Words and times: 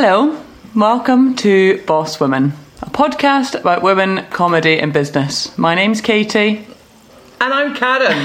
Hello, 0.00 0.40
welcome 0.76 1.34
to 1.34 1.82
Boss 1.84 2.20
Women, 2.20 2.52
a 2.82 2.88
podcast 2.88 3.58
about 3.58 3.82
women, 3.82 4.24
comedy, 4.30 4.78
and 4.78 4.92
business. 4.92 5.58
My 5.58 5.74
name's 5.74 6.00
Katie. 6.00 6.64
And 7.40 7.52
I'm 7.52 7.74
Karen. 7.74 8.24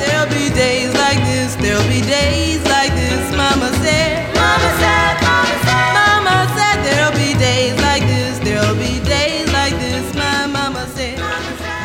There'll 0.00 0.28
be 0.30 0.52
days 0.52 0.92
like 0.94 1.18
this, 1.18 1.54
there'll 1.54 1.86
be 1.86 2.00
days 2.00 2.64
like 2.64 2.90
this, 2.94 3.30
Mama 3.36 3.70
said. 3.74 4.34
Mama 4.34 4.70
said, 4.82 5.22
Mama 5.22 5.54
said. 5.62 5.94
Mama 5.94 6.52
said 6.56 6.82
there'll 6.82 7.12
be 7.12 7.38
days 7.38 7.80
like 7.80 8.02
this, 8.02 8.40
there'll 8.40 8.74
be 8.74 8.98
days 9.08 9.52
like 9.52 9.74
this, 9.74 10.16
my 10.16 10.46
mama 10.46 10.84
said. 10.86 11.16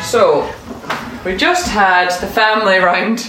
So, 0.02 0.52
we 1.24 1.36
just 1.36 1.68
had 1.68 2.10
the 2.20 2.26
family 2.26 2.78
round 2.78 3.20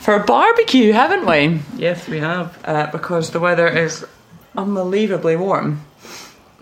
for 0.00 0.16
a 0.16 0.24
barbecue, 0.24 0.92
haven't 0.92 1.26
we? 1.26 1.60
yes, 1.80 2.08
we 2.08 2.18
have. 2.18 2.58
Uh, 2.64 2.88
because 2.90 3.30
the 3.30 3.38
weather 3.38 3.68
is 3.68 4.04
unbelievably 4.56 5.36
warm. 5.36 5.84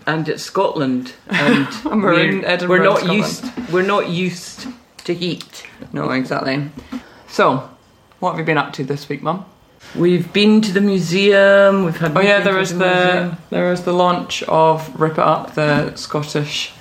And 0.05 0.27
it's 0.27 0.43
Scotland. 0.43 1.13
And 1.27 1.67
we're 2.03 2.19
in 2.19 2.43
Edinburgh, 2.45 2.77
We're 2.79 2.83
not 2.83 2.97
Scotland. 2.99 3.19
used. 3.19 3.71
We're 3.71 3.81
not 3.83 4.09
used 4.09 4.67
to 5.05 5.13
heat. 5.13 5.63
No, 5.93 6.09
exactly. 6.11 6.69
So, 7.27 7.69
what 8.19 8.31
have 8.31 8.39
you 8.39 8.45
been 8.45 8.57
up 8.57 8.73
to 8.73 8.83
this 8.83 9.07
week, 9.09 9.21
Mum? 9.23 9.45
We've 9.95 10.31
been 10.33 10.61
to 10.61 10.71
the 10.71 10.81
museum. 10.81 11.85
We've 11.85 11.95
had. 11.97 12.17
Oh 12.17 12.21
yeah, 12.21 12.39
there 12.41 12.55
was 12.57 12.71
the 12.71 12.77
museum. 12.85 13.37
there 13.49 13.69
was 13.69 13.83
the 13.83 13.93
launch 13.93 14.43
of 14.43 14.99
Rip 14.99 15.13
It 15.13 15.19
Up, 15.19 15.53
the 15.55 15.95
Scottish 15.95 16.73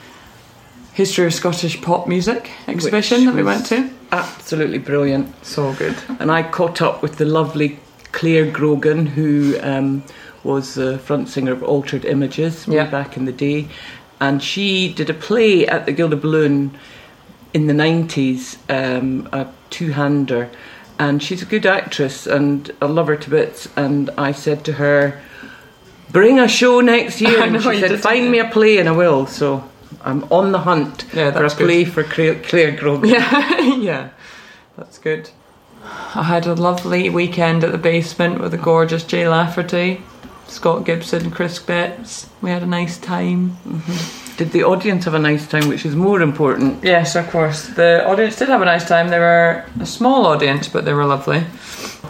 history 0.94 1.26
of 1.26 1.34
Scottish 1.34 1.80
pop 1.82 2.06
music 2.06 2.50
exhibition 2.68 3.24
that 3.26 3.34
we 3.34 3.42
went 3.42 3.66
to. 3.66 3.90
absolutely 4.12 4.78
brilliant. 4.78 5.32
So 5.44 5.72
good. 5.74 5.96
And 6.20 6.30
I 6.30 6.42
caught 6.42 6.80
up 6.82 7.02
with 7.02 7.16
the 7.16 7.24
lovely 7.24 7.78
Clare 8.12 8.50
Grogan, 8.50 9.06
who 9.06 9.58
um, 9.62 10.04
was 10.44 10.74
the 10.74 10.98
front 10.98 11.28
singer 11.28 11.52
of 11.52 11.62
Altered 11.62 12.04
Images 12.04 12.66
way 12.66 12.76
Yeah. 12.76 12.86
back 12.86 13.16
in 13.16 13.24
the 13.24 13.32
day. 13.32 13.68
And 14.20 14.42
she 14.42 14.92
did 14.92 15.10
a 15.10 15.14
play 15.14 15.66
at 15.66 15.86
the 15.86 15.92
Gilded 15.92 16.20
Balloon 16.22 16.72
in 17.54 17.66
the 17.66 17.72
90s, 17.74 18.56
um, 18.68 19.28
a 19.32 19.46
two 19.70 19.90
hander. 19.92 20.48
And 20.98 21.22
she's 21.22 21.42
a 21.42 21.46
good 21.46 21.66
actress, 21.66 22.26
and 22.26 22.70
I 22.80 22.86
love 22.86 23.08
her 23.08 23.16
to 23.16 23.30
bits. 23.30 23.68
And 23.76 24.10
I 24.16 24.32
said 24.32 24.64
to 24.66 24.74
her, 24.74 25.20
Bring 26.10 26.38
a 26.38 26.46
show 26.46 26.80
next 26.80 27.20
year. 27.22 27.42
And 27.42 27.60
she 27.62 27.80
said, 27.80 28.00
Find 28.00 28.30
me 28.30 28.38
a 28.38 28.48
play, 28.48 28.78
and 28.78 28.88
I 28.88 28.92
will. 28.92 29.26
So 29.26 29.64
I'm 30.04 30.24
on 30.30 30.52
the 30.52 30.58
hunt 30.60 31.04
Yeah, 31.14 31.30
for 31.32 31.44
a 31.44 31.48
good. 31.48 31.56
play 31.58 31.84
for 31.84 32.02
Clare, 32.04 32.36
Clare 32.36 32.72
Grogan. 32.76 33.08
Yeah, 33.10 33.60
yeah, 33.76 34.08
that's 34.76 34.98
good. 34.98 35.30
I 36.14 36.22
had 36.22 36.46
a 36.46 36.54
lovely 36.54 37.08
weekend 37.10 37.64
at 37.64 37.72
the 37.72 37.78
basement 37.78 38.40
with 38.40 38.52
the 38.52 38.58
gorgeous 38.58 39.02
Jay 39.02 39.26
Lafferty, 39.26 40.00
Scott 40.46 40.84
Gibson, 40.84 41.30
Chris 41.30 41.58
Betts. 41.58 42.28
We 42.40 42.50
had 42.50 42.62
a 42.62 42.66
nice 42.66 42.98
time. 42.98 43.56
Mm-hmm. 43.66 44.36
Did 44.36 44.52
the 44.52 44.64
audience 44.64 45.04
have 45.04 45.14
a 45.14 45.18
nice 45.18 45.46
time, 45.46 45.68
which 45.68 45.84
is 45.84 45.94
more 45.94 46.20
important? 46.20 46.82
Yes, 46.82 47.16
of 47.16 47.28
course. 47.30 47.68
The 47.68 48.06
audience 48.06 48.36
did 48.36 48.48
have 48.48 48.62
a 48.62 48.64
nice 48.64 48.86
time. 48.88 49.08
They 49.08 49.18
were 49.18 49.64
a 49.78 49.86
small 49.86 50.26
audience, 50.26 50.68
but 50.68 50.84
they 50.84 50.92
were 50.92 51.04
lovely. 51.04 51.44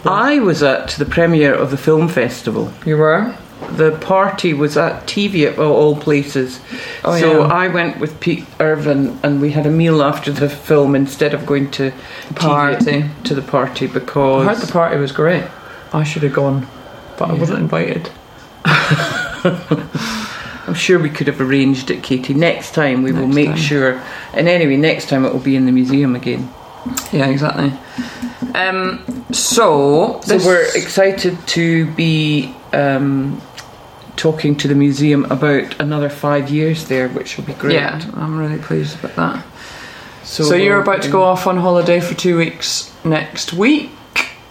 I 0.05 0.39
was 0.39 0.63
at 0.63 0.89
the 0.91 1.05
premiere 1.05 1.53
of 1.53 1.71
the 1.71 1.77
film 1.77 2.07
festival. 2.07 2.73
You 2.85 2.97
were? 2.97 3.35
The 3.71 3.97
party 3.99 4.53
was 4.53 4.75
at 4.75 5.05
TV 5.07 5.47
of 5.47 5.59
all 5.59 5.95
places. 5.95 6.59
Oh, 7.03 7.17
so 7.17 7.41
yeah. 7.41 7.53
I 7.53 7.67
went 7.69 7.99
with 7.99 8.19
Pete 8.19 8.45
Irvine 8.59 9.17
and 9.23 9.41
we 9.41 9.51
had 9.51 9.65
a 9.65 9.71
meal 9.71 10.03
after 10.03 10.31
the 10.31 10.49
film 10.49 10.95
instead 10.95 11.33
of 11.33 11.45
going 11.45 11.71
to 11.71 11.93
Party. 12.35 13.05
To 13.23 13.35
the 13.35 13.41
party 13.41 13.87
because 13.87 14.45
I 14.45 14.53
heard 14.53 14.61
the 14.61 14.71
party 14.71 14.97
was 14.97 15.11
great. 15.11 15.45
I 15.93 16.03
should 16.03 16.23
have 16.23 16.33
gone, 16.33 16.67
but 17.17 17.29
I 17.29 17.33
wasn't 17.33 17.59
invited. 17.59 18.11
I'm 20.65 20.73
sure 20.75 20.97
we 20.97 21.09
could 21.09 21.27
have 21.27 21.41
arranged 21.41 21.91
it, 21.91 22.03
Katie. 22.03 22.33
Next 22.33 22.73
time 22.73 23.03
we 23.03 23.11
will 23.11 23.27
make 23.27 23.49
time. 23.49 23.57
sure. 23.57 24.03
And 24.33 24.47
anyway, 24.47 24.77
next 24.77 25.09
time 25.09 25.25
it 25.25 25.33
will 25.33 25.39
be 25.41 25.55
in 25.55 25.65
the 25.65 25.71
museum 25.71 26.15
again. 26.15 26.49
Yeah, 27.11 27.27
exactly. 27.27 27.71
Um, 28.55 29.25
so, 29.31 30.21
So 30.23 30.37
we're 30.37 30.65
excited 30.75 31.37
to 31.49 31.91
be 31.91 32.53
um, 32.71 33.41
talking 34.15 34.55
to 34.57 34.67
the 34.67 34.75
museum 34.75 35.25
about 35.25 35.79
another 35.79 36.09
five 36.09 36.49
years 36.49 36.87
there, 36.87 37.09
which 37.09 37.37
will 37.37 37.45
be 37.45 37.53
great. 37.53 37.75
Yeah, 37.75 38.01
I'm 38.15 38.37
really 38.37 38.59
pleased 38.59 38.99
about 38.99 39.15
that. 39.15 39.45
So, 40.23 40.43
So, 40.43 40.55
you're 40.55 40.81
about 40.81 41.01
to 41.03 41.11
go 41.11 41.23
off 41.23 41.47
on 41.47 41.57
holiday 41.57 41.99
for 41.99 42.13
two 42.15 42.37
weeks 42.37 42.93
next 43.03 43.53
week. 43.53 43.91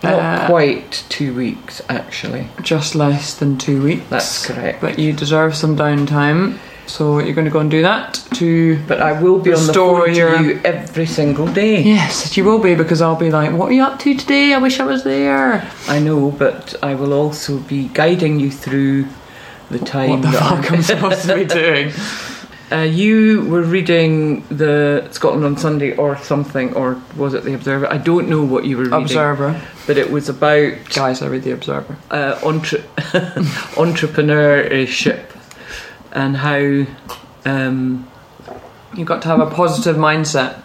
Not 0.03 0.13
Uh, 0.19 0.47
quite 0.47 1.05
two 1.09 1.33
weeks, 1.35 1.81
actually. 1.89 2.49
Just 2.63 2.95
less 2.95 3.35
than 3.35 3.57
two 3.57 3.83
weeks. 3.83 4.03
That's 4.11 4.47
correct. 4.47 4.81
But 4.81 4.99
you 4.99 5.13
deserve 5.13 5.55
some 5.55 5.77
downtime. 5.77 6.59
So 6.87 7.21
you're 7.21 7.35
going 7.35 7.45
to 7.47 7.51
go 7.51 7.61
and 7.61 7.71
do 7.71 7.83
that 7.83 8.21
to. 8.35 8.79
But 8.89 9.01
I 9.01 9.13
will 9.13 9.39
be 9.39 9.53
on 9.55 9.67
the 9.67 9.73
phone 9.73 10.15
your- 10.15 10.37
to 10.39 10.45
you 10.45 10.61
every 10.65 11.07
single 11.07 11.47
day. 11.47 11.81
Yes, 11.83 12.37
you 12.37 12.45
will 12.45 12.59
be 12.59 12.75
because 12.75 13.01
I'll 13.01 13.15
be 13.17 13.31
like, 13.31 13.53
"What 13.53 13.69
are 13.71 13.73
you 13.73 13.85
up 13.85 14.01
to 14.01 14.15
today? 14.15 14.53
I 14.53 14.59
wish 14.59 14.81
I 14.81 14.85
was 14.85 15.05
there." 15.05 15.63
I 15.89 16.01
know, 16.01 16.33
but 16.37 16.75
I 16.83 16.95
will 16.95 17.13
also 17.13 17.59
be 17.59 17.89
guiding 17.95 18.41
you 18.41 18.51
through 18.51 19.07
the 19.71 19.79
time. 19.79 20.11
What 20.11 20.23
the 20.23 20.29
that 20.33 20.43
fuck 20.65 20.73
I'm 20.73 20.83
supposed 20.83 21.23
to 21.29 21.35
be 21.37 21.45
doing? 21.63 21.93
Uh, 22.73 22.83
you 22.83 23.45
were 23.49 23.63
reading 23.63 24.43
the 24.49 25.07
Scotland 25.11 25.45
on 25.45 25.57
Sunday 25.57 25.95
or 25.97 26.17
something, 26.19 26.75
or 26.75 27.01
was 27.17 27.35
it 27.35 27.45
the 27.45 27.53
Observer? 27.55 27.87
I 27.93 27.99
don't 27.99 28.29
know 28.29 28.43
what 28.45 28.65
you 28.65 28.77
were 28.79 28.85
reading. 28.85 29.03
Observer, 29.03 29.61
But 29.87 29.99
it 29.99 30.11
was 30.11 30.29
about 30.29 30.73
guys, 30.95 31.21
I 31.23 31.27
read 31.29 31.43
the 31.43 31.53
Observer. 31.53 31.97
uh, 32.11 32.41
entre- 32.43 32.81
entrepreneurship 33.77 35.25
and 36.13 36.37
how. 36.37 36.87
Um, 37.45 38.09
You've 38.95 39.09
got 39.09 39.23
to 39.23 39.29
have 39.29 39.41
a 39.41 39.47
positive 39.51 39.97
mindset. 39.97 40.61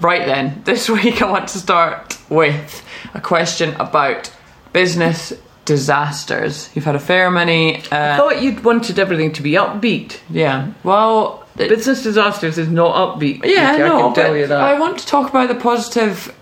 Right 0.00 0.24
then, 0.24 0.62
this 0.64 0.88
week 0.96 1.20
I 1.22 1.30
want 1.30 1.48
to 1.48 1.58
start 1.58 2.18
with 2.30 2.82
a 3.12 3.20
question 3.20 3.74
about 3.74 4.32
business 4.72 5.32
disasters. 5.64 6.68
You've 6.74 6.84
had 6.84 6.94
a 6.96 7.00
fair 7.00 7.30
many. 7.30 7.82
I 7.90 7.96
Uh, 7.96 8.16
thought 8.16 8.42
you'd 8.42 8.64
wanted 8.64 8.98
everything 8.98 9.32
to 9.32 9.42
be 9.42 9.52
upbeat. 9.52 10.18
yeah, 10.30 10.68
well, 10.82 11.44
it- 11.58 11.68
Business 11.68 12.02
disasters 12.02 12.58
is 12.58 12.68
not 12.68 12.94
upbeat. 12.94 13.44
Yeah, 13.44 13.72
Katie, 13.72 13.82
I 13.84 13.88
no, 13.88 13.98
can 14.12 14.14
tell 14.14 14.36
you 14.36 14.46
that. 14.46 14.60
I 14.60 14.78
want 14.78 14.98
to 14.98 15.06
talk 15.06 15.28
about 15.30 15.48
the 15.48 15.54
positive 15.54 16.34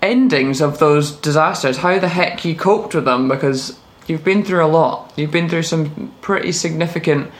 endings 0.00 0.60
of 0.60 0.78
those 0.78 1.10
disasters. 1.12 1.78
How 1.78 1.98
the 1.98 2.08
heck 2.08 2.44
you 2.44 2.54
coped 2.54 2.94
with 2.94 3.04
them 3.04 3.28
because 3.28 3.76
you've 4.06 4.24
been 4.24 4.44
through 4.44 4.64
a 4.64 4.66
lot. 4.68 5.12
You've 5.16 5.30
been 5.30 5.48
through 5.48 5.62
some 5.64 6.12
pretty 6.20 6.52
significant, 6.52 7.30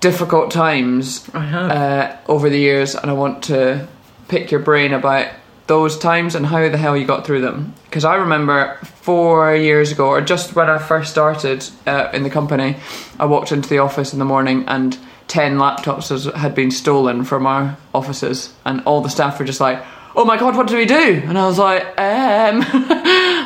difficult 0.00 0.50
times 0.50 1.28
I 1.32 1.40
have. 1.44 1.70
uh, 1.70 2.16
over 2.28 2.50
the 2.50 2.58
years, 2.58 2.94
and 2.94 3.10
I 3.10 3.14
want 3.14 3.42
to 3.44 3.86
pick 4.28 4.50
your 4.50 4.60
brain 4.60 4.92
about 4.92 5.28
those 5.66 5.98
times 5.98 6.34
and 6.34 6.46
how 6.46 6.68
the 6.68 6.76
hell 6.76 6.96
you 6.96 7.06
got 7.06 7.24
through 7.24 7.40
them. 7.40 7.74
Because 7.84 8.04
I 8.04 8.16
remember 8.16 8.76
four 8.82 9.54
years 9.54 9.92
ago, 9.92 10.08
or 10.08 10.20
just 10.20 10.54
when 10.54 10.68
I 10.68 10.78
first 10.78 11.10
started 11.10 11.64
uh, 11.86 12.10
in 12.12 12.22
the 12.22 12.30
company, 12.30 12.76
I 13.18 13.24
walked 13.24 13.52
into 13.52 13.68
the 13.68 13.78
office 13.78 14.12
in 14.12 14.18
the 14.18 14.24
morning 14.24 14.64
and 14.66 14.98
10 15.28 15.56
laptops 15.56 16.10
was, 16.10 16.26
had 16.26 16.54
been 16.54 16.70
stolen 16.70 17.24
from 17.24 17.46
our 17.46 17.78
offices, 17.94 18.52
and 18.66 18.82
all 18.84 19.00
the 19.00 19.08
staff 19.08 19.38
were 19.38 19.44
just 19.44 19.60
like, 19.60 19.82
Oh 20.16 20.24
my 20.24 20.36
god, 20.38 20.56
what 20.56 20.68
do 20.68 20.76
we 20.76 20.86
do? 20.86 21.22
And 21.24 21.36
I 21.36 21.46
was 21.46 21.58
like, 21.58 21.82
um, 21.82 21.94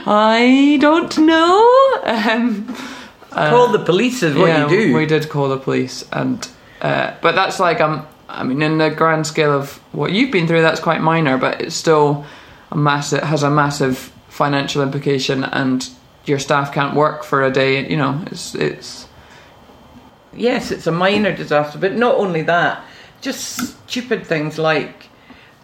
I 0.07 0.77
don't 0.81 1.17
know. 1.19 2.01
Um, 2.05 2.77
Call 3.31 3.69
the 3.69 3.79
police 3.79 4.23
is 4.23 4.37
what 4.37 4.49
yeah, 4.49 4.69
you 4.69 4.89
do. 4.89 4.95
We 4.95 5.07
did 5.07 5.29
call 5.29 5.49
the 5.49 5.59
police, 5.59 6.05
and 6.13 6.47
uh, 6.81 7.15
but 7.21 7.35
that's 7.35 7.61
like 7.61 7.81
um, 7.81 8.07
I 8.29 8.45
mean, 8.45 8.61
in 8.63 8.79
the 8.79 8.91
grand 8.91 9.27
scale 9.27 9.53
of 9.53 9.75
what 9.93 10.13
you've 10.13 10.31
been 10.31 10.47
through, 10.47 10.63
that's 10.63 10.81
quite 10.81 11.01
minor, 11.01 11.39
but 11.39 11.61
it's 11.63 11.75
still 11.75 12.27
a 12.71 12.77
massive 12.77 13.23
has 13.23 13.43
a 13.43 13.51
massive 13.51 14.13
financial 14.29 14.83
implication, 14.83 15.45
and 15.45 15.89
your 16.27 16.39
staff 16.39 16.73
can't 16.73 16.95
work 16.95 17.25
for 17.25 17.43
a 17.43 17.51
day. 17.51 17.89
You 17.89 17.97
know, 17.97 18.23
it's 18.31 18.55
it's 18.55 19.07
Yes, 20.35 20.71
it's 20.71 20.87
a 20.87 20.93
minor 20.93 21.35
disaster, 21.35 21.79
but 21.79 21.95
not 21.97 22.15
only 22.17 22.43
that, 22.43 22.85
just 23.23 23.57
stupid 23.89 24.27
things 24.27 24.59
like, 24.59 25.07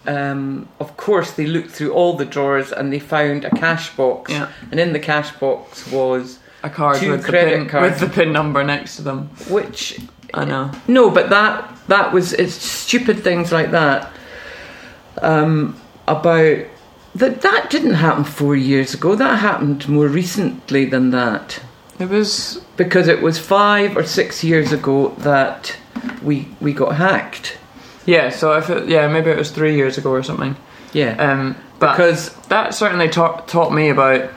um, 0.06 0.68
of 0.80 0.96
course, 0.96 1.32
they 1.32 1.46
looked 1.46 1.70
through 1.70 1.92
all 1.92 2.14
the 2.16 2.24
drawers 2.24 2.72
and 2.72 2.92
they 2.92 2.98
found 2.98 3.44
a 3.44 3.50
cash 3.50 3.94
box, 3.94 4.32
Yeah. 4.32 4.48
and 4.70 4.80
in 4.80 4.92
the 4.94 4.98
cash 4.98 5.30
box 5.32 5.86
was 5.92 6.38
a 6.62 6.70
card 6.70 6.98
Two 6.98 7.10
with 7.10 7.26
the 7.26 7.32
pin 7.32 7.68
cards. 7.68 8.00
with 8.00 8.10
the 8.10 8.14
pin 8.14 8.32
number 8.32 8.64
next 8.64 8.96
to 8.96 9.02
them. 9.02 9.28
which 9.50 10.00
I 10.34 10.44
know. 10.44 10.70
no, 10.88 11.10
but 11.10 11.30
that 11.30 11.70
that 11.88 12.12
was 12.12 12.32
it's 12.32 12.54
stupid 12.54 13.22
things 13.22 13.52
like 13.52 13.70
that. 13.70 14.10
Um, 15.22 15.80
about 16.08 16.66
that 17.14 17.40
that 17.42 17.70
didn't 17.70 17.94
happen 17.94 18.24
four 18.24 18.56
years 18.56 18.94
ago. 18.94 19.14
That 19.14 19.38
happened 19.38 19.88
more 19.88 20.08
recently 20.08 20.84
than 20.84 21.10
that. 21.10 21.60
It 21.98 22.08
was 22.08 22.60
because 22.76 23.06
it 23.06 23.22
was 23.22 23.38
five 23.38 23.96
or 23.96 24.02
six 24.04 24.42
years 24.42 24.72
ago 24.72 25.14
that 25.18 25.76
we 26.22 26.48
we 26.60 26.72
got 26.72 26.96
hacked. 26.96 27.56
yeah. 28.04 28.30
So 28.30 28.52
if 28.56 28.68
it, 28.68 28.88
yeah, 28.88 29.06
maybe 29.08 29.30
it 29.30 29.38
was 29.38 29.50
three 29.50 29.76
years 29.76 29.96
ago 29.98 30.10
or 30.10 30.22
something. 30.22 30.56
Yeah, 30.92 31.16
Um, 31.16 31.56
but 31.80 31.92
because 31.92 32.34
that 32.48 32.74
certainly 32.74 33.08
taught 33.08 33.46
taught 33.48 33.72
me 33.72 33.88
about 33.90 34.30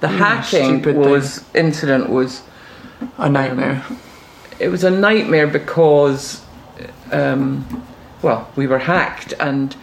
the 0.00 0.06
Mm, 0.08 0.18
hacking 0.18 0.82
was 0.96 1.44
incident 1.54 2.08
was 2.10 2.42
A 3.18 3.28
nightmare. 3.28 3.84
It 4.58 4.68
was 4.68 4.84
a 4.84 4.90
nightmare 4.90 5.46
because, 5.46 6.42
um, 7.12 7.84
well, 8.22 8.50
we 8.56 8.66
were 8.66 8.78
hacked, 8.78 9.34
and 9.40 9.76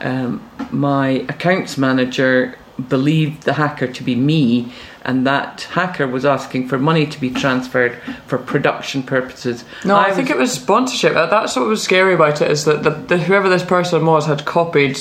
um, 0.00 0.48
my 0.70 1.08
accounts 1.28 1.76
manager 1.78 2.56
believed 2.88 3.44
the 3.44 3.52
hacker 3.52 3.86
to 3.86 4.02
be 4.02 4.14
me, 4.14 4.72
and 5.04 5.26
that 5.26 5.62
hacker 5.72 6.06
was 6.06 6.24
asking 6.24 6.68
for 6.68 6.78
money 6.78 7.06
to 7.06 7.20
be 7.20 7.30
transferred 7.30 8.00
for 8.26 8.38
production 8.38 9.02
purposes. 9.02 9.64
no, 9.84 9.96
I, 9.96 10.10
think 10.12 10.28
was- 10.28 10.36
it 10.36 10.38
was 10.38 10.52
sponsorship. 10.52 11.14
That's 11.14 11.54
what 11.56 11.66
was 11.66 11.82
scary 11.82 12.14
about 12.14 12.42
it 12.42 12.50
is 12.50 12.64
that 12.64 12.82
the, 12.82 12.90
the, 12.90 13.18
whoever 13.18 13.48
this 13.48 13.64
person 13.64 14.04
was 14.06 14.26
had 14.26 14.44
copied 14.44 14.98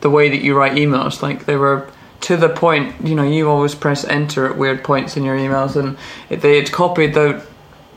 the 0.00 0.10
way 0.10 0.28
that 0.28 0.42
you 0.42 0.54
write 0.56 0.72
emails. 0.72 1.22
Like 1.22 1.46
they 1.46 1.56
were 1.56 1.90
to 2.22 2.36
the 2.36 2.48
point. 2.48 2.94
You 3.06 3.14
know, 3.14 3.22
you 3.22 3.48
always 3.48 3.74
press 3.74 4.04
enter 4.04 4.46
at 4.46 4.58
weird 4.58 4.84
points 4.84 5.16
in 5.16 5.24
your 5.24 5.36
emails, 5.36 5.76
and 5.76 5.96
they 6.28 6.56
had 6.58 6.72
copied 6.72 7.14
the 7.14 7.42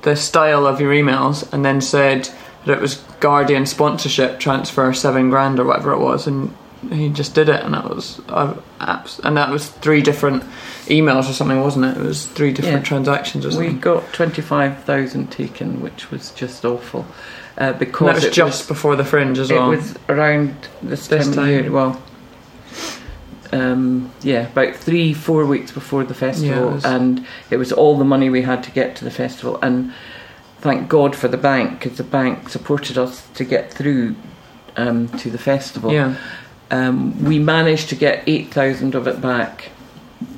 the 0.03 0.15
style 0.15 0.65
of 0.67 0.79
your 0.81 0.91
emails 0.93 1.51
and 1.53 1.63
then 1.65 1.81
said 1.81 2.29
that 2.65 2.77
it 2.77 2.81
was 2.81 2.95
Guardian 3.19 3.65
sponsorship 3.65 4.39
transfer 4.39 4.93
seven 4.93 5.29
grand 5.29 5.59
or 5.59 5.65
whatever 5.65 5.91
it 5.91 5.99
was, 5.99 6.27
and 6.27 6.55
he 6.91 7.09
just 7.09 7.33
did 7.33 7.49
it, 7.49 7.63
and 7.63 7.73
that 7.73 7.89
was 7.89 8.19
uh, 8.29 8.53
apps, 8.79 9.19
and 9.23 9.35
that 9.37 9.49
was 9.49 9.67
three 9.69 10.01
different 10.01 10.43
emails 10.85 11.29
or 11.29 11.33
something, 11.33 11.59
wasn't 11.61 11.85
it? 11.85 11.97
It 11.97 12.03
was 12.05 12.25
three 12.27 12.51
different 12.53 12.77
Yeah. 12.83 12.89
transactions 12.89 13.45
or 13.45 13.57
We 13.59 13.73
got 13.73 14.13
25,000 14.13 15.31
taken, 15.31 15.81
which 15.81 16.11
was 16.11 16.31
just 16.31 16.63
awful. 16.63 17.05
Uh, 17.59 17.63
And 17.63 17.79
because 17.79 18.05
that 18.07 18.15
was 18.15 18.23
it 18.25 18.33
just 18.33 18.67
before 18.67 18.95
the 18.95 19.03
fringe 19.03 19.39
as 19.39 19.49
it 19.49 19.55
well. 19.55 19.69
was 19.69 19.95
around 20.07 20.53
this 20.83 21.07
time, 21.07 21.17
This 21.17 21.27
of 21.29 21.35
time. 21.35 21.49
year. 21.49 21.71
Well, 21.71 21.99
um, 23.53 24.11
yeah, 24.21 24.47
about 24.47 24.75
three, 24.75 25.13
four 25.13 25.45
weeks 25.45 25.71
before 25.71 26.03
the 26.03 26.13
festival, 26.13 26.55
Yeah, 26.55 26.69
it 26.69 26.73
was- 26.73 26.85
and 26.85 27.25
it 27.49 27.57
was 27.57 27.71
all 27.71 27.97
the 27.97 28.05
money 28.05 28.29
we 28.29 28.41
had 28.43 28.63
to 28.63 28.71
get 28.71 28.95
to 28.97 29.03
the 29.05 29.11
festival. 29.11 29.59
And 29.61 29.93
thank 30.61 30.89
God 30.89 31.15
for 31.15 31.27
the 31.27 31.37
bank, 31.37 31.79
because 31.79 31.97
the 31.97 32.03
bank 32.03 32.49
supported 32.49 32.97
us 32.97 33.27
to 33.35 33.43
get 33.43 33.71
through 33.73 34.15
um, 34.75 35.07
to 35.19 35.29
the 35.31 35.37
festival. 35.39 35.91
yeah, 35.91 36.13
Um, 36.69 37.23
we 37.23 37.39
managed 37.39 37.89
to 37.89 37.95
get 37.95 38.23
eight 38.27 38.51
thousand 38.53 38.93
of 38.95 39.07
it 39.07 39.19
back. 39.21 39.69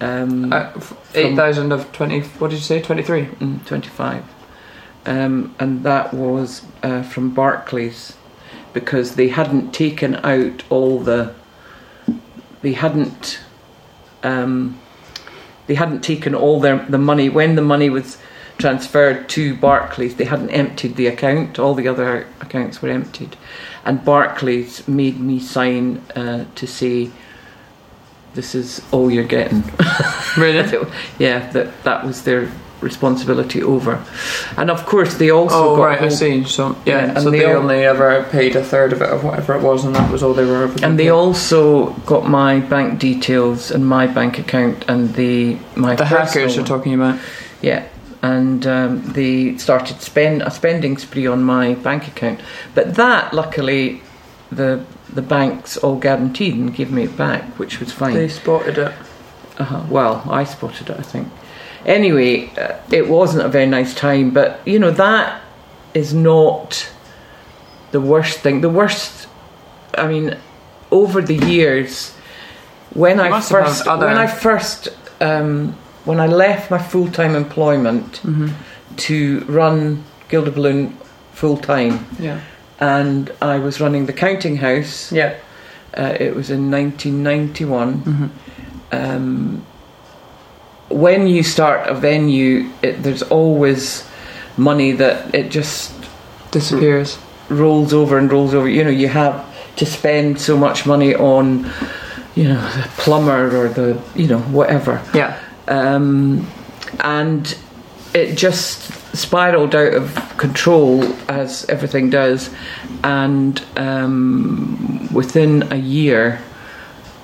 Um, 0.02 0.54
uh, 0.54 0.70
eight 1.16 1.36
thousand 1.36 1.72
of 1.74 1.92
twenty. 1.92 2.22
What 2.40 2.50
did 2.52 2.58
you 2.58 2.64
say? 2.64 2.82
Twenty 2.82 3.04
three. 3.04 3.26
Mm, 3.42 3.66
25. 3.66 4.24
Um, 5.06 5.56
and 5.60 5.84
that 5.84 6.14
was 6.14 6.62
uh, 6.84 7.02
from 7.02 7.32
Barclays 7.32 8.14
because 8.74 9.16
they 9.16 9.30
hadn't 9.30 9.74
taken 9.74 10.16
out 10.24 10.64
all 10.70 11.00
the. 11.00 11.34
They 12.62 12.74
hadn't. 12.74 13.40
Um, 14.24 14.80
they 15.68 15.76
hadn't 15.76 16.02
taken 16.02 16.36
all 16.36 16.60
their 16.60 16.86
the 16.86 16.98
money 16.98 17.30
when 17.30 17.56
the 17.56 17.62
money 17.62 17.90
was 17.90 18.18
transferred 18.58 19.30
to 19.30 19.56
Barclays. 19.56 20.16
They 20.16 20.26
hadn't 20.26 20.50
emptied 20.50 20.96
the 20.96 21.08
account. 21.08 21.60
All 21.60 21.74
the 21.74 21.88
other 21.88 22.28
accounts 22.42 22.82
were 22.82 22.90
emptied, 22.90 23.38
and 23.86 24.04
Barclays 24.04 24.88
made 24.88 25.20
me 25.20 25.40
sign 25.40 25.98
uh, 26.16 26.46
to 26.56 26.68
say. 26.68 27.12
This 28.36 28.54
is 28.54 28.80
all 28.92 29.10
you're 29.10 29.24
getting. 29.24 29.64
Really? 30.38 30.88
yeah, 31.20 31.50
that 31.52 31.84
that 31.84 32.06
was 32.06 32.22
their 32.24 32.52
responsibility 32.82 33.62
over. 33.64 34.04
And 34.58 34.70
of 34.70 34.86
course, 34.86 35.16
they 35.16 35.30
also 35.32 35.56
Oh 35.74 35.76
got 35.76 35.84
right, 35.86 36.02
I 36.02 36.10
see. 36.10 36.44
So 36.46 36.76
yeah, 36.86 37.06
Yeah, 37.06 37.14
and 37.16 37.22
so 37.24 37.30
they 37.32 37.40
they, 37.40 37.46
all- 37.46 37.62
only 37.62 37.84
ever 37.86 38.24
paid 38.32 38.56
a 38.56 38.64
third 38.64 38.94
of 38.94 39.02
it 39.02 39.10
of 39.10 39.24
whatever 39.24 39.56
it 39.56 39.62
was, 39.62 39.86
and 39.86 39.96
that 39.96 40.12
was 40.12 40.24
all 40.24 40.34
they 40.34 40.46
were 40.46 40.64
ever. 40.64 40.86
And 40.86 40.98
they 40.98 41.10
also 41.10 41.94
got 42.06 42.28
my 42.30 42.60
bank 42.60 43.00
details 43.00 43.72
and 43.72 43.86
my 43.86 44.08
bank 44.08 44.40
account 44.40 44.86
and 44.88 45.14
the 45.16 45.58
my 45.76 45.96
the 45.96 46.06
hackers 46.06 46.56
you're 46.56 46.66
talking 46.66 46.94
about. 46.94 47.20
Yeah, 47.62 47.84
and 48.22 48.66
um, 48.66 49.02
they 49.14 49.58
started 49.58 50.02
spend 50.02 50.42
a 50.42 50.50
spending 50.52 50.98
spree 50.98 51.28
on 51.28 51.44
my 51.44 51.74
bank 51.76 52.08
account. 52.08 52.40
But 52.76 52.96
that, 52.96 53.34
luckily, 53.34 54.02
the 54.52 54.80
the 55.14 55.22
banks 55.22 55.76
all 55.78 55.96
guaranteed 55.98 56.56
and 56.56 56.74
gave 56.74 56.92
me 56.92 57.04
it 57.04 57.18
back, 57.18 57.44
which 57.60 57.80
was 57.80 57.92
fine. 57.92 58.14
They 58.14 58.30
spotted 58.30 58.78
it. 58.78 58.94
Uh-huh. 59.58 59.84
Well, 59.90 60.24
I 60.30 60.46
spotted 60.46 60.90
it, 60.90 60.98
I 61.00 61.02
think. 61.02 61.28
Anyway, 61.86 62.50
uh, 62.58 62.76
it 62.92 63.08
wasn't 63.08 63.46
a 63.46 63.50
very 63.50 63.66
nice 63.66 63.94
time, 63.96 64.32
but 64.32 64.60
you 64.66 64.80
know 64.80 64.92
that 64.92 65.42
is 65.94 66.14
not 66.14 66.90
the 67.92 68.02
worst 68.02 68.40
thing. 68.40 68.62
The 68.62 68.70
worst, 68.70 69.28
I 69.98 70.08
mean, 70.08 70.38
over 70.92 71.22
the 71.22 71.36
years, 71.36 72.14
when 72.94 73.18
You 73.18 73.24
I 73.24 73.42
first, 73.42 73.88
other- 73.88 74.08
when 74.08 74.18
I 74.18 74.28
first, 74.28 74.90
um, 75.22 75.76
when 76.06 76.20
I 76.20 76.28
left 76.28 76.70
my 76.72 76.78
full 76.80 77.08
time 77.12 77.36
employment 77.36 78.22
Mm-hmm. 78.24 78.50
to 78.98 79.46
run 79.48 80.04
Gilded 80.30 80.56
Balloon 80.56 80.96
full 81.34 81.58
time, 81.58 82.06
Yeah. 82.20 82.40
and 82.80 83.32
I 83.42 83.58
was 83.60 83.80
running 83.80 84.06
the 84.06 84.14
counting 84.14 84.58
house. 84.58 85.12
Yeah. 85.12 85.34
Uh, 85.98 86.14
it 86.20 86.36
was 86.36 86.50
in 86.52 86.70
1991 86.70 88.02
Mm-hmm. 88.04 88.26
um, 88.92 89.66
when 90.90 91.28
you 91.28 91.44
start 91.44 91.88
a 91.88 91.94
venue, 91.94 92.70
it, 92.82 93.04
there's 93.04 93.22
always 93.24 94.08
money 94.58 94.92
that 94.94 95.34
it 95.34 95.50
just 95.50 95.94
Disappears. 96.52 97.18
rolls 97.50 97.94
over 97.94 98.18
and 98.18 98.32
rolls 98.32 98.54
over. 98.54 98.68
You 98.68 98.84
know, 98.84 98.90
you 98.90 99.08
have 99.08 99.46
to 99.78 99.86
spend 99.86 100.42
so 100.42 100.58
much 100.58 100.86
money 100.86 101.16
on, 101.16 101.70
you 102.36 102.46
know, 102.46 102.62
the 102.76 102.90
plumber 102.98 103.56
or 103.56 103.70
the, 103.70 104.02
you 104.16 104.28
know, 104.28 104.40
whatever. 104.40 105.02
Yeah. 105.14 105.40
Um, 105.68 106.48
and 107.00 107.58
it 108.14 108.36
just 108.36 108.92
spiraled 109.16 109.76
out 109.76 109.94
of 109.94 110.38
control 110.38 111.04
as 111.30 111.66
everything 111.70 112.10
does. 112.10 112.50
And 113.04 113.64
um, 113.78 115.08
within 115.14 115.72
a 115.72 115.78
year, 115.78 116.42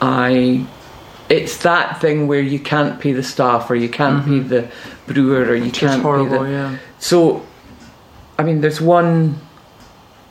I. 0.01 0.67
It's 1.29 1.57
that 1.63 1.99
thing 2.01 2.27
where 2.27 2.41
you 2.41 2.59
can't 2.59 2.99
pay 2.99 3.11
the 3.13 3.23
staff, 3.23 3.69
or 3.69 3.75
you 3.75 3.89
can't 3.89 4.23
pay 4.25 4.39
the 4.39 4.69
brewer, 5.07 5.41
or 5.45 5.55
you 5.55 5.65
Which 5.65 5.79
can't 5.79 5.97
pay 5.97 6.01
horrible. 6.03 6.43
the. 6.43 6.49
Yeah. 6.51 6.77
So, 6.99 7.45
I 8.37 8.43
mean, 8.43 8.61
there's 8.61 8.79
one 8.81 9.39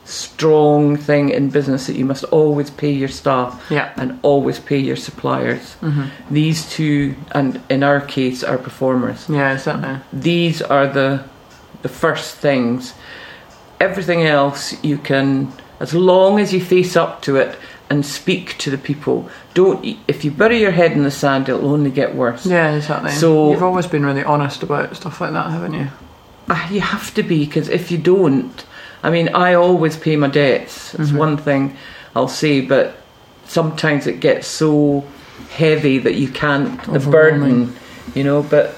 strong 0.05 0.95
thing 0.95 1.29
in 1.29 1.49
business 1.49 1.87
that 1.87 1.95
you 1.95 2.05
must 2.05 2.23
always 2.25 2.69
pay 2.69 2.91
your 2.91 3.07
staff 3.07 3.59
Yeah. 3.69 3.91
and 3.97 4.19
always 4.21 4.59
pay 4.59 4.77
your 4.77 4.95
suppliers. 4.95 5.75
Mm-hmm. 5.81 6.33
These 6.33 6.69
two, 6.69 7.15
and 7.31 7.59
in 7.69 7.83
our 7.83 7.99
case, 8.01 8.43
our 8.43 8.57
performers. 8.57 9.25
Yeah. 9.27 9.53
Exactly. 9.53 9.97
These 10.13 10.61
are 10.61 10.87
the 10.87 11.23
the 11.81 11.89
first 11.89 12.35
things. 12.37 12.93
Everything 13.79 14.23
else 14.25 14.81
you 14.83 14.97
can, 14.97 15.51
as 15.79 15.93
long 15.93 16.39
as 16.39 16.53
you 16.53 16.61
face 16.61 16.95
up 16.95 17.21
to 17.23 17.35
it 17.35 17.57
and 17.89 18.05
speak 18.05 18.57
to 18.57 18.69
the 18.71 18.77
people. 18.77 19.29
Don't 19.53 19.85
if 20.07 20.25
you 20.25 20.31
bury 20.31 20.59
your 20.59 20.71
head 20.71 20.91
in 20.93 21.03
the 21.03 21.11
sand, 21.11 21.47
it'll 21.49 21.69
only 21.71 21.91
get 21.91 22.15
worse. 22.15 22.45
Yeah. 22.45 22.75
Exactly. 22.75 23.11
So- 23.11 23.51
you've 23.51 23.63
always 23.63 23.87
been 23.87 24.05
really 24.05 24.23
honest 24.23 24.63
about 24.63 24.95
stuff 24.95 25.21
like 25.21 25.33
that, 25.33 25.49
haven't 25.51 25.73
you? 25.73 25.87
Ah, 26.49 26.69
you 26.69 26.81
have 26.81 27.13
to 27.15 27.23
be 27.23 27.45
because 27.45 27.69
if 27.69 27.91
you 27.91 27.97
don't, 27.97 28.65
I 29.03 29.09
mean, 29.09 29.29
I 29.29 29.53
always 29.55 29.97
pay 29.97 30.15
my 30.15 30.27
debts. 30.27 30.93
It's 30.95 31.11
Mhm. 31.11 31.17
one 31.17 31.37
thing 31.37 31.75
I'll 32.15 32.27
say, 32.27 32.61
but 32.61 32.95
sometimes 33.47 34.07
it 34.07 34.19
gets 34.19 34.47
so 34.47 35.03
heavy 35.51 35.97
that 35.99 36.15
you 36.15 36.27
can't. 36.27 36.81
The 36.91 36.99
burden, 36.99 37.75
you 38.13 38.23
know. 38.23 38.41
But 38.43 38.75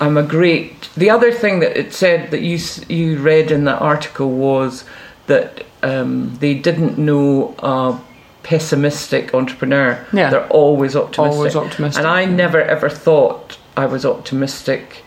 I'm 0.00 0.16
a 0.16 0.22
great. 0.22 0.88
The 0.96 1.10
other 1.10 1.32
thing 1.32 1.60
that 1.60 1.76
it 1.78 1.92
said 1.94 2.30
that 2.30 2.40
you 2.42 2.58
you 2.88 3.18
read 3.18 3.50
in 3.50 3.64
that 3.64 3.80
article 3.80 4.30
was 4.30 4.84
that 5.26 5.64
um, 5.82 6.36
they 6.40 6.54
didn't 6.54 6.98
know 6.98 7.54
a 7.58 7.98
pessimistic 8.44 9.34
entrepreneur. 9.34 10.06
Yeah. 10.12 10.30
They're 10.30 10.46
always 10.48 10.94
optimistic. 10.94 11.36
Always 11.36 11.56
optimistic. 11.56 11.98
And 11.98 12.06
I 12.06 12.24
never 12.26 12.62
ever 12.62 12.88
thought 12.88 13.58
I 13.76 13.86
was 13.86 14.04
optimistic 14.06 15.02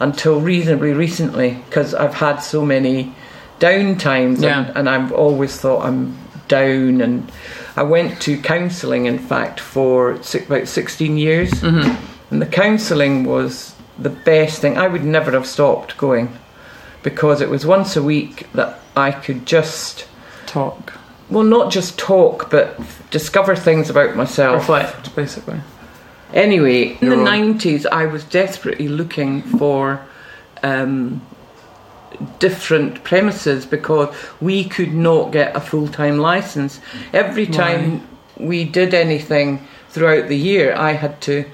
until 0.00 0.40
reasonably 0.40 0.92
recently 0.92 1.58
because 1.66 1.94
I've 1.94 2.14
had 2.14 2.36
so 2.38 2.64
many 2.64 3.14
down 3.58 3.96
times 3.98 4.42
Yeah. 4.42 4.66
and, 4.68 4.76
and 4.78 4.88
I've 4.88 5.12
always 5.12 5.58
thought 5.58 5.84
I'm 5.84 6.16
down 6.48 7.00
and 7.00 7.30
I 7.76 7.82
went 7.82 8.20
to 8.22 8.38
counselling 8.40 9.06
in 9.06 9.18
fact 9.18 9.58
for 9.60 10.12
about 10.12 10.68
16 10.68 11.16
years 11.18 11.50
Mhm. 11.50 11.96
and 12.30 12.40
the 12.42 12.46
counselling 12.46 13.24
was 13.24 13.74
the 13.98 14.10
best 14.10 14.60
thing 14.60 14.76
I 14.78 14.86
would 14.86 15.04
never 15.04 15.30
have 15.32 15.46
stopped 15.46 15.96
going 15.96 16.28
because 17.02 17.40
it 17.40 17.48
was 17.48 17.64
once 17.66 17.96
a 17.96 18.02
week 18.02 18.46
that 18.54 18.78
I 18.96 19.10
could 19.12 19.44
just 19.46 20.06
Talk. 20.46 20.92
Well 21.30 21.44
not 21.44 21.72
just 21.72 21.98
talk 21.98 22.50
but 22.50 22.78
discover 23.10 23.56
things 23.56 23.90
about 23.90 24.16
myself 24.16 24.60
Reflect, 24.68 25.14
basically. 25.16 25.60
Anyway, 26.34 26.98
in 27.00 27.08
the 27.08 27.16
90s, 27.16 27.86
I 27.86 28.06
was 28.06 28.24
desperately 28.24 28.88
looking 28.88 29.42
for 29.42 30.04
um, 30.64 31.22
different 32.40 33.04
premises 33.04 33.64
because 33.64 34.14
we 34.40 34.64
could 34.64 34.92
not 34.92 35.30
get 35.30 35.54
a 35.54 35.60
full 35.60 35.86
time 35.88 36.18
license. 36.18 36.80
Every 37.12 37.46
time 37.46 38.06
we 38.36 38.64
did 38.64 38.92
anything 38.92 39.66
throughout 39.90 40.28
the 40.28 40.36
year, 40.36 40.74
I 40.74 40.92
had 40.92 41.20
to 41.22 41.44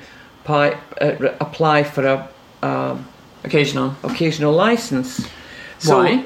pi- 0.44 0.78
uh, 1.00 1.16
re- 1.20 1.34
apply 1.40 1.84
for 1.84 2.06
a, 2.06 2.28
a 2.62 2.98
Occasional. 3.44 3.94
occasional 4.02 4.52
license. 4.52 5.28
So, 5.78 5.98
Why? 5.98 6.24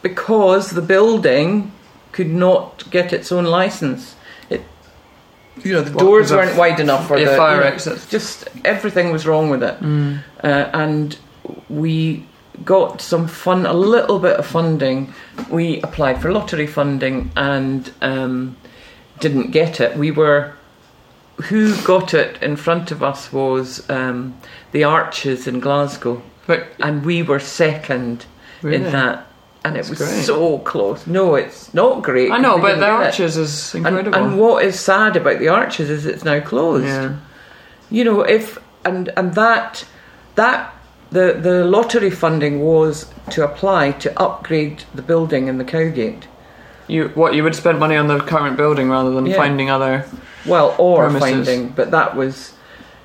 Because 0.00 0.70
the 0.70 0.82
building 0.82 1.70
could 2.12 2.30
not 2.30 2.88
get 2.90 3.12
its 3.12 3.32
own 3.32 3.44
license. 3.44 4.14
It, 4.50 4.62
you 5.64 5.72
know, 5.72 5.82
the 5.82 5.98
doors 5.98 6.30
weren't 6.30 6.56
wide 6.56 6.80
enough 6.80 7.08
for 7.08 7.18
the 7.18 7.26
fire 7.36 7.56
you 7.56 7.60
know, 7.62 7.66
exits. 7.66 8.08
Just 8.08 8.48
everything 8.64 9.12
was 9.12 9.26
wrong 9.26 9.50
with 9.50 9.62
it, 9.62 9.80
Mm. 9.80 10.20
uh, 10.44 10.70
and 10.72 11.16
we 11.68 12.26
got 12.64 13.00
some 13.00 13.26
fun, 13.26 13.66
a 13.66 13.72
little 13.72 14.18
bit 14.18 14.36
of 14.36 14.46
funding. 14.46 15.12
We 15.50 15.80
applied 15.82 16.20
for 16.22 16.30
lottery 16.32 16.66
funding 16.66 17.30
and 17.36 17.90
um, 18.02 18.56
didn't 19.20 19.50
get 19.50 19.80
it. 19.80 19.96
We 19.96 20.10
were 20.10 20.52
who 21.48 21.74
got 21.82 22.14
it 22.14 22.40
in 22.42 22.56
front 22.56 22.90
of 22.92 23.02
us 23.02 23.32
was 23.32 23.88
um, 23.90 24.36
the 24.72 24.84
Arches 24.84 25.46
in 25.48 25.58
Glasgow 25.60 26.22
But 26.46 26.68
and 26.78 27.04
we 27.04 27.22
were 27.22 27.40
second 27.40 28.26
Really? 28.60 28.76
in 28.76 28.92
that, 28.92 29.26
and 29.64 29.76
That's 29.76 29.88
it 29.88 29.90
was 29.90 29.98
great. 29.98 30.24
so 30.24 30.58
close. 30.58 31.06
No, 31.06 31.34
it's 31.36 31.72
not 31.74 32.02
great. 32.02 32.30
I 32.32 32.38
know, 32.38 32.58
but 32.58 32.74
the 32.76 32.86
get 32.86 33.00
it. 33.00 33.06
arches 33.06 33.36
is 33.36 33.74
And, 33.74 33.86
incredible. 33.86 34.14
and 34.18 34.38
what 34.38 34.64
is 34.64 34.78
sad 34.80 35.16
about 35.16 35.38
the 35.38 35.48
arches 35.48 35.88
is 35.90 36.04
it's 36.06 36.24
now 36.24 36.40
closed. 36.40 36.86
yeah. 36.86 37.16
You 37.90 38.04
know, 38.04 38.22
if 38.22 38.58
and 38.84 39.10
and 39.16 39.34
that 39.34 39.84
that 40.34 40.74
the 41.10 41.34
the 41.40 41.64
lottery 41.64 42.10
funding 42.10 42.60
was 42.60 43.06
to 43.30 43.44
apply 43.44 43.92
to 43.92 44.18
upgrade 44.20 44.84
the 44.94 45.02
building 45.02 45.46
in 45.48 45.58
the 45.58 45.64
Cowgate. 45.64 46.26
You 46.88 47.10
what 47.14 47.34
you 47.34 47.42
would 47.44 47.54
spend 47.54 47.78
money 47.78 47.96
on 47.96 48.06
the 48.08 48.18
current 48.18 48.56
building 48.56 48.90
rather 48.90 49.10
than 49.10 49.26
Yeah. 49.26 49.36
finding 49.36 49.70
other. 49.70 50.04
Well, 50.46 50.74
or 50.78 51.04
Premises. 51.10 51.46
finding, 51.46 51.68
but 51.68 51.90
that 51.92 52.16
was 52.16 52.54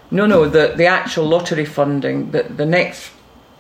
no, 0.10 0.26
no. 0.26 0.48
The 0.50 0.74
the 0.76 0.86
actual 0.88 1.26
lottery 1.28 1.66
funding. 1.66 2.32
that 2.32 2.58
the 2.58 2.66
next 2.66 3.12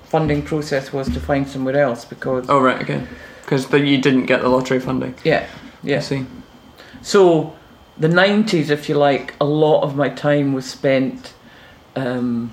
funding 0.10 0.42
process 0.42 0.92
was 0.94 1.08
to 1.10 1.20
find 1.20 1.48
somewhere 1.48 1.80
else 1.82 2.06
because 2.06 2.46
Oh 2.50 2.60
right, 2.60 2.82
okay. 2.82 3.02
Because 3.44 3.72
you 3.72 3.98
didn't 4.02 4.26
get 4.26 4.42
the 4.42 4.50
lottery 4.50 4.80
funding. 4.80 5.16
yeah, 5.24 5.46
I 5.84 5.88
yeah. 5.88 6.00
see. 6.02 6.26
So, 7.02 7.56
the 7.98 8.08
90s, 8.10 8.70
if 8.70 8.90
you 8.90 8.96
like, 8.96 9.34
a 9.40 9.46
lot 9.46 9.82
of 9.84 9.96
my 9.96 10.10
time 10.10 10.54
was 10.54 10.66
spent 10.70 11.34
um, 11.96 12.52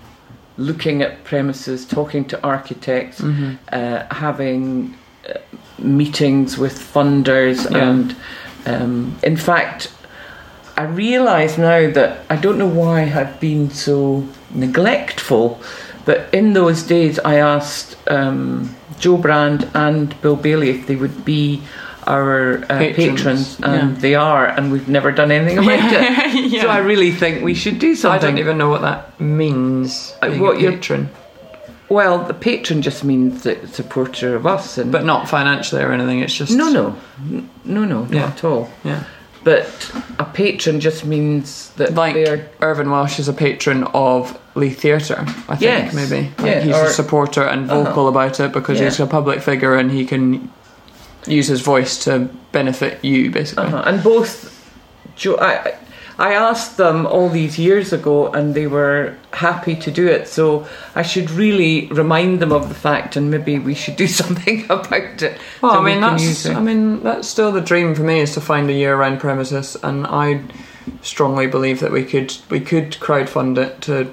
looking 0.57 1.03
at 1.03 1.25
premises, 1.25 1.85
talking 1.87 2.25
to 2.27 2.43
architects, 2.45 3.21
Mm-hmm. 3.21 3.55
uh, 3.73 4.15
having 4.15 4.97
uh, 5.29 5.39
meetings 5.79 6.57
with 6.59 6.79
funders, 6.79 7.69
Yeah. 7.71 7.91
and 7.91 8.17
um, 8.67 9.19
in 9.23 9.37
fact, 9.37 9.93
I 10.77 10.85
realise 10.85 11.59
now 11.59 11.91
that 11.91 12.25
I 12.31 12.37
don't 12.37 12.59
know 12.59 12.67
why 12.83 13.03
I've 13.03 13.39
been 13.41 13.71
so 13.71 14.27
neglectful, 14.55 15.61
but 16.05 16.33
in 16.35 16.53
those 16.53 16.83
days 16.83 17.19
I 17.19 17.37
asked 17.37 17.97
um, 18.09 18.75
Jo 18.99 19.17
Brand 19.17 19.69
and 19.75 20.19
Bill 20.23 20.37
Bailey 20.37 20.71
if 20.71 20.87
they 20.87 20.97
would 20.97 21.25
be 21.25 21.63
our 22.07 22.59
uh, 22.65 22.79
Patrons, 22.79 23.17
patrons, 23.17 23.61
and 23.63 23.95
yeah. 23.95 24.01
they 24.01 24.15
are, 24.15 24.47
and 24.47 24.71
we've 24.71 24.89
never 24.89 25.11
done 25.11 25.31
anything 25.31 25.57
about 25.59 25.79
it. 25.93 26.51
yeah. 26.53 26.61
So 26.63 26.69
I 26.69 26.79
really 26.79 27.11
think 27.11 27.43
we 27.43 27.55
should 27.55 27.79
do 27.79 27.95
something. 27.95 28.19
I 28.19 28.23
don't 28.31 28.39
even 28.39 28.59
know 28.59 28.69
what 28.69 28.83
that 28.83 29.19
means. 29.19 30.15
Uh, 30.21 30.31
what 30.35 30.59
patron, 30.59 31.09
Well, 31.89 32.25
the 32.25 32.35
patron 32.35 32.83
just 32.83 33.05
means 33.05 33.43
that 33.45 33.69
supporter 33.71 34.37
of 34.37 34.47
us, 34.47 34.77
and 34.77 34.93
but 34.93 35.05
not 35.05 35.29
financially 35.31 35.83
or 35.83 35.93
anything. 35.93 36.21
It's 36.21 36.35
just 36.35 36.53
no, 36.53 36.69
no, 36.71 36.97
no, 37.65 37.85
no, 37.87 38.03
not 38.05 38.11
Yeah. 38.13 38.27
at 38.27 38.45
all. 38.45 38.71
Yeah, 38.85 39.05
But 39.45 39.93
a 40.19 40.25
patron 40.25 40.81
just 40.81 41.05
means 41.05 41.71
that 41.77 41.95
like 41.95 42.15
they're 42.15 42.49
Irvine 42.63 42.91
Welsh 42.91 43.19
is 43.19 43.29
a 43.29 43.33
patron 43.33 43.85
of 43.93 44.39
Leith 44.55 44.81
Theatre. 44.81 45.21
I 45.49 45.57
think 45.57 45.61
Yes. 45.61 45.93
maybe 45.95 46.31
like 46.39 46.47
Yeah, 46.47 46.61
he's 46.61 46.75
or- 46.75 46.87
a 46.87 46.91
supporter 46.91 47.43
and 47.43 47.67
vocal 47.67 48.09
about 48.09 48.41
it 48.41 48.53
because 48.53 48.79
Yeah. 48.79 48.87
he's 48.87 49.01
a 49.01 49.07
public 49.07 49.43
figure 49.43 49.75
and 49.75 49.91
he 49.91 50.05
can 50.07 50.51
use 51.27 51.47
his 51.49 51.61
voice 51.61 51.99
to 52.05 52.29
benefit 52.53 53.05
you 53.05 53.31
basically. 53.31 53.67
uh-huh. 53.67 53.83
and 53.87 54.03
both. 54.03 54.51
Jo- 55.17 55.39
I, 55.41 55.75
I 56.19 56.35
asked 56.35 56.77
them 56.77 57.07
all 57.07 57.29
these 57.29 57.59
years 57.59 57.93
ago, 57.93 58.33
and 58.33 58.55
they 58.55 58.67
were 58.67 59.17
happy 59.33 59.75
to 59.77 59.91
do 59.91 60.07
it. 60.07 60.29
So 60.29 60.67
I 60.95 61.03
should 61.03 61.31
really 61.31 61.87
remind 61.89 62.41
them 62.41 62.53
of 62.53 62.69
the 62.69 62.75
fact, 62.75 63.17
and 63.17 63.31
maybe 63.31 63.59
we 63.59 63.75
should 63.75 63.97
do 63.97 64.07
something 64.23 64.65
about 64.65 65.23
it. 65.23 65.39
Well, 65.61 65.73
so 65.73 65.81
I 65.81 65.85
mean 65.85 66.01
can 66.01 66.17
that's. 66.17 66.47
I 66.47 66.61
mean 66.61 67.03
that's 67.03 67.29
still 67.29 67.53
the 67.53 67.61
dream 67.61 67.95
for 67.95 68.03
me 68.03 68.21
is 68.21 68.35
to 68.35 68.41
find 68.41 68.71
a 68.71 68.73
year-round 68.73 69.21
premises, 69.21 69.77
and 69.83 70.07
I 70.07 70.43
strongly 71.03 71.47
believe 71.47 71.81
that 71.81 71.91
we 71.91 72.05
could 72.05 72.37
we 72.51 72.61
could 72.61 72.93
crowdfund 72.93 73.59
it 73.59 73.81
to, 73.83 74.13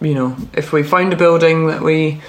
you 0.00 0.14
know, 0.14 0.36
if 0.54 0.72
we 0.72 0.82
find 0.82 1.12
a 1.12 1.16
building 1.16 1.66
that 1.66 1.82
we 1.82 2.20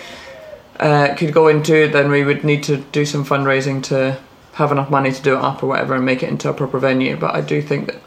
uh, 0.79 1.13
could 1.15 1.33
go 1.33 1.47
into, 1.47 1.87
then 1.87 2.09
we 2.09 2.23
would 2.23 2.43
need 2.43 2.63
to 2.63 2.77
do 2.77 3.05
some 3.05 3.23
fundraising 3.23 3.83
to 3.83 4.19
have 4.53 4.71
enough 4.71 4.89
money 4.89 5.11
to 5.11 5.21
do 5.21 5.35
it 5.35 5.41
up 5.41 5.63
or 5.63 5.67
whatever 5.67 5.95
and 5.95 6.05
make 6.05 6.23
it 6.23 6.29
into 6.29 6.49
a 6.49 6.53
proper 6.53 6.79
venue. 6.79 7.15
But 7.15 7.35
I 7.35 7.41
do 7.41 7.61
think 7.61 7.87
that 7.87 8.01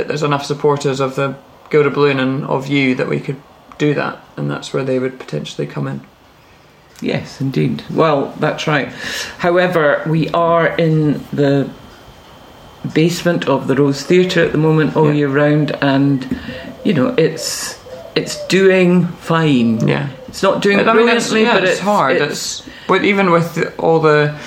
that 0.00 0.08
there's 0.08 0.22
enough 0.22 0.46
supporters 0.46 0.98
of 0.98 1.14
the 1.14 1.36
Gilded 1.68 1.92
Balloon 1.92 2.18
and 2.18 2.44
of 2.46 2.68
you 2.68 2.94
that 2.94 3.06
we 3.06 3.20
could 3.20 3.36
do 3.76 3.92
that, 3.94 4.18
and 4.38 4.50
that's 4.50 4.72
where 4.72 4.82
they 4.82 4.98
would 4.98 5.18
potentially 5.20 5.66
come 5.66 5.86
in. 5.86 6.00
Yes, 7.02 7.38
indeed. 7.40 7.84
Well, 7.90 8.34
that's 8.40 8.66
right. 8.66 8.88
However, 9.38 10.02
we 10.06 10.30
are 10.30 10.68
in 10.68 11.22
the 11.32 11.70
basement 12.94 13.46
of 13.46 13.68
the 13.68 13.74
Rose 13.74 14.02
Theatre 14.02 14.42
at 14.42 14.52
the 14.52 14.58
moment 14.58 14.96
all 14.96 15.08
Yeah. 15.08 15.12
year 15.12 15.28
round, 15.28 15.76
and 15.82 16.38
you 16.82 16.94
know 16.94 17.14
it's 17.18 17.78
it's 18.16 18.42
doing 18.46 19.06
fine. 19.06 19.86
Yeah. 19.86 20.08
It's 20.28 20.42
not 20.42 20.62
doing 20.62 20.80
I 20.80 20.92
mean, 20.94 21.08
it's, 21.08 21.28
brilliantly, 21.28 21.42
yeah, 21.42 21.54
but 21.54 21.64
it's, 21.64 21.80
hard. 21.80 22.16
It's, 22.16 22.62
but 22.88 23.04
even 23.04 23.30
with 23.32 23.74
all 23.78 24.00
the 24.00 24.38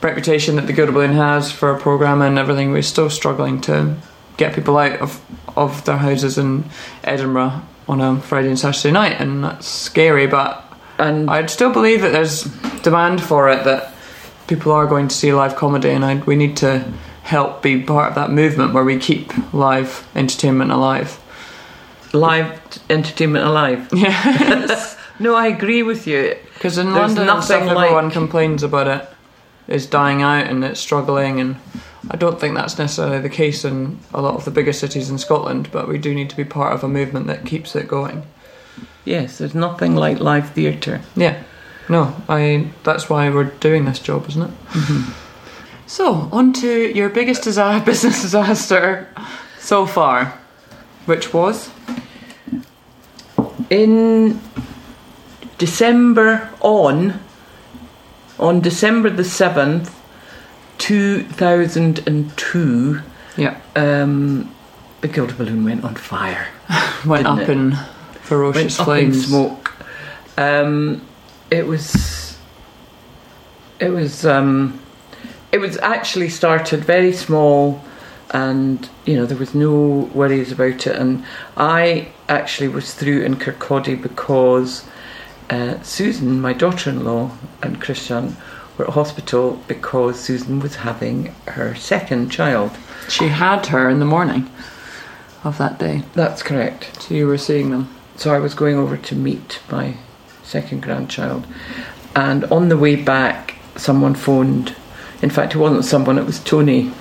reputation 0.00 0.56
that 0.56 0.66
the 0.66 0.72
Gilded 0.72 0.94
Balloon 0.94 1.12
has 1.14 1.50
for 1.52 1.70
a 1.70 1.78
program 1.78 2.22
and 2.22 2.38
everything, 2.38 2.72
we're 2.72 2.82
still 2.82 3.10
struggling 3.10 3.60
to 3.62 3.96
get 4.36 4.54
people 4.54 4.76
out 4.78 5.00
of 5.00 5.20
of 5.56 5.84
their 5.84 5.98
houses 5.98 6.38
in 6.38 6.64
Edinburgh 7.04 7.62
on 7.88 8.00
a 8.00 8.20
Friday 8.20 8.48
and 8.48 8.58
Saturday 8.58 8.92
night, 8.92 9.20
and 9.20 9.44
that's 9.44 9.66
scary. 9.66 10.26
But 10.26 10.64
and 10.98 11.28
I'd 11.30 11.50
still 11.50 11.72
believe 11.72 12.00
that 12.02 12.12
there's 12.12 12.44
demand 12.82 13.22
for 13.22 13.48
it. 13.50 13.64
That 13.64 13.92
people 14.46 14.72
are 14.72 14.86
going 14.86 15.08
to 15.08 15.14
see 15.14 15.32
live 15.32 15.56
comedy, 15.56 15.90
and 15.90 16.04
I, 16.04 16.16
we 16.16 16.36
need 16.36 16.56
to 16.58 16.84
help 17.22 17.62
be 17.62 17.80
part 17.82 18.08
of 18.10 18.14
that 18.16 18.30
movement 18.30 18.72
where 18.74 18.84
we 18.84 18.98
keep 18.98 19.32
live 19.54 20.06
entertainment 20.14 20.70
alive. 20.72 21.18
live 22.12 22.60
entertainment 22.90 23.44
alive. 23.46 23.88
Yeah. 23.94 24.88
No, 25.18 25.34
I 25.36 25.46
agree 25.46 25.82
with 25.84 26.06
you. 26.08 26.36
Because 26.54 26.78
in 26.78 26.86
There's 26.92 27.14
London, 27.14 27.28
and 27.28 27.44
stuff, 27.44 27.60
nothing 27.60 27.76
everyone 27.78 28.04
like- 28.06 28.12
complains 28.12 28.62
about 28.64 28.88
it. 28.88 29.08
It's 29.68 29.86
dying 29.86 30.20
out 30.22 30.46
and 30.46 30.64
it's 30.64 30.80
struggling, 30.80 31.38
and 31.40 31.56
I 32.10 32.16
don't 32.16 32.40
think 32.40 32.54
that's 32.54 32.78
necessarily 32.78 33.20
the 33.20 33.28
case 33.28 33.64
in 33.64 33.98
a 34.12 34.20
lot 34.20 34.34
of 34.34 34.44
the 34.44 34.50
bigger 34.50 34.72
cities 34.72 35.08
in 35.08 35.18
Scotland. 35.18 35.70
But 35.70 35.88
we 35.88 35.98
do 35.98 36.14
need 36.14 36.30
to 36.30 36.36
be 36.36 36.44
part 36.44 36.74
of 36.74 36.82
a 36.82 36.88
movement 36.88 37.26
that 37.28 37.46
keeps 37.46 37.76
it 37.76 37.88
going. 37.88 38.24
Yes, 39.04 39.38
there's 39.38 39.54
nothing 39.54 39.94
like 39.94 40.20
live 40.20 40.50
theatre. 40.50 41.00
Yeah, 41.16 41.42
no, 41.88 42.14
I. 42.28 42.70
That's 42.84 43.08
why 43.08 43.30
we're 43.30 43.44
doing 43.44 43.84
this 43.84 43.98
job, 43.98 44.28
isn't 44.28 44.42
it? 44.42 44.50
Mm-hmm. 44.70 45.12
So 45.86 46.28
on 46.32 46.52
to 46.54 46.96
your 46.96 47.08
biggest 47.08 47.44
disa- 47.44 47.82
business 47.86 48.22
disaster 48.22 49.08
so 49.58 49.86
far, 49.86 50.38
which 51.06 51.32
was 51.32 51.70
in 53.70 54.40
December 55.58 56.50
on 56.60 57.20
on 58.38 58.60
December 58.60 59.08
the 59.10 59.24
seventh, 59.24 59.94
two 60.82 61.22
thousand 61.22 62.04
and 62.08 62.36
two, 62.36 63.00
yeah 63.36 63.60
um, 63.76 64.52
the 65.00 65.06
Gilded 65.06 65.38
balloon 65.38 65.64
went 65.64 65.84
on 65.84 65.94
fire. 65.94 66.48
went 67.06 67.24
up 67.24 67.38
it? 67.38 67.50
in 67.50 67.76
ferocious 68.22 68.78
went 68.78 68.88
up 68.88 68.98
in 68.98 69.12
flames. 69.12 69.28
smoke. 69.28 69.72
Um, 70.36 71.06
it 71.52 71.68
was. 71.68 72.36
It 73.78 73.90
was. 73.90 74.26
Um, 74.26 74.80
it 75.52 75.58
was 75.58 75.78
actually 75.78 76.30
started 76.30 76.84
very 76.84 77.12
small, 77.12 77.80
and 78.32 78.88
you 79.06 79.14
know 79.14 79.24
there 79.24 79.38
was 79.38 79.54
no 79.54 80.10
worries 80.12 80.50
about 80.50 80.88
it. 80.88 80.96
And 80.96 81.24
I 81.56 82.08
actually 82.28 82.68
was 82.68 82.92
through 82.92 83.22
in 83.22 83.36
Kirkcaldy 83.36 84.02
because 84.02 84.84
uh, 85.48 85.80
Susan, 85.82 86.40
my 86.40 86.52
daughter-in-law, 86.52 87.30
and 87.62 87.80
Christian 87.80 88.36
hospital 88.90 89.62
because 89.68 90.18
Susan 90.20 90.60
was 90.60 90.76
having 90.76 91.34
her 91.48 91.74
second 91.74 92.30
child. 92.30 92.72
She 93.08 93.28
had 93.28 93.66
her 93.66 93.88
in 93.88 93.98
the 93.98 94.04
morning 94.04 94.50
of 95.44 95.58
that 95.58 95.78
day, 95.78 96.02
That's 96.14 96.42
correct. 96.42 97.02
so 97.02 97.14
you 97.14 97.26
were 97.26 97.38
seeing 97.38 97.70
them. 97.70 97.88
So 98.16 98.32
I 98.34 98.38
was 98.38 98.54
going 98.54 98.76
over 98.76 98.96
to 98.96 99.14
meet 99.14 99.60
my 99.70 99.96
second 100.42 100.82
grandchild, 100.82 101.46
and 102.14 102.44
on 102.46 102.68
the 102.68 102.76
way 102.76 102.94
back, 102.96 103.54
someone 103.76 104.14
phoned. 104.14 104.74
In 105.22 105.30
fact, 105.30 105.54
it 105.54 105.58
wasn't 105.58 105.84
someone; 105.84 106.18
it 106.18 106.26
was 106.26 106.38
Tony. 106.40 106.92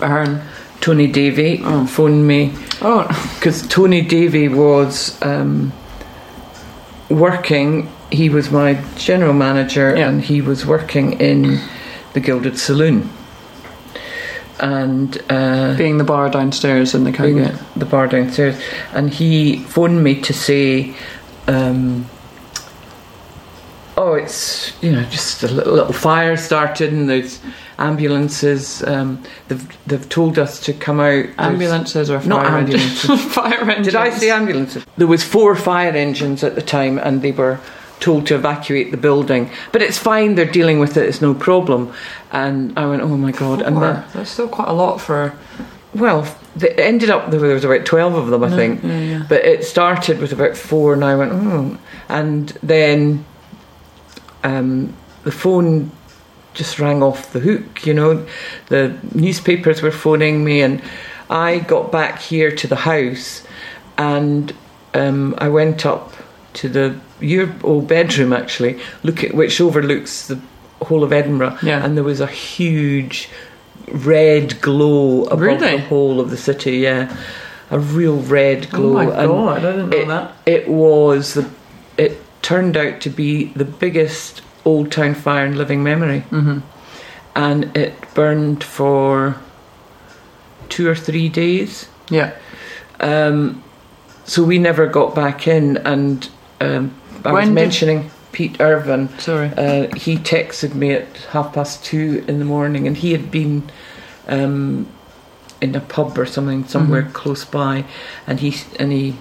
Aaron. 0.00 0.42
Tony 0.80 1.08
Davey 1.08 1.60
Oh. 1.64 1.86
phoned 1.86 2.26
me 2.28 2.54
Oh, 2.80 3.04
because 3.34 3.66
Tony 3.66 4.00
Davey 4.00 4.46
was 4.48 5.20
um, 5.22 5.72
working 7.10 7.90
he 8.10 8.28
was 8.28 8.50
my 8.50 8.74
general 8.96 9.32
manager, 9.34 9.94
Yeah. 9.96 10.08
and 10.08 10.20
he 10.22 10.40
was 10.40 10.64
working 10.66 11.20
in 11.20 11.60
the 12.14 12.20
Gilded 12.20 12.58
Saloon, 12.58 13.08
and. 14.60 15.18
Uh, 15.30 15.76
Being 15.76 15.98
the 15.98 16.04
bar 16.04 16.30
downstairs 16.30 16.94
in 16.94 17.04
the 17.04 17.12
Cowgate. 17.12 17.52
the 17.76 17.84
bar 17.86 18.06
downstairs, 18.06 18.56
and 18.94 19.10
he 19.10 19.58
phoned 19.64 20.02
me 20.02 20.20
to 20.22 20.32
say, 20.32 20.94
um, 21.46 22.06
"Oh, 23.96 24.14
it's 24.14 24.72
you 24.82 24.92
know 24.92 25.02
just 25.04 25.42
a 25.42 25.48
little, 25.48 25.74
little 25.74 25.92
fire 25.92 26.36
started, 26.36 26.92
and 26.92 27.08
there's 27.08 27.40
ambulances. 27.78 28.82
Um, 28.86 29.22
they've 29.48 29.68
they've 29.86 30.08
told 30.08 30.38
us 30.38 30.60
to 30.60 30.72
come 30.72 30.98
out. 31.00 31.26
Ambulances 31.38 32.10
or 32.10 32.18
fire 32.20 32.28
Not 32.28 32.46
engines? 32.46 33.02
fire 33.32 33.60
engines. 33.70 33.86
Did 33.88 33.96
I 33.96 34.10
say 34.10 34.30
ambulances? 34.30 34.84
There 34.96 35.06
was 35.06 35.22
four 35.22 35.54
fire 35.54 35.92
engines 35.92 36.42
at 36.42 36.54
the 36.54 36.62
time, 36.62 36.98
and 36.98 37.22
they 37.22 37.32
were 37.32 37.58
told 38.00 38.26
to 38.28 38.34
evacuate 38.34 38.90
the 38.90 38.96
building. 38.96 39.50
But 39.72 39.82
it's 39.82 39.98
fine; 39.98 40.34
they're 40.34 40.44
dealing 40.44 40.78
with 40.78 40.96
it. 40.96 41.06
It's 41.06 41.20
no 41.20 41.34
problem. 41.34 41.92
And 42.32 42.78
I 42.78 42.86
went, 42.86 43.02
"Oh 43.02 43.16
my 43.16 43.32
god!" 43.32 43.62
And 43.62 43.76
then, 43.76 44.02
Four. 44.02 44.12
That's 44.12 44.30
still 44.30 44.48
quite 44.48 44.68
a 44.68 44.72
lot 44.72 45.00
for. 45.00 45.34
well, 45.94 46.26
it 46.56 46.78
ended 46.78 47.10
up 47.10 47.30
there 47.30 47.40
was 47.40 47.64
about 47.64 47.86
twelve 47.86 48.14
of 48.14 48.28
them, 48.28 48.44
I 48.44 48.50
think. 48.50 48.82
Yeah, 48.82 48.98
yeah. 49.00 49.26
But 49.28 49.44
it 49.44 49.64
started 49.64 50.20
with 50.20 50.32
about 50.32 50.56
four, 50.56 50.92
and 50.92 51.04
I 51.04 51.14
went, 51.16 51.32
oh. 51.32 51.78
And 52.08 52.48
then 52.62 53.24
um, 54.44 54.94
the 55.24 55.32
phone 55.32 55.90
just 56.54 56.78
rang 56.78 57.02
off 57.02 57.32
the 57.32 57.40
hook, 57.40 57.86
you 57.86 57.94
know. 57.94 58.26
The 58.68 58.98
newspapers 59.14 59.82
were 59.82 59.90
phoning 59.90 60.44
me, 60.44 60.62
and 60.62 60.82
I 61.30 61.60
got 61.60 61.92
back 61.92 62.20
here 62.20 62.50
to 62.50 62.66
the 62.66 62.76
house, 62.76 63.46
and 63.96 64.52
um, 64.94 65.34
I 65.38 65.48
went 65.48 65.86
up 65.86 66.12
to 66.58 66.68
the 66.68 66.94
your 67.20 67.48
old 67.64 67.88
bedroom 67.88 68.32
actually, 68.32 68.78
look 69.02 69.22
at 69.24 69.34
which 69.34 69.60
overlooks 69.60 70.26
the 70.28 70.38
whole 70.82 71.02
of 71.04 71.12
Edinburgh, 71.12 71.58
Yeah. 71.62 71.84
and 71.84 71.96
there 71.96 72.04
was 72.04 72.20
a 72.20 72.26
huge 72.26 73.28
red 73.92 74.60
glow 74.60 75.24
above 75.24 75.40
Really? 75.40 75.76
the 75.76 75.82
whole 75.82 76.20
of 76.20 76.30
the 76.30 76.36
city. 76.36 76.78
Yeah, 76.78 77.14
a 77.70 77.78
real 77.78 78.16
red 78.20 78.70
glow. 78.70 78.98
Oh 78.98 79.04
glow. 79.04 79.14
my 79.14 79.22
and 79.22 79.28
god! 79.28 79.58
I 79.58 79.60
didn't 79.72 79.90
know 79.90 79.96
it, 79.98 80.08
that. 80.08 80.32
It 80.46 80.68
was 80.68 81.34
the. 81.34 81.48
It 81.96 82.20
turned 82.42 82.76
out 82.76 83.00
to 83.00 83.10
be 83.10 83.46
the 83.56 83.64
biggest 83.64 84.42
old 84.64 84.92
town 84.92 85.14
fire 85.14 85.46
in 85.46 85.56
living 85.56 85.82
memory, 85.82 86.20
hmm 86.30 86.58
and 87.36 87.76
it 87.76 87.94
burned 88.14 88.64
for 88.64 89.36
two 90.68 90.88
or 90.88 90.94
three 90.96 91.28
days. 91.28 91.86
Yeah. 92.10 92.32
Um, 92.98 93.62
so 94.24 94.42
we 94.42 94.58
never 94.58 94.86
got 94.88 95.14
back 95.14 95.46
in, 95.46 95.76
and 95.78 96.28
um, 96.60 96.94
I 97.24 97.32
was 97.32 97.40
When 97.40 97.48
did- 97.48 97.54
mentioning 97.54 98.10
Pete 98.32 98.60
Irvine. 98.60 99.08
Sorry. 99.18 99.50
Uh, 99.56 99.94
he 99.96 100.16
texted 100.16 100.74
me 100.74 100.92
at 100.92 101.06
half 101.30 101.52
past 101.54 101.84
two 101.84 102.24
in 102.28 102.38
the 102.38 102.44
morning, 102.44 102.86
and 102.86 102.96
he 102.96 103.12
had 103.12 103.30
been 103.30 103.62
um, 104.28 104.86
in 105.60 105.74
a 105.74 105.80
pub 105.80 106.18
or 106.18 106.26
something 106.26 106.64
somewhere 106.64 107.02
Mhm. 107.02 107.12
close 107.14 107.44
by, 107.44 107.84
and 108.26 108.40
he 108.40 108.54
and 108.78 108.92
he 108.92 109.16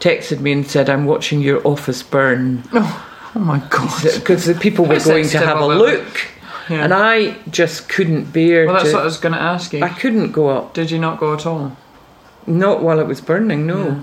texted 0.00 0.40
me 0.40 0.52
and 0.52 0.66
said, 0.66 0.88
"I'm 0.90 1.06
watching 1.06 1.40
your 1.40 1.60
office 1.66 2.02
burn," 2.02 2.62
Oh, 2.72 3.06
oh 3.34 3.38
my 3.38 3.60
god. 3.70 4.02
because 4.14 4.44
the 4.44 4.54
people 4.54 4.84
were 4.84 5.00
going 5.00 5.26
to 5.28 5.38
have 5.38 5.58
a 5.60 5.66
look, 5.66 6.26
Yeah. 6.68 6.84
and 6.84 6.92
I 6.94 7.36
just 7.50 7.88
couldn't 7.88 8.32
bear 8.32 8.66
well, 8.66 8.74
that's 8.76 8.90
to. 8.90 8.94
what 8.96 9.02
I 9.02 9.04
was 9.06 9.16
going 9.16 9.34
to 9.34 9.40
ask 9.42 9.72
you. 9.72 9.82
I 9.82 9.88
couldn't 9.88 10.32
go 10.32 10.50
up, 10.50 10.74
Did 10.74 10.90
you 10.90 10.98
not 10.98 11.18
go 11.18 11.32
at 11.34 11.46
all? 11.46 11.76
not 12.46 12.82
while 12.82 13.00
it 13.00 13.06
was 13.06 13.22
burning, 13.22 13.66
no. 13.66 13.84
Yeah. 13.86 13.94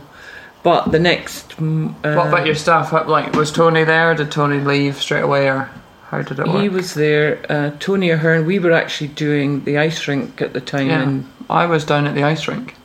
But 0.64 0.92
the 0.92 1.00
next, 1.00 1.54
uh, 1.54 1.64
what 1.64 2.28
about 2.28 2.46
your 2.46 2.56
staff? 2.56 2.92
Like, 2.94 3.34
was 3.34 3.52
Tony 3.52 3.84
there? 3.84 4.14
Did 4.14 4.32
Tony 4.32 4.60
leave 4.60 4.98
straight 5.02 5.24
away, 5.24 5.48
or 5.50 5.70
how 6.10 6.22
did 6.22 6.38
it 6.40 6.48
work? 6.48 6.62
He 6.62 6.70
was 6.70 6.94
there. 6.94 7.44
Uh, 7.50 7.72
Tony 7.80 8.12
Ahern. 8.12 8.46
We 8.46 8.60
were 8.60 8.72
actually 8.72 9.08
doing 9.08 9.64
the 9.64 9.80
ice 9.80 10.08
rink 10.08 10.40
at 10.42 10.54
the 10.54 10.62
time. 10.62 10.88
Yeah. 10.90 11.02
And 11.02 11.32
I 11.50 11.66
was 11.66 11.84
down 11.84 12.06
at 12.06 12.14
the 12.14 12.24
ice 12.24 12.48
rink. 12.48 12.76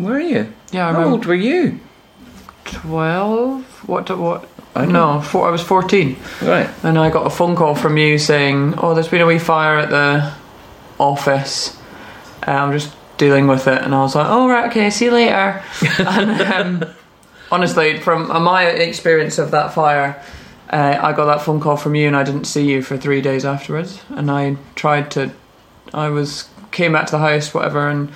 were 0.00 0.18
you? 0.18 0.52
Yeah, 0.72 0.88
I 0.88 0.92
How 0.92 1.04
old 1.04 1.26
were 1.26 1.34
you? 1.34 1.80
Twelve? 2.64 3.64
What? 3.88 4.08
What? 4.16 4.48
I 4.74 4.86
no, 4.86 5.20
four, 5.20 5.46
I 5.46 5.50
was 5.50 5.62
fourteen, 5.62 6.16
Right. 6.42 6.68
and 6.82 6.98
I 6.98 7.08
got 7.08 7.26
a 7.26 7.30
phone 7.30 7.54
call 7.54 7.76
from 7.76 7.96
you 7.96 8.18
saying, 8.18 8.74
"Oh, 8.78 8.92
there's 8.94 9.06
been 9.06 9.20
a 9.20 9.26
wee 9.26 9.38
fire 9.38 9.78
at 9.78 9.90
the 9.90 10.32
office. 10.98 11.76
I'm 12.42 12.72
just 12.72 12.92
dealing 13.18 13.46
with 13.46 13.66
it." 13.66 13.82
And 13.82 13.94
I 13.94 14.02
was 14.02 14.14
like, 14.14 14.26
"Oh, 14.28 14.48
right, 14.48 14.70
okay, 14.70 14.90
see 14.90 15.06
you 15.06 15.12
later." 15.12 15.62
and 15.98 16.40
um, 16.40 16.90
honestly, 17.50 17.98
from 17.98 18.28
my 18.28 18.66
experience 18.66 19.38
of 19.38 19.50
that 19.52 19.72
fire, 19.72 20.22
uh, 20.70 20.98
I 21.00 21.12
got 21.12 21.26
that 21.26 21.42
phone 21.42 21.60
call 21.60 21.76
from 21.76 21.94
you, 21.94 22.06
and 22.06 22.16
I 22.16 22.22
didn't 22.22 22.44
see 22.44 22.70
you 22.70 22.82
for 22.82 22.96
three 22.96 23.20
days 23.20 23.44
afterwards. 23.44 24.00
And 24.10 24.30
I 24.30 24.56
tried 24.74 25.10
to, 25.12 25.32
I 25.92 26.08
was 26.08 26.48
came 26.72 26.92
back 26.92 27.06
to 27.06 27.12
the 27.12 27.18
house, 27.18 27.54
whatever, 27.54 27.88
and 27.88 28.10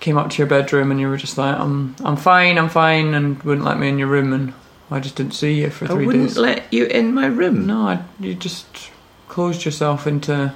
came 0.00 0.18
up 0.18 0.30
to 0.30 0.38
your 0.38 0.46
bedroom, 0.46 0.90
and 0.90 0.98
you 0.98 1.08
were 1.08 1.16
just 1.16 1.38
like, 1.38 1.56
"I'm, 1.56 1.94
I'm 2.04 2.16
fine, 2.16 2.58
I'm 2.58 2.68
fine," 2.68 3.14
and 3.14 3.42
wouldn't 3.42 3.66
let 3.66 3.78
me 3.78 3.88
in 3.88 3.98
your 3.98 4.08
room, 4.08 4.32
and 4.32 4.52
I 4.90 5.00
just 5.00 5.14
didn't 5.14 5.34
see 5.34 5.60
you 5.60 5.70
for 5.70 5.86
three 5.86 5.96
days. 5.96 6.02
I 6.02 6.06
wouldn't 6.06 6.28
days. 6.28 6.38
let 6.38 6.72
you 6.72 6.86
in 6.86 7.14
my 7.14 7.26
room. 7.26 7.66
No, 7.66 7.86
I, 7.86 8.02
you 8.18 8.34
just 8.34 8.90
closed 9.28 9.64
yourself 9.64 10.06
into 10.06 10.52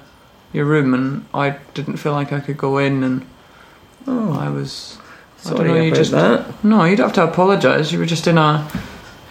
your 0.53 0.65
room, 0.65 0.93
and 0.95 1.27
I 1.33 1.59
didn't 1.75 1.99
feel 1.99 2.13
like 2.13 2.33
I 2.33 2.41
could 2.41 2.59
go 2.59 2.79
in, 2.79 3.05
and 3.05 3.27
Oh, 4.07 4.33
I 4.39 4.49
was. 4.49 4.99
I 5.45 5.49
don't 5.51 5.57
sorry 5.59 5.69
know, 5.69 5.75
you 5.77 5.89
about 5.89 5.97
just- 5.97 6.11
that. 6.13 6.65
No, 6.65 6.85
you 6.85 6.97
don't 6.97 7.07
have 7.07 7.15
to 7.17 7.25
apologise. 7.25 7.93
You 7.93 7.99
were 7.99 8.07
just 8.07 8.27
in 8.27 8.39
a. 8.39 8.69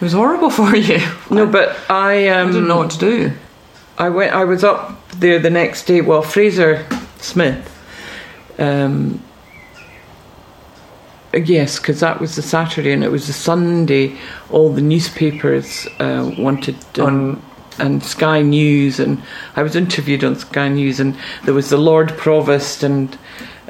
was 0.04 0.12
horrible 0.12 0.50
for 0.60 0.74
you. 0.76 1.00
No, 1.30 1.46
but 1.46 1.76
I 1.90 2.28
um, 2.28 2.48
I 2.48 2.52
didn't 2.52 2.68
know 2.68 2.78
what 2.78 2.90
to 2.90 2.98
do. 2.98 3.32
I 3.98 4.08
went. 4.08 4.32
I 4.32 4.44
was 4.44 4.64
up 4.64 5.08
there 5.12 5.38
the 5.38 5.50
next 5.50 5.84
day. 5.84 6.00
Well, 6.00 6.22
Fraser 6.22 6.86
Smith. 7.18 7.70
Um, 8.58 9.22
yes, 11.32 11.78
because 11.78 12.00
that 12.00 12.20
was 12.20 12.36
the 12.36 12.42
Saturday, 12.42 12.92
and 12.92 13.02
it 13.04 13.10
was 13.10 13.26
the 13.26 13.32
Sunday. 13.32 14.16
All 14.50 14.72
the 14.72 14.80
newspapers 14.82 15.86
uh, 15.98 16.32
wanted 16.38 16.76
um, 16.98 17.06
On 17.06 17.42
and 17.78 18.04
Sky 18.04 18.40
News, 18.40 19.00
and 19.00 19.20
I 19.56 19.62
was 19.64 19.74
interviewed 19.74 20.22
on 20.22 20.36
Sky 20.36 20.68
News, 20.68 21.00
and 21.00 21.16
there 21.44 21.54
was 21.54 21.70
the 21.70 21.76
Lord 21.76 22.10
Provost 22.16 22.84
and 22.84 23.18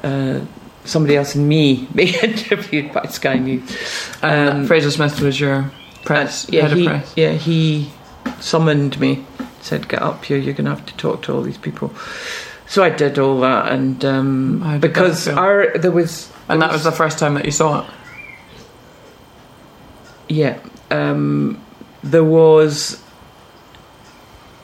uh, 0.02 0.40
somebody 0.84 1.16
else 1.16 1.34
and 1.34 1.48
me 1.48 1.88
being 1.94 2.14
interviewed 2.22 2.92
by 2.92 3.04
Sky 3.06 3.34
News. 3.38 3.62
and 4.22 4.50
Um, 4.60 4.66
Fraser 4.66 4.90
Smith 4.90 5.20
was 5.20 5.38
your 5.40 5.70
press 6.04 6.46
yeah, 6.50 6.68
head 6.68 6.76
he, 6.76 6.84
of 6.86 6.90
press. 6.90 7.12
yeah, 7.16 7.32
he 7.32 7.90
summoned 8.40 8.98
me, 9.00 9.24
said, 9.60 9.88
"Get 9.88 10.02
up 10.02 10.24
here. 10.24 10.36
You're 10.38 10.54
going 10.54 10.66
to 10.66 10.70
have 10.74 10.86
to 10.86 10.96
talk 10.96 11.22
to 11.22 11.32
all 11.34 11.42
these 11.42 11.58
people." 11.58 11.92
So 12.66 12.82
I 12.82 12.90
did 12.90 13.18
all 13.18 13.40
that, 13.40 13.70
and 13.72 14.04
um, 14.04 14.80
because 14.80 15.28
our 15.28 15.76
there 15.76 15.90
was 15.92 16.30
And 16.48 16.60
that 16.62 16.72
was 16.72 16.84
the 16.84 16.92
first 16.92 17.18
time 17.18 17.34
that 17.34 17.44
you 17.44 17.50
saw 17.50 17.84
it. 17.84 17.90
Yeah, 20.28 20.58
um, 20.90 21.62
there 22.02 22.24
was, 22.24 23.02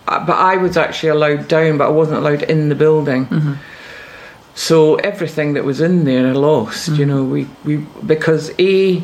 uh, 0.09 0.25
but 0.25 0.37
I 0.37 0.57
was 0.57 0.77
actually 0.79 1.11
allowed 1.11 1.49
down, 1.49 1.77
but 1.79 1.87
I 1.87 1.91
wasn't 1.91 2.19
allowed 2.19 2.43
in 2.45 2.69
the 2.71 2.75
building. 2.75 3.27
Mm-hmm. 3.27 3.53
So 4.69 4.97
everything 4.97 5.55
that 5.55 5.65
was 5.65 5.81
in 5.81 6.05
there, 6.05 6.27
I 6.29 6.33
lost. 6.33 6.89
You 6.89 7.07
Mhm. 7.07 7.09
know, 7.09 7.23
we 7.25 7.47
we 7.65 7.77
because 8.07 8.53
a 8.59 9.03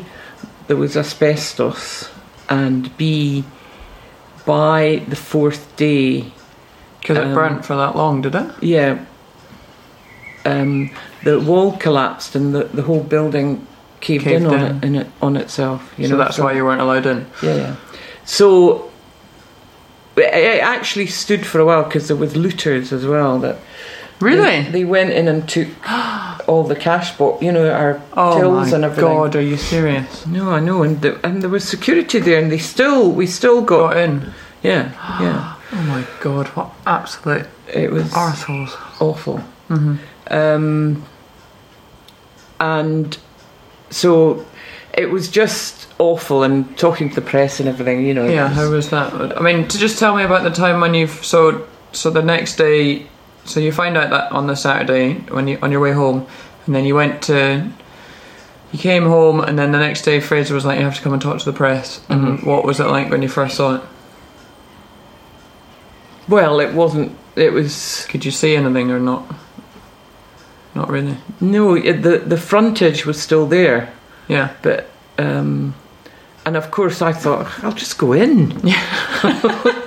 there 0.67 0.77
was 0.77 0.95
asbestos, 0.95 2.09
and 2.47 2.95
b 2.97 3.43
by 4.45 5.01
the 5.09 5.15
fourth 5.15 5.63
day, 5.75 6.25
Because 7.01 7.17
it 7.17 7.25
Um, 7.27 7.33
burnt 7.33 7.65
for 7.65 7.75
that 7.75 7.95
long, 7.95 8.21
did 8.21 8.35
it? 8.35 8.45
yeah, 8.61 8.97
um, 10.45 10.91
the 11.23 11.39
wall 11.39 11.71
collapsed 11.79 12.35
and 12.35 12.53
the, 12.53 12.65
the 12.73 12.83
whole 12.83 12.99
building 13.15 13.65
caved, 13.99 14.25
Caved 14.25 14.41
in 14.43 14.47
on 14.47 14.53
in. 14.59 14.65
it 14.65 14.83
in 14.87 14.95
it 14.95 15.07
on 15.21 15.35
itself. 15.37 15.81
You 15.97 16.07
so 16.07 16.11
know, 16.15 16.23
that's 16.23 16.37
why 16.37 16.51
you 16.53 16.63
weren't 16.65 16.81
allowed 16.81 17.05
in. 17.07 17.25
Yeah, 17.41 17.55
yeah. 17.55 17.73
So 18.25 18.89
it 20.17 20.33
it 20.57 20.61
actually 20.61 21.07
stood 21.07 21.45
for 21.45 21.59
a 21.59 21.65
while 21.65 21.83
because 21.83 22.07
there 22.09 22.17
was 22.25 22.35
looters 22.35 22.93
as 22.93 23.05
well. 23.05 23.39
That 23.39 23.57
Really? 24.19 24.63
they, 24.63 24.71
they 24.71 24.83
went 24.85 25.11
in 25.11 25.27
and 25.27 25.47
took 25.47 25.67
all 26.49 26.63
the 26.63 26.75
cash, 26.75 27.15
but 27.17 27.41
you 27.41 27.51
know 27.51 27.69
our 27.71 28.01
oh 28.13 28.39
tills 28.39 28.73
and 28.73 28.83
everything. 28.85 29.05
Oh 29.05 29.25
God, 29.25 29.35
are 29.35 29.41
you 29.41 29.57
serious? 29.57 30.25
No, 30.25 30.51
I 30.51 30.59
know, 30.59 30.83
and 30.83 31.01
the, 31.01 31.25
and 31.25 31.41
there 31.41 31.49
was 31.49 31.63
security 31.67 32.19
there, 32.19 32.39
and 32.41 32.51
they 32.51 32.57
still 32.57 33.11
we 33.11 33.27
still 33.27 33.61
got, 33.61 33.93
Got 33.93 33.97
in. 33.97 34.33
yeah, 34.63 34.91
yeah. 35.21 35.53
Oh 35.73 35.81
my 35.83 36.05
god, 36.21 36.47
what 36.55 36.71
absolute 36.85 37.45
It 37.73 37.91
was 37.91 38.05
arseholes. 38.13 38.71
awful. 39.01 39.41
Mm-hmm. 39.69 39.95
Um, 40.33 41.03
and 42.59 43.17
so 43.89 44.45
it 44.93 45.09
was 45.11 45.29
just 45.29 45.87
awful, 45.99 46.43
and 46.43 46.75
talking 46.77 47.09
to 47.09 47.15
the 47.15 47.21
press 47.21 47.59
and 47.59 47.67
everything. 47.69 48.05
You 48.05 48.13
know, 48.13 48.25
Yeah, 48.25 48.45
was- 48.47 48.53
how 48.57 48.69
was 48.71 48.89
that? 48.91 49.37
I 49.37 49.41
mean, 49.41 49.67
to 49.67 49.77
just 49.77 49.99
tell 49.99 50.15
me 50.15 50.23
about 50.23 50.43
the 50.43 50.49
time 50.51 50.79
when 50.79 50.93
you've 50.93 51.23
so 51.25 51.67
so 51.91 52.09
the 52.09 52.21
next 52.21 52.55
day, 52.55 53.07
so 53.47 53.59
you 53.59 53.71
find 53.71 53.97
out 53.97 54.09
that 54.11 54.31
on 54.31 54.47
the 54.47 54.55
Saturday 54.55 55.13
when 55.31 55.47
you 55.47 55.57
on 55.61 55.71
your 55.71 55.79
way 55.81 55.91
home, 55.93 56.25
and 56.65 56.75
then 56.75 56.85
you 56.85 56.95
went 56.95 57.21
to. 57.23 57.69
You 58.73 58.79
came 58.79 59.05
home, 59.05 59.39
and 59.39 59.57
then 59.57 59.71
the 59.71 59.79
next 59.79 60.01
day, 60.01 60.19
Fraser 60.19 60.53
was 60.53 60.65
like, 60.65 60.77
"You 60.77 60.83
have 60.85 60.95
to 60.95 61.01
come 61.01 61.13
and 61.13 61.21
talk 61.21 61.39
to 61.39 61.45
the 61.45 61.53
press." 61.53 62.01
And 62.09 62.39
Mhm. 62.39 62.45
what 62.45 62.65
was 62.65 62.79
it 62.81 62.87
like 62.87 63.09
when 63.09 63.21
you 63.21 63.29
first 63.29 63.55
saw 63.55 63.75
it? 63.75 63.81
Well, 66.27 66.59
it 66.59 66.73
wasn't. 66.73 67.15
It 67.35 67.53
was 67.53 68.05
Could 68.09 68.25
you 68.25 68.31
see 68.31 68.55
anything 68.55 68.91
or 68.91 68.99
not? 68.99 69.23
Not 70.75 70.89
really. 70.89 71.17
no. 71.39 71.75
It, 71.75 72.01
the 72.03 72.17
the 72.19 72.37
frontage 72.37 73.05
was 73.05 73.21
still 73.21 73.45
there, 73.47 73.89
Yeah. 74.27 74.49
but 74.61 74.89
um, 75.17 75.73
and 76.45 76.57
of 76.57 76.69
course 76.71 77.01
I 77.01 77.13
thought 77.13 77.47
I'll 77.63 77.71
just 77.71 77.97
go 77.97 78.11
in. 78.13 78.51
Come 79.21 79.41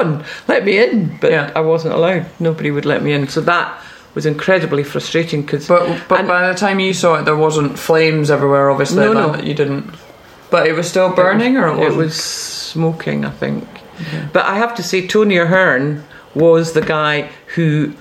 on, 0.00 0.24
let 0.48 0.64
me 0.64 0.78
in. 0.78 1.16
But 1.20 1.30
Yeah. 1.32 1.50
I 1.54 1.60
wasn't 1.60 1.94
allowed. 1.94 2.26
Nobody 2.38 2.70
would 2.70 2.84
let 2.86 3.02
me 3.02 3.12
in. 3.12 3.28
So 3.28 3.40
that 3.42 3.82
was 4.14 4.26
incredibly 4.26 4.82
frustrating 4.82 5.42
because 5.42 5.68
But 5.68 6.08
but 6.08 6.26
by 6.26 6.48
the 6.50 6.54
time 6.58 6.80
you 6.80 6.94
saw 6.94 7.16
it, 7.16 7.24
there 7.24 7.36
wasn't 7.36 7.78
flames 7.78 8.30
everywhere. 8.30 8.70
Obviously, 8.70 9.04
No, 9.04 9.14
that 9.14 9.38
no. 9.38 9.44
you 9.44 9.54
didn't. 9.54 9.94
But 10.50 10.66
it 10.66 10.72
was 10.74 10.88
still 10.88 11.10
burning, 11.14 11.56
or 11.56 11.68
it, 11.68 11.92
it 11.92 11.96
was 11.96 12.14
smoking, 12.14 13.24
I 13.24 13.30
think. 13.30 13.64
But 14.32 14.44
I 14.44 14.56
have 14.58 14.74
to 14.76 14.82
say, 14.82 15.06
Tony 15.06 15.36
Ahern 15.38 16.04
was 16.34 16.72
the 16.72 16.82
guy 16.82 17.30
who 17.54 17.92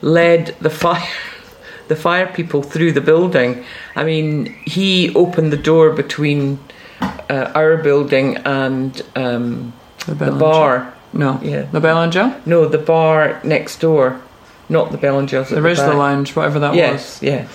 led 0.00 0.56
the 0.60 0.70
fire, 0.70 1.06
the 1.88 1.96
fire 1.96 2.26
people 2.26 2.62
through 2.62 2.92
the 2.92 3.00
building. 3.00 3.64
I 3.94 4.04
mean, 4.04 4.46
he 4.64 5.14
opened 5.14 5.52
the 5.52 5.62
door 5.62 5.90
between 5.90 6.58
uh, 7.30 7.52
our 7.54 7.76
building 7.76 8.38
and 8.38 9.00
um, 9.16 9.72
the, 10.06 10.14
the 10.14 10.32
bar. 10.32 10.92
No, 11.14 11.38
Yeah. 11.42 11.62
the 11.72 11.80
Belle 11.80 11.98
Angele. 11.98 12.34
No, 12.44 12.66
the 12.66 12.78
bar 12.78 13.40
next 13.44 13.80
door, 13.80 14.20
not 14.68 14.90
the 14.90 14.98
Bell 14.98 15.18
and 15.18 15.28
There 15.62 15.66
is 15.68 15.78
the 15.78 15.94
lounge, 15.94 16.34
whatever 16.36 16.58
that 16.58 16.70
was. 16.70 16.76
yes, 16.78 17.18
yes. 17.22 17.48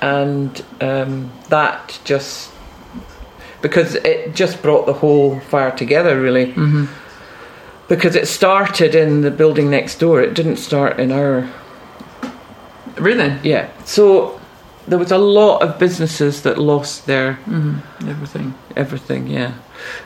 And 0.00 0.64
um, 0.80 1.30
that 1.48 1.98
just 2.04 2.50
because 3.62 3.96
it 3.96 4.34
just 4.34 4.62
brought 4.62 4.86
the 4.86 4.92
whole 4.92 5.40
fire 5.40 5.72
together, 5.72 6.20
really. 6.20 6.46
was. 6.46 6.54
hmm 6.54 6.84
Because 7.88 8.14
it 8.14 8.28
started 8.28 8.94
in 8.94 9.22
the 9.22 9.30
building 9.30 9.70
next 9.70 9.98
door. 9.98 10.22
It 10.22 10.34
didn't 10.34 10.58
start 10.58 11.00
in 11.00 11.10
our 11.10 11.48
Really? 12.96 13.32
yeah. 13.42 13.68
So 13.84 14.38
there 14.86 14.98
was 14.98 15.10
a 15.12 15.18
lot 15.18 15.62
of 15.62 15.78
businesses 15.78 16.42
that 16.42 16.58
lost 16.58 17.06
their 17.06 17.34
hmm 17.44 17.78
Everything. 18.08 18.54
everything. 18.76 19.26
Yeah. 19.26 19.52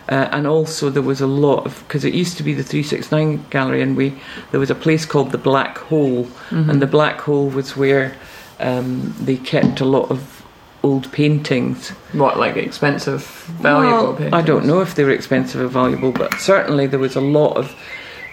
Uh, 0.08 0.28
and 0.32 0.46
also 0.46 0.90
there 0.90 1.02
was 1.02 1.20
a 1.20 1.26
lot 1.26 1.64
of 1.66 1.82
because 1.86 2.04
it 2.04 2.14
used 2.14 2.36
to 2.36 2.42
be 2.42 2.54
the 2.54 2.62
369 2.62 3.44
gallery 3.50 3.82
and 3.82 3.96
we 3.96 4.14
there 4.50 4.60
was 4.60 4.70
a 4.70 4.74
place 4.74 5.04
called 5.06 5.30
the 5.32 5.38
black 5.38 5.78
hole 5.78 6.24
Mhm. 6.50 6.68
and 6.70 6.82
the 6.82 6.86
black 6.86 7.20
hole 7.20 7.48
was 7.48 7.76
where 7.76 8.14
um, 8.60 9.14
they 9.20 9.36
kept 9.36 9.80
a 9.80 9.84
lot 9.84 10.10
of 10.10 10.42
old 10.84 11.10
paintings 11.12 11.90
what 12.12 12.38
like 12.38 12.56
expensive, 12.56 13.22
valuable 13.60 14.02
Well, 14.04 14.12
paintings? 14.14 14.34
I 14.34 14.42
don't 14.42 14.66
know 14.66 14.80
if 14.80 14.94
they 14.94 15.04
were 15.04 15.10
expensive 15.12 15.60
or 15.60 15.68
valuable, 15.68 16.12
but 16.12 16.34
certainly 16.40 16.86
there 16.88 16.98
was 17.00 17.16
a 17.16 17.20
lot 17.20 17.56
of 17.56 17.72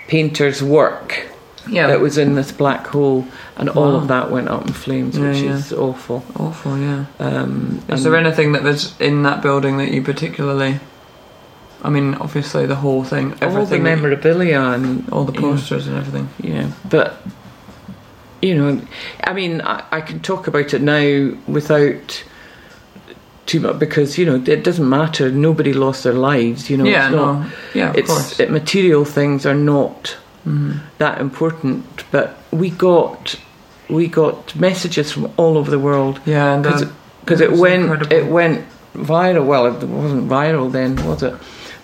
painters' 0.07 0.61
work 0.63 1.27
Yeah, 1.67 1.87
that 1.87 1.99
was 1.99 2.17
in 2.17 2.33
this 2.35 2.51
black 2.51 2.87
hole, 2.87 3.25
and 3.57 3.69
all 3.69 3.95
of 3.95 4.07
that 4.07 4.31
went 4.31 4.47
up 4.49 4.65
in 4.65 4.73
flames, 4.73 5.15
Yeah, 5.17 5.27
which 5.29 5.41
yeah. 5.43 5.53
is 5.57 5.71
awful. 5.73 6.23
awful. 6.39 6.77
Yeah. 6.79 7.05
Um, 7.19 7.81
Is 7.89 8.03
there 8.03 8.15
anything 8.15 8.53
that 8.53 8.63
was 8.63 8.95
in 8.99 9.21
that 9.23 9.43
building 9.43 9.77
that 9.77 9.91
you 9.91 10.01
particularly? 10.01 10.79
I 11.83 11.89
mean, 11.89 12.15
obviously 12.15 12.65
the 12.65 12.75
whole 12.75 13.03
thing, 13.03 13.31
everything, 13.41 13.57
all 13.57 13.65
the 13.65 13.79
memorabilia 13.79 14.59
and 14.61 15.07
all 15.11 15.23
the 15.23 15.33
you 15.33 15.39
know, 15.41 15.51
posters 15.51 15.87
and 15.87 15.97
everything. 15.97 16.27
Yeah, 16.41 16.71
but 16.89 17.21
you 18.41 18.55
know, 18.55 18.81
I 19.23 19.33
mean, 19.33 19.61
I, 19.61 19.83
I 19.91 20.01
can 20.01 20.19
talk 20.19 20.47
about 20.47 20.73
it 20.73 20.81
now 20.81 21.31
without 21.47 22.23
too 23.45 23.59
much 23.61 23.79
because 23.79 24.17
you 24.17 24.25
know 24.25 24.35
it 24.45 24.63
doesn't 24.63 24.87
matter. 24.87 25.31
Nobody 25.31 25.73
lost 25.73 26.03
their 26.03 26.13
lives. 26.13 26.69
You 26.69 26.77
know, 26.77 26.85
yeah, 26.85 27.07
it's 27.07 27.15
not. 27.15 27.41
no, 27.45 27.51
yeah, 27.73 27.89
of 27.91 27.97
it's 27.97 28.09
course. 28.11 28.39
it, 28.39 28.51
material 28.51 29.05
things 29.05 29.45
are 29.45 29.55
not 29.55 30.17
Mhm. 30.47 30.79
that 30.99 31.19
important. 31.21 31.85
But 32.11 32.37
we 32.51 32.69
got 32.69 33.35
we 33.89 34.07
got 34.07 34.55
messages 34.55 35.11
from 35.11 35.31
all 35.37 35.57
over 35.57 35.71
the 35.71 35.79
world 35.79 36.19
Yeah, 36.25 36.53
and 36.53 36.63
because 36.63 36.85
because 37.21 37.41
it 37.41 37.51
it 37.51 37.57
went 37.57 37.83
incredible. 37.83 38.13
it 38.17 38.25
went 38.27 38.65
viral. 38.95 39.45
Well, 39.45 39.65
it 39.67 39.83
wasn't 39.87 40.29
viral 40.29 40.71
then, 40.71 40.95
was 41.05 41.23
it? 41.23 41.33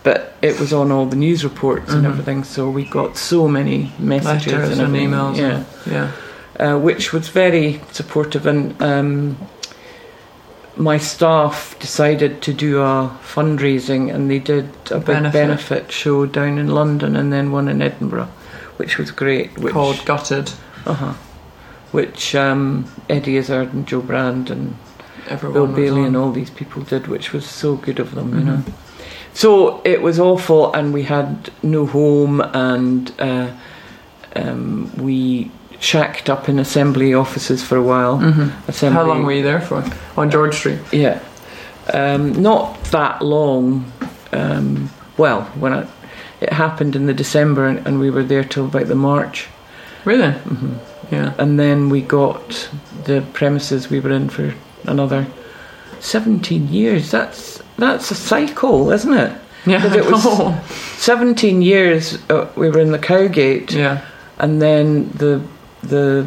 But 0.05 0.35
it 0.41 0.59
was 0.59 0.71
on 0.71 0.91
all 0.91 1.07
the 1.07 1.15
news 1.15 1.43
reports 1.43 1.91
and 1.91 2.03
Mhm. 2.05 2.09
everything. 2.11 2.43
So 2.45 2.69
we 2.69 2.83
got 2.85 3.17
so 3.17 3.47
many 3.47 3.91
messages 3.99 4.53
letters 4.53 4.77
and 4.79 4.81
everything. 4.81 5.09
emails. 5.11 5.35
Yeah, 5.37 5.55
and- 5.55 5.65
yeah. 5.91 6.07
uh, 6.73 6.77
which 6.77 7.11
was 7.11 7.27
very 7.29 7.81
supportive. 7.91 8.45
And 8.45 8.79
um, 8.81 9.35
my 10.77 10.97
staff 10.99 11.75
decided 11.79 12.41
to 12.43 12.53
do 12.53 12.81
a 12.81 13.09
fundraising, 13.33 14.13
and 14.13 14.29
they 14.29 14.39
did 14.39 14.65
a 14.91 14.97
big 14.97 15.05
Benefit. 15.05 15.33
benefit 15.33 15.91
show 15.91 16.25
down 16.27 16.57
in 16.59 16.67
London 16.67 17.15
and 17.15 17.31
then 17.33 17.51
one 17.51 17.67
in 17.67 17.81
Edinburgh, 17.81 18.27
which 18.77 18.97
was 18.99 19.09
great. 19.11 19.57
Which, 19.57 19.73
called 19.73 20.03
Gutted. 20.05 20.51
uh-huh, 20.85 21.13
which 21.91 22.35
um, 22.35 22.85
Eddie 23.09 23.37
Izzard 23.37 23.73
and 23.73 23.87
Jo 23.87 24.01
Brand 24.01 24.51
and 24.51 24.75
Everyone 25.27 25.53
Bill 25.53 25.67
Bailey 25.75 26.03
and 26.03 26.15
all 26.15 26.31
these 26.31 26.51
people 26.51 26.83
did, 26.83 27.07
which 27.07 27.33
was 27.33 27.45
so 27.45 27.75
good 27.75 27.99
of 27.99 28.13
them, 28.13 28.29
you 28.37 28.41
Mhm. 28.41 28.45
know. 28.45 28.63
So 29.35 29.81
it 29.83 30.01
was 30.01 30.17
awful, 30.19 30.73
and 30.73 30.93
we 30.93 31.03
had 31.03 31.51
no 31.61 31.85
home, 31.85 32.39
and 32.41 33.11
uh, 33.19 33.51
um, 34.35 34.89
we 34.97 35.51
shacked 35.79 36.29
up 36.29 36.47
in 36.49 36.57
assembly 36.57 37.13
offices 37.13 37.61
for 37.61 37.75
a 37.75 37.83
while. 37.83 38.17
Mhm. 38.19 38.51
Assembly, 38.69 38.95
How 38.95 39.05
long 39.07 39.23
were 39.25 39.33
you 39.33 39.43
there 39.43 39.59
for? 39.61 39.83
On 40.15 40.31
George 40.31 40.55
Street. 40.55 40.79
Yeah, 40.93 41.19
um, 41.93 42.41
not 42.41 42.81
that 42.91 43.21
long. 43.21 43.83
Um, 44.31 44.89
well, 45.17 45.41
when 45.59 45.73
I, 45.73 45.85
it 46.39 46.53
happened 46.53 46.95
in 46.95 47.05
the 47.05 47.13
December, 47.13 47.67
and, 47.67 47.85
and 47.85 47.99
we 47.99 48.09
were 48.09 48.23
there 48.23 48.43
till 48.45 48.65
about 48.65 48.87
the 48.87 48.95
March, 48.95 49.47
Really? 50.05 50.31
hmm 50.31 50.75
Yeah. 51.11 51.33
and 51.37 51.59
then 51.59 51.89
we 51.89 52.01
got 52.01 52.69
the 53.03 53.21
premises 53.33 53.89
we 53.89 53.99
were 53.99 54.11
in 54.15 54.29
for 54.29 54.53
another 54.87 55.27
seventeen 55.99 56.69
years. 56.69 57.11
That's 57.11 57.61
that's 57.77 58.11
a 58.11 58.15
cycle, 58.15 58.91
isn't 58.91 59.13
it? 59.13 59.31
Yeah. 59.65 59.93
it 59.95 60.05
was- 60.05 60.53
Seventeen 60.97 61.61
years 61.61 62.17
uh, 62.29 62.47
we 62.55 62.69
were 62.69 62.79
in 62.79 62.91
the 62.91 62.99
Cowgate, 62.99 63.71
yeah. 63.73 64.01
and 64.39 64.61
then 64.61 65.09
the 65.15 65.41
the 65.83 66.25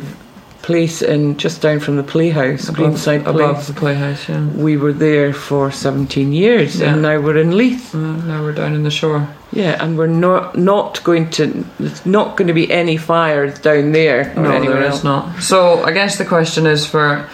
place 0.63 1.01
in 1.01 1.37
just 1.39 1.63
down 1.63 1.81
from 1.81 1.97
the 1.97 2.03
Playhouse, 2.03 2.69
Greenside 2.69 3.23
above, 3.23 3.35
Place. 3.37 3.51
above 3.51 3.67
the 3.69 3.73
playhouse. 3.73 4.29
Yeah. 4.29 4.45
We 4.49 4.77
were 4.77 4.93
there 4.93 5.33
for 5.33 5.71
seventeen 5.73 6.33
years, 6.33 6.79
Yeah. 6.81 6.93
and 6.93 7.03
now 7.03 7.19
we're 7.21 7.39
in 7.39 7.57
Leith. 7.57 7.95
Uh, 7.95 7.99
now 7.99 8.43
we're 8.43 8.53
down 8.53 8.75
in 8.75 8.83
the 8.83 8.91
shore. 8.91 9.27
Yeah, 9.53 9.83
and 9.83 9.97
we're 9.97 10.07
not 10.09 10.57
not 10.59 11.03
going 11.05 11.31
to. 11.31 11.65
There's 11.81 12.05
not 12.05 12.37
going 12.37 12.49
to 12.49 12.55
be 12.55 12.71
any 12.71 12.97
fires 12.99 13.59
down 13.61 13.93
there 13.93 14.33
or 14.37 14.43
No, 14.43 14.51
anywhere 14.51 14.77
there 14.81 14.87
else. 14.89 14.99
is 14.99 15.05
not. 15.05 15.41
So 15.43 15.83
I 15.85 15.93
guess 15.93 16.19
the 16.19 16.25
question 16.27 16.67
is 16.67 16.87
for 16.87 17.29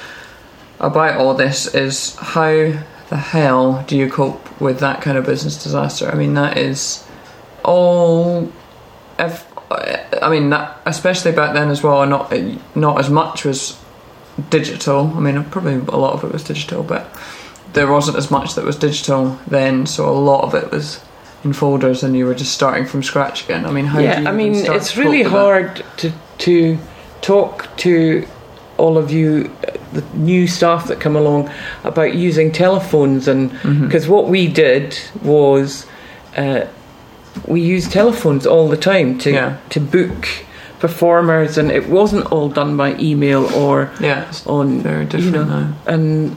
about 0.80 1.16
all 1.18 1.34
this 1.34 1.74
is 1.74 2.14
how 2.16 2.72
the 3.14 3.20
hell 3.20 3.84
do 3.86 3.96
you 3.96 4.10
cope 4.10 4.60
with 4.60 4.80
that 4.80 5.00
kind 5.00 5.16
of 5.16 5.24
business 5.24 5.62
disaster? 5.62 6.10
I 6.10 6.16
mean, 6.16 6.34
that 6.34 6.58
is 6.58 7.06
all. 7.64 8.52
If, 9.20 9.46
I 10.20 10.28
mean, 10.28 10.50
that 10.50 10.80
especially 10.84 11.30
back 11.30 11.54
then 11.54 11.70
as 11.70 11.80
well. 11.80 12.04
Not 12.06 12.34
not 12.74 12.98
as 12.98 13.10
much 13.10 13.44
was 13.44 13.78
digital. 14.50 15.12
I 15.14 15.20
mean, 15.20 15.44
probably 15.44 15.74
a 15.74 15.96
lot 15.96 16.14
of 16.14 16.24
it 16.24 16.32
was 16.32 16.42
digital, 16.42 16.82
but 16.82 17.06
there 17.72 17.86
wasn't 17.86 18.16
as 18.16 18.32
much 18.32 18.56
that 18.56 18.64
was 18.64 18.74
digital 18.74 19.38
then. 19.46 19.86
So 19.86 20.08
a 20.08 20.10
lot 20.10 20.42
of 20.42 20.54
it 20.56 20.72
was 20.72 21.00
in 21.44 21.52
folders, 21.52 22.02
and 22.02 22.16
you 22.16 22.26
were 22.26 22.34
just 22.34 22.52
starting 22.52 22.84
from 22.84 23.04
scratch 23.04 23.44
again. 23.44 23.64
I 23.64 23.70
mean, 23.70 23.84
how? 23.84 24.00
do 24.00 24.06
yeah, 24.06 24.24
I 24.26 24.32
mean, 24.32 24.56
it's 24.56 24.96
really 24.96 25.22
with 25.22 25.30
that? 25.30 25.38
hard 25.38 25.84
to 25.98 26.12
to 26.38 26.78
talk 27.20 27.68
to 27.76 28.26
all 28.76 28.98
of 28.98 29.12
you, 29.12 29.54
the 29.94 30.02
new 30.16 30.46
staff 30.46 30.88
that 30.88 31.00
come 31.00 31.16
along, 31.16 31.50
about 31.84 32.14
using 32.14 32.52
telephones 32.52 33.28
and 33.28 33.50
because 33.82 34.08
what 34.08 34.28
we 34.28 34.46
did 34.48 34.98
was 35.22 35.86
uh, 36.36 36.66
we 37.46 37.60
used 37.60 37.90
telephones 37.92 38.46
all 38.46 38.68
the 38.68 38.76
time 38.76 39.18
to 39.18 39.30
Yeah. 39.30 39.56
to 39.70 39.80
book 39.80 40.28
performers, 40.80 41.56
and 41.58 41.70
it 41.70 41.88
wasn't 41.88 42.26
all 42.32 42.48
done 42.48 42.76
by 42.76 42.94
email 42.98 43.46
or 43.54 43.90
Yeah, 44.00 44.30
on 44.46 44.80
very 44.82 45.06
you 45.18 45.30
know, 45.30 45.44
now. 45.44 45.72
and. 45.86 46.36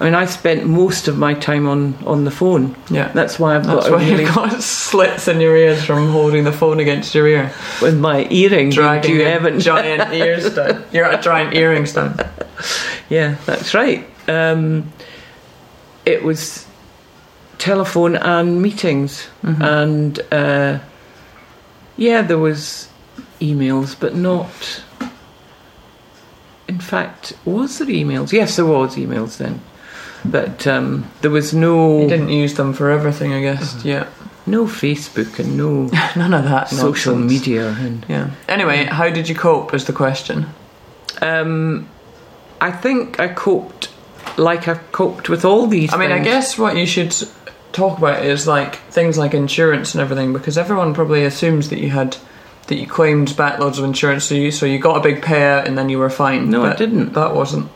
I 0.00 0.04
mean, 0.04 0.14
I 0.14 0.26
spent 0.26 0.66
most 0.66 1.06
of 1.06 1.16
my 1.16 1.34
time 1.34 1.68
on, 1.68 1.94
on 2.04 2.24
the 2.24 2.30
phone. 2.30 2.74
Yeah. 2.90 3.12
That's 3.12 3.38
why 3.38 3.54
I've 3.54 3.64
That's 3.64 3.88
got 3.88 3.92
a 3.92 3.92
why 3.96 4.04
really 4.10 4.24
you've 4.24 4.34
got 4.34 4.60
slits 4.62 5.28
in 5.28 5.40
your 5.40 5.56
ears 5.56 5.84
from 5.84 6.10
holding 6.10 6.42
the 6.44 6.52
phone 6.52 6.80
against 6.80 7.14
your 7.14 7.28
ear, 7.28 7.52
with 7.80 7.96
my 7.98 8.26
earring 8.28 8.70
dragging 8.70 9.14
your 9.16 9.28
heavy. 9.28 9.58
giant 9.60 10.12
ears 10.12 10.52
down. 10.52 10.84
Your 10.92 11.16
giant 11.18 11.54
earrings 11.54 11.92
down. 11.92 12.16
Yeah, 13.08 13.36
that's 13.46 13.72
right. 13.72 14.04
Um, 14.26 14.92
it 16.04 16.24
was 16.24 16.66
telephone 17.58 18.16
and 18.16 18.60
meetings, 18.60 19.28
Mm-hmm. 19.44 19.62
and 19.62 20.20
uh, 20.32 20.78
yeah, 21.96 22.22
there 22.22 22.38
was 22.38 22.88
emails, 23.40 23.94
but 23.98 24.16
not. 24.16 24.82
In 26.66 26.80
fact, 26.80 27.34
was 27.44 27.78
there 27.78 27.86
emails? 27.88 28.32
Yes, 28.32 28.56
there 28.56 28.66
was 28.66 28.96
emails 28.96 29.36
then, 29.36 29.60
but 30.24 30.66
um, 30.66 31.10
there 31.20 31.30
was 31.30 31.52
no. 31.54 32.00
You 32.02 32.08
didn't 32.08 32.30
use 32.30 32.54
them 32.54 32.72
for 32.72 32.90
everything, 32.90 33.32
I 33.32 33.40
guess. 33.40 33.84
Yeah. 33.84 34.06
no 34.46 34.66
Facebook 34.66 35.38
and 35.38 35.56
no 35.56 35.88
None 36.16 36.34
of 36.34 36.44
that. 36.44 36.68
social 36.68 37.14
nonsense. 37.16 37.40
media 37.46 37.68
and 37.78 38.04
Yeah. 38.08 38.30
Anyway, 38.48 38.84
how 38.84 39.10
did 39.10 39.28
you 39.28 39.34
cope? 39.34 39.74
Is 39.74 39.84
the 39.86 39.92
question. 39.92 40.46
um, 41.22 41.88
I 42.60 42.70
think 42.70 43.20
I 43.20 43.28
coped 43.28 43.90
like 44.38 44.68
I've 44.68 44.90
coped 44.92 45.28
with 45.28 45.44
all 45.44 45.66
these. 45.66 45.92
I 45.92 45.96
mean, 45.98 46.12
I 46.12 46.18
guess 46.20 46.56
what 46.58 46.76
you 46.76 46.86
should 46.86 47.14
talk 47.72 47.98
about 47.98 48.24
is 48.24 48.46
like 48.46 48.76
things 48.90 49.18
like 49.18 49.34
insurance 49.34 49.94
and 49.94 50.00
everything, 50.00 50.32
because 50.32 50.56
everyone 50.56 50.94
probably 50.94 51.24
assumes 51.24 51.68
that 51.70 51.78
you 51.78 51.90
had 51.90 52.16
that 52.68 52.76
you 52.76 52.86
claimed 52.86 53.36
back 53.36 53.58
loads 53.58 53.78
of 53.78 53.84
insurance, 53.84 54.24
so 54.24 54.34
you 54.34 54.50
so 54.50 54.64
you 54.64 54.78
got 54.78 54.96
a 54.96 55.00
big 55.00 55.20
payout 55.22 55.66
and 55.66 55.76
then 55.76 55.88
you 55.90 55.98
were 55.98 56.08
fine. 56.08 56.48
No, 56.50 56.64
I 56.64 56.74
didn't. 56.74 57.12
That 57.12 57.34
wasn't 57.34 57.68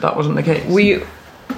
that 0.00 0.16
wasn't 0.16 0.34
the 0.36 0.42
case. 0.42 0.64
we 0.66 1.02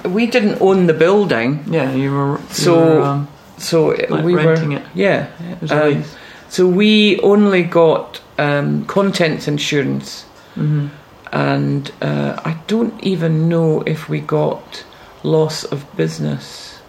we 0.03 0.25
didn't 0.27 0.61
own 0.61 0.87
the 0.87 0.93
building, 0.93 1.63
yeah, 1.67 1.91
you 1.93 2.11
were 2.11 2.37
you 2.37 2.43
So- 2.49 2.75
were, 2.75 3.01
um, 3.01 3.27
so 3.57 3.87
Like 4.09 4.23
we 4.25 4.35
renting 4.35 4.69
were 4.71 4.77
it. 4.79 4.83
yeah. 4.93 5.27
it 5.51 5.61
was 5.61 5.71
um. 5.71 6.03
So 6.49 6.67
we 6.67 7.19
only 7.23 7.63
got 7.63 8.21
um, 8.37 8.85
contents 8.85 9.47
insurance, 9.47 10.25
Mhm. 10.57 10.89
and 11.31 11.91
uh, 12.01 12.33
I 12.45 12.55
don't 12.67 12.93
even 13.03 13.49
know 13.49 13.81
if 13.85 14.09
we 14.09 14.19
got 14.19 14.83
loss 15.23 15.63
of 15.71 15.83
business 15.97 16.79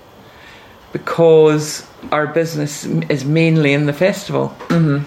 because 0.93 1.85
our 2.13 2.27
business 2.27 2.85
is 3.09 3.25
mainly 3.25 3.73
in 3.73 3.87
the 3.87 3.93
festival. 3.93 4.55
Mhm. 4.69 5.03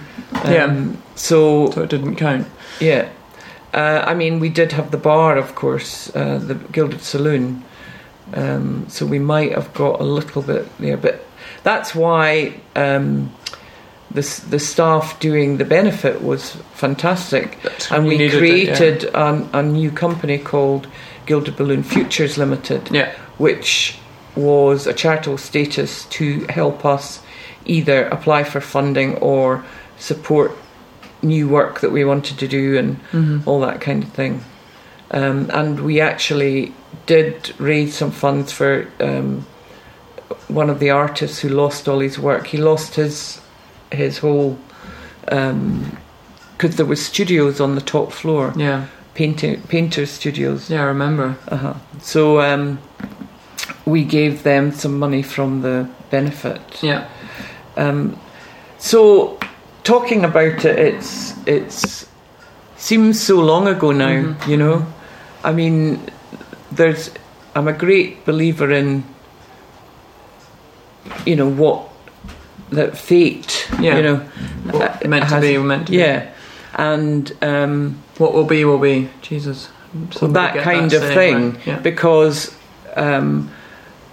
Yeah. 0.46 0.66
Um, 0.66 0.98
So 1.16 1.72
So 1.72 1.82
it 1.84 1.90
didn't 1.90 2.16
count. 2.16 2.46
yeah, 2.80 3.06
uh, 3.74 4.02
I 4.12 4.14
mean 4.16 4.40
we 4.40 4.50
did 4.50 4.72
have 4.72 4.90
the 4.92 4.98
bar, 4.98 5.38
of 5.38 5.54
course, 5.56 6.10
uh, 6.16 6.40
the 6.48 6.56
Gilded 6.72 7.02
Saloon. 7.02 7.64
Um, 8.34 8.86
so 8.90 9.06
we 9.06 9.20
might 9.20 9.54
have 9.54 9.74
got 9.74 10.00
a 10.00 10.04
little 10.04 10.42
bit 10.42 10.68
there, 10.80 10.98
but 10.98 11.26
that's 11.64 11.96
why 11.96 12.60
um, 12.76 13.34
the 14.12 14.22
the 14.50 14.60
staff 14.60 15.20
doing 15.20 15.58
the 15.58 15.66
benefit 15.66 16.22
was 16.22 16.52
fantastic, 16.74 17.58
and 17.92 18.06
we 18.06 18.18
needed 18.18 18.36
it, 18.36 18.38
created 18.40 19.04
an, 19.16 19.50
a 19.54 19.62
new 19.64 19.92
company 19.92 20.38
called 20.38 20.88
Gilded 21.26 21.56
Balloon 21.58 21.84
Futures 21.84 22.38
Limited, 22.38 22.90
Yeah. 22.92 23.12
which 23.38 23.98
was 24.36 24.88
a 24.88 24.94
charitable 24.94 25.38
status 25.38 26.06
to 26.06 26.46
help 26.50 26.86
us 26.86 27.22
either 27.66 28.08
apply 28.08 28.44
for 28.44 28.62
funding 28.62 29.16
or 29.18 29.64
support 29.98 30.52
new 31.22 31.48
work 31.50 31.82
that 31.82 31.92
we 31.92 32.06
wanted 32.06 32.38
to 32.40 32.48
do 32.48 32.78
and 32.78 33.00
yeah. 33.14 33.20
Mhm. 33.20 33.48
all 33.48 33.60
that 33.62 33.82
kind 33.82 34.04
of 34.04 34.10
thing. 34.14 34.44
Um, 35.12 35.50
and 35.54 35.80
we 35.80 36.00
actually 36.02 36.74
did 37.06 37.54
raise 37.60 37.96
some 37.96 38.12
funds 38.12 38.52
for 38.52 38.88
um, 39.00 39.46
one 40.48 40.70
of 40.70 40.80
the 40.80 40.92
artists 40.92 41.40
who 41.40 41.50
lost 41.50 41.88
all 41.88 42.00
his 42.00 42.20
work. 42.20 42.48
He 42.48 42.58
lost 42.58 42.96
his 42.96 43.42
his 43.92 44.20
whole 44.20 44.58
because 45.26 46.76
there 46.76 46.86
was 46.86 47.04
studios 47.06 47.60
on 47.60 47.76
the 47.76 47.82
top 47.82 48.12
floor, 48.12 48.54
Yeah. 48.56 48.86
painting 49.14 49.62
painter 49.68 50.06
studios. 50.06 50.70
Yeah, 50.70 50.82
I 50.84 50.86
remember. 50.86 51.36
Uh-huh. 51.48 51.74
So 52.02 52.40
um, 52.42 52.80
we 53.86 54.04
gave 54.04 54.44
them 54.44 54.72
some 54.72 54.98
money 55.00 55.24
from 55.24 55.62
the 55.62 55.88
benefit. 56.12 56.62
Yeah. 56.84 57.08
Um, 57.78 58.16
so 58.78 59.38
talking 59.84 60.24
about 60.26 60.66
it, 60.66 60.78
it's 60.80 61.34
it's 61.48 62.06
seems 62.78 63.20
so 63.22 63.40
long 63.40 63.68
ago 63.68 63.92
now. 63.92 64.08
Mhm. 64.24 64.48
You 64.48 64.58
know, 64.58 64.86
I 65.44 65.52
mean, 65.52 66.10
there's. 66.72 67.12
I'm 67.56 67.68
a 67.68 67.74
great 67.74 68.26
believer 68.26 68.72
in. 68.72 69.04
You 71.26 71.36
know 71.36 71.50
what, 71.50 71.90
that 72.72 72.98
fate. 72.98 73.68
Yeah. 73.80 73.98
You 73.98 74.04
know, 74.04 74.18
What 74.72 75.06
uh, 75.06 75.08
meant 75.08 75.30
to 75.30 75.42
be, 75.42 75.58
meant 75.58 75.88
to 75.88 75.92
be. 75.92 75.98
Yeah, 75.98 76.32
and 76.76 77.32
um, 77.42 78.02
What 78.18 78.34
will 78.34 78.46
be, 78.46 78.66
will 78.66 78.78
be. 78.80 79.10
Jesus. 79.22 79.70
so 80.12 80.28
that 80.28 80.58
kind 80.64 80.92
that 80.92 81.04
of 81.04 81.14
thing 81.14 81.52
right. 81.54 81.68
Yeah. 81.68 81.80
because 81.80 82.56
um, 82.96 83.52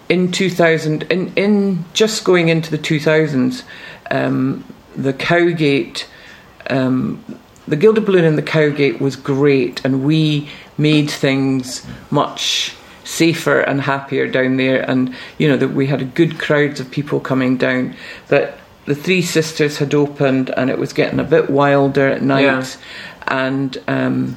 in 0.09 0.31
2000 0.33 1.03
in, 1.05 1.33
in 1.35 1.85
just 1.93 2.25
going 2.25 2.49
into 2.49 2.71
the 2.71 2.79
2000s 2.79 3.62
um, 4.11 4.65
the 4.95 5.12
cowgate 5.12 6.09
um, 6.71 7.23
the 7.69 7.77
gilded 7.77 8.07
balloon 8.07 8.25
and 8.25 8.39
the 8.39 8.43
cowgate 8.43 9.01
was 9.01 9.17
great 9.17 9.85
and 9.85 10.05
we 10.05 10.49
made 10.79 11.11
things 11.11 11.85
much 12.11 12.75
safer 13.05 13.61
and 13.61 13.81
happier 13.83 14.27
down 14.27 14.57
there 14.57 14.83
and 14.91 15.15
you 15.39 15.49
know 15.49 15.57
that 15.57 15.69
we 15.73 15.87
had 15.87 16.03
a 16.03 16.05
good 16.05 16.39
crowds 16.39 16.81
of 16.81 16.91
people 16.91 17.21
coming 17.21 17.57
down 17.57 17.95
but 18.29 18.59
the 18.87 18.95
three 18.97 19.23
sisters 19.23 19.79
had 19.79 19.95
opened 19.95 20.51
and 20.51 20.71
it 20.71 20.79
was 20.79 20.93
getting 20.93 21.21
a 21.21 21.25
bit 21.25 21.49
wilder 21.49 22.09
at 22.09 22.23
night 22.23 22.43
Yeah. 22.43 22.65
and 23.29 23.79
um, 23.89 24.37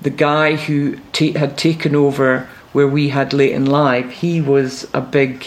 the 0.00 0.10
guy 0.10 0.54
who 0.56 0.96
ta- 1.12 1.36
had 1.38 1.58
taken 1.58 1.94
over 1.96 2.48
where 2.72 2.88
we 2.88 3.08
had 3.08 3.30
Late'n'Live, 3.30 4.10
he 4.10 4.40
was 4.40 4.88
a 4.92 5.00
big 5.00 5.46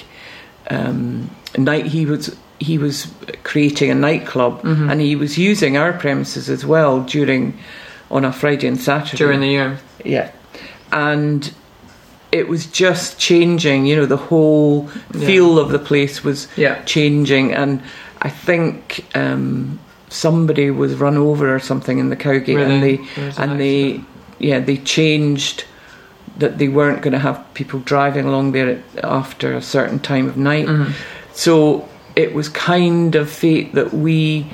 um, 0.69 1.29
night. 1.57 1.87
He 1.87 2.05
was 2.05 2.35
he 2.59 2.77
was 2.77 3.07
creating 3.43 3.91
a 3.91 3.95
nightclub, 3.95 4.63
Mhm. 4.63 4.89
and 4.91 4.99
he 5.01 5.15
was 5.15 5.37
using 5.37 5.77
our 5.77 5.93
premises 5.93 6.49
as 6.49 6.65
well 6.65 7.01
during 7.01 7.53
on 8.09 8.25
a 8.25 8.31
Friday 8.31 8.67
and 8.67 8.79
Saturday 8.79 9.17
During 9.17 9.41
the 9.41 9.47
year. 9.49 9.77
Yeah, 10.07 10.31
and 10.91 11.51
it 12.31 12.47
was 12.47 12.65
just 12.67 13.17
changing. 13.19 13.85
You 13.85 13.95
know, 13.97 14.05
the 14.05 14.17
whole 14.17 14.89
Yeah. 15.13 15.27
feel 15.27 15.59
of 15.59 15.69
the 15.69 15.79
place 15.79 16.23
was 16.23 16.47
Yeah. 16.55 16.75
changing, 16.85 17.53
and 17.53 17.81
I 18.21 18.29
think 18.29 19.05
um, 19.15 19.79
somebody 20.09 20.71
was 20.71 20.93
run 20.95 21.17
over 21.17 21.53
or 21.53 21.59
something 21.59 21.99
in 21.99 22.09
the 22.09 22.15
Cowgate, 22.15 22.57
and 22.57 22.81
Really? 22.81 22.97
they 22.97 23.03
There 23.15 23.25
was 23.25 23.37
an 23.39 23.57
they 23.57 24.01
yeah 24.39 24.59
they 24.59 24.77
changed 24.77 25.63
that 26.39 26.57
they 26.59 26.67
weren't 26.67 27.01
going 27.01 27.13
to 27.13 27.19
have 27.19 27.39
people 27.55 27.79
driving 27.79 28.25
along 28.27 28.51
there 28.51 28.77
after 29.03 29.55
a 29.55 29.61
certain 29.61 29.99
time 29.99 30.27
of 30.27 30.37
night. 30.37 30.67
Mhm. 30.67 30.91
So 31.33 31.87
it 32.15 32.33
was 32.33 32.47
kind 32.49 33.15
of 33.15 33.29
fate 33.29 33.73
that 33.75 33.93
we, 33.93 34.45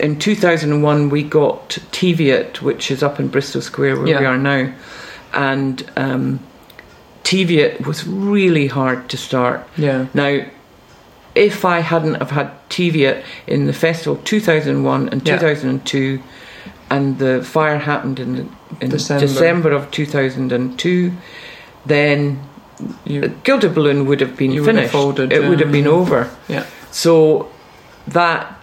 in 0.00 0.18
2001, 0.18 1.10
we 1.10 1.22
got 1.22 1.70
Teviot, 1.92 2.62
which 2.62 2.90
is 2.90 3.02
up 3.02 3.18
in 3.20 3.28
Bristo 3.30 3.60
Square 3.62 3.96
where 3.96 4.04
we 4.04 4.24
are 4.26 4.38
now. 4.38 4.72
And 5.32 5.90
um, 5.96 6.40
Teviot 7.24 7.86
was 7.86 8.06
really 8.06 8.66
hard 8.66 9.08
to 9.10 9.16
start. 9.16 9.66
Yeah. 9.76 10.06
Now, 10.14 10.40
if 11.34 11.64
I 11.64 11.80
hadn't 11.80 12.14
have 12.14 12.30
had 12.30 12.50
Teviot 12.70 13.24
in 13.46 13.66
the 13.66 13.72
festival 13.72 14.20
2001 14.24 15.08
and 15.10 15.26
Yeah. 15.26 15.36
2002, 15.38 16.20
and 16.90 17.18
the 17.18 17.42
fire 17.44 17.78
happened 17.78 18.18
in, 18.18 18.50
in 18.80 18.90
December. 18.90 19.26
December. 19.26 19.72
of 19.72 19.90
2002, 19.90 21.12
then 21.86 22.40
You, 23.04 23.28
Gilded 23.42 23.74
Balloon 23.74 24.06
would 24.06 24.20
have 24.20 24.36
been 24.36 24.52
You 24.52 24.62
would 24.62 24.68
have 24.74 24.76
finished. 24.76 24.92
folded, 24.92 25.32
it 25.32 25.48
would 25.48 25.60
have 25.60 25.72
been 25.72 25.86
over. 25.86 26.30
yeah. 26.48 26.64
So 26.90 27.50
that 28.06 28.57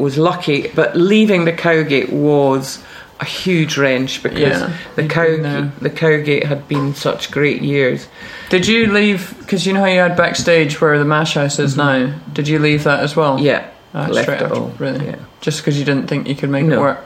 was 0.00 0.18
lucky, 0.18 0.68
but 0.74 0.96
leaving 0.96 1.44
the 1.44 1.52
Cowgate 1.52 2.10
was 2.12 2.82
a 3.20 3.24
huge 3.24 3.76
wrench 3.76 4.22
because 4.22 4.38
Yeah, 4.40 4.76
the. 4.96 5.06
Cowgate, 5.06 5.78
the 5.80 5.90
Cowgate 5.90 6.44
had 6.46 6.66
been 6.68 6.94
such 6.94 7.30
great 7.30 7.60
years. 7.62 8.08
Did 8.48 8.66
you 8.66 8.86
leave? 8.92 9.34
Because 9.40 9.66
you 9.66 9.72
know 9.74 9.80
how 9.80 9.86
you 9.86 10.00
had 10.00 10.16
backstage 10.16 10.80
where 10.80 10.98
the 10.98 11.04
mash 11.04 11.34
house 11.34 11.58
is 11.58 11.76
now. 11.76 12.14
Did 12.32 12.48
you 12.48 12.58
leave 12.58 12.84
that 12.84 13.00
as 13.00 13.14
well? 13.16 13.36
Mm-hmm. 13.36 13.44
Yeah, 13.46 13.68
Ah, 13.94 14.06
left 14.06 14.28
it 14.28 14.40
after, 14.42 14.54
all. 14.54 14.72
Really? 14.78 15.04
Yeah. 15.06 15.16
Just 15.42 15.60
because 15.60 15.78
you 15.78 15.84
didn't 15.84 16.06
think 16.08 16.28
you 16.28 16.34
could 16.34 16.48
make 16.50 16.64
it 16.64 16.68
No. 16.68 16.80
work. 16.80 17.04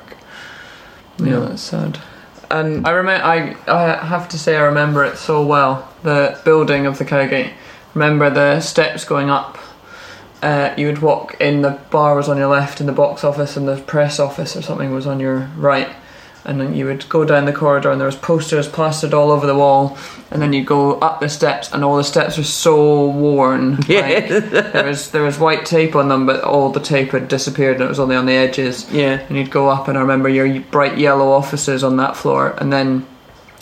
Yeah, 1.19 1.31
No. 1.31 1.47
that's 1.47 1.63
sad. 1.63 1.99
and 2.51 2.87
I 2.87 2.91
remember. 2.91 3.25
I 3.25 3.57
I 3.67 4.05
have 4.07 4.29
to 4.29 4.39
say 4.39 4.57
I 4.57 4.63
remember 4.63 5.03
it 5.05 5.17
so 5.19 5.45
well. 5.45 5.89
The 6.05 6.39
building 6.45 6.87
of 6.87 6.99
the 6.99 7.05
Cowgate. 7.05 7.51
Remember 7.95 8.31
the 8.31 8.61
steps 8.61 9.05
going 9.05 9.31
up. 9.31 9.59
Uh, 10.45 10.75
you 10.77 10.87
would 10.87 10.99
walk 10.99 11.41
in. 11.41 11.63
The 11.63 11.81
bar 11.91 12.15
was 12.15 12.29
on 12.29 12.37
your 12.37 12.49
left, 12.49 12.81
and 12.81 12.89
the 12.89 12.93
box 12.93 13.25
office 13.25 13.57
and 13.57 13.67
the 13.67 13.77
press 13.77 14.21
office 14.21 14.57
or 14.57 14.63
something 14.63 14.93
was 14.93 15.07
on 15.07 15.19
your 15.19 15.51
right. 15.57 15.89
And 16.47 16.61
then 16.61 16.75
you 16.75 16.85
would 16.85 17.09
go 17.09 17.25
down 17.25 17.47
the 17.47 17.53
corridor, 17.53 17.91
and 17.91 17.99
there 17.99 18.07
was 18.07 18.17
posters 18.17 18.69
plastered 18.69 19.15
all 19.15 19.31
over 19.31 19.47
the 19.47 19.55
wall. 19.55 19.97
And 20.31 20.43
then 20.43 20.53
you 20.53 20.63
go 20.63 20.99
up 21.01 21.21
the 21.21 21.31
steps, 21.31 21.73
and 21.73 21.83
all 21.83 21.97
the 21.97 22.05
steps 22.05 22.37
were 22.37 22.45
so 22.45 23.07
worn. 23.07 23.77
like, 23.89 23.89
there 23.89 24.85
was 24.85 25.11
there 25.13 25.23
was 25.23 25.39
white 25.39 25.65
tape 25.65 25.97
on 25.97 26.09
them, 26.09 26.27
but 26.27 26.45
all 26.45 26.69
the 26.71 26.81
tape 26.81 27.13
had 27.13 27.29
disappeared, 27.29 27.77
and 27.77 27.85
it 27.85 27.89
was 27.89 27.99
only 27.99 28.17
on 28.17 28.27
the 28.27 28.35
edges 28.35 28.91
yeah, 28.93 29.21
and 29.29 29.37
you'd 29.37 29.51
go 29.51 29.69
up 29.69 29.89
and 29.89 29.99
I 29.99 30.01
remember 30.01 30.29
your 30.29 30.61
bright 30.61 30.99
yellow 30.99 31.31
offices 31.31 31.83
on 31.83 31.97
that 31.97 32.17
floor 32.17 32.55
and 32.59 32.73
then 32.73 33.07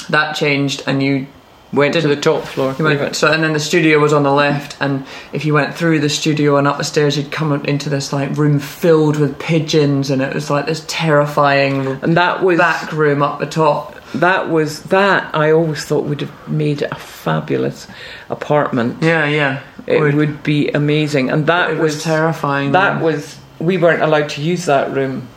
that 0.09 0.35
changed 0.35 0.83
and 0.87 1.03
you 1.03 1.27
went 1.73 1.95
to 1.95 2.07
the 2.07 2.17
top 2.17 2.45
floor. 2.45 2.75
you 2.79 2.85
went 2.85 3.17
so 3.17 3.33
and 3.33 3.43
then 3.43 3.53
the 3.53 3.61
studio 3.61 3.99
was 3.99 4.13
on 4.13 4.23
the 4.23 4.33
left 4.33 4.77
and 4.81 5.07
if 5.33 5.45
you 5.45 5.55
went 5.55 5.75
through 5.75 5.99
the 6.01 6.09
studio 6.09 6.57
and 6.57 6.69
up 6.69 6.77
the 6.79 6.85
stairs 6.85 7.17
you'd 7.17 7.33
come 7.33 7.53
into 7.65 7.89
this 7.89 8.13
like 8.13 8.37
room 8.37 8.59
filled 8.59 9.19
with 9.19 9.39
pigeons 9.39 10.11
and 10.11 10.21
it 10.21 10.35
was 10.35 10.51
like 10.51 10.67
this 10.67 10.85
terrifying 10.89 11.87
and 12.03 12.17
that 12.17 12.43
was 12.43 12.59
back 12.59 12.93
room 12.93 13.23
up 13.23 13.39
the 13.39 13.47
top 13.47 13.97
that 14.15 14.51
was 14.51 14.83
that. 14.85 15.35
I 15.35 15.53
always 15.53 15.85
thought 15.85 16.05
would 16.05 16.21
have 16.21 16.49
made 16.49 16.83
a 16.83 16.95
fabulous 16.95 17.89
apartment. 18.29 19.03
yeah 19.03 19.27
yeah 19.27 19.63
it 19.87 20.01
Would. 20.01 20.15
would, 20.15 20.43
be 20.43 20.69
amazing. 20.69 21.31
And 21.31 21.47
that 21.47 21.71
it 21.71 21.79
was, 21.79 22.03
terrifying. 22.03 22.73
that 22.73 22.95
then. 22.95 23.03
was 23.03 23.39
we 23.59 23.79
weren't 23.79 24.03
allowed 24.03 24.29
to 24.31 24.43
use 24.43 24.67
that 24.67 24.93
room 24.93 25.29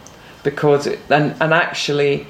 because 0.43 0.88
it, 0.88 1.00
and 1.10 1.36
and 1.41 1.54
actually 1.54 2.28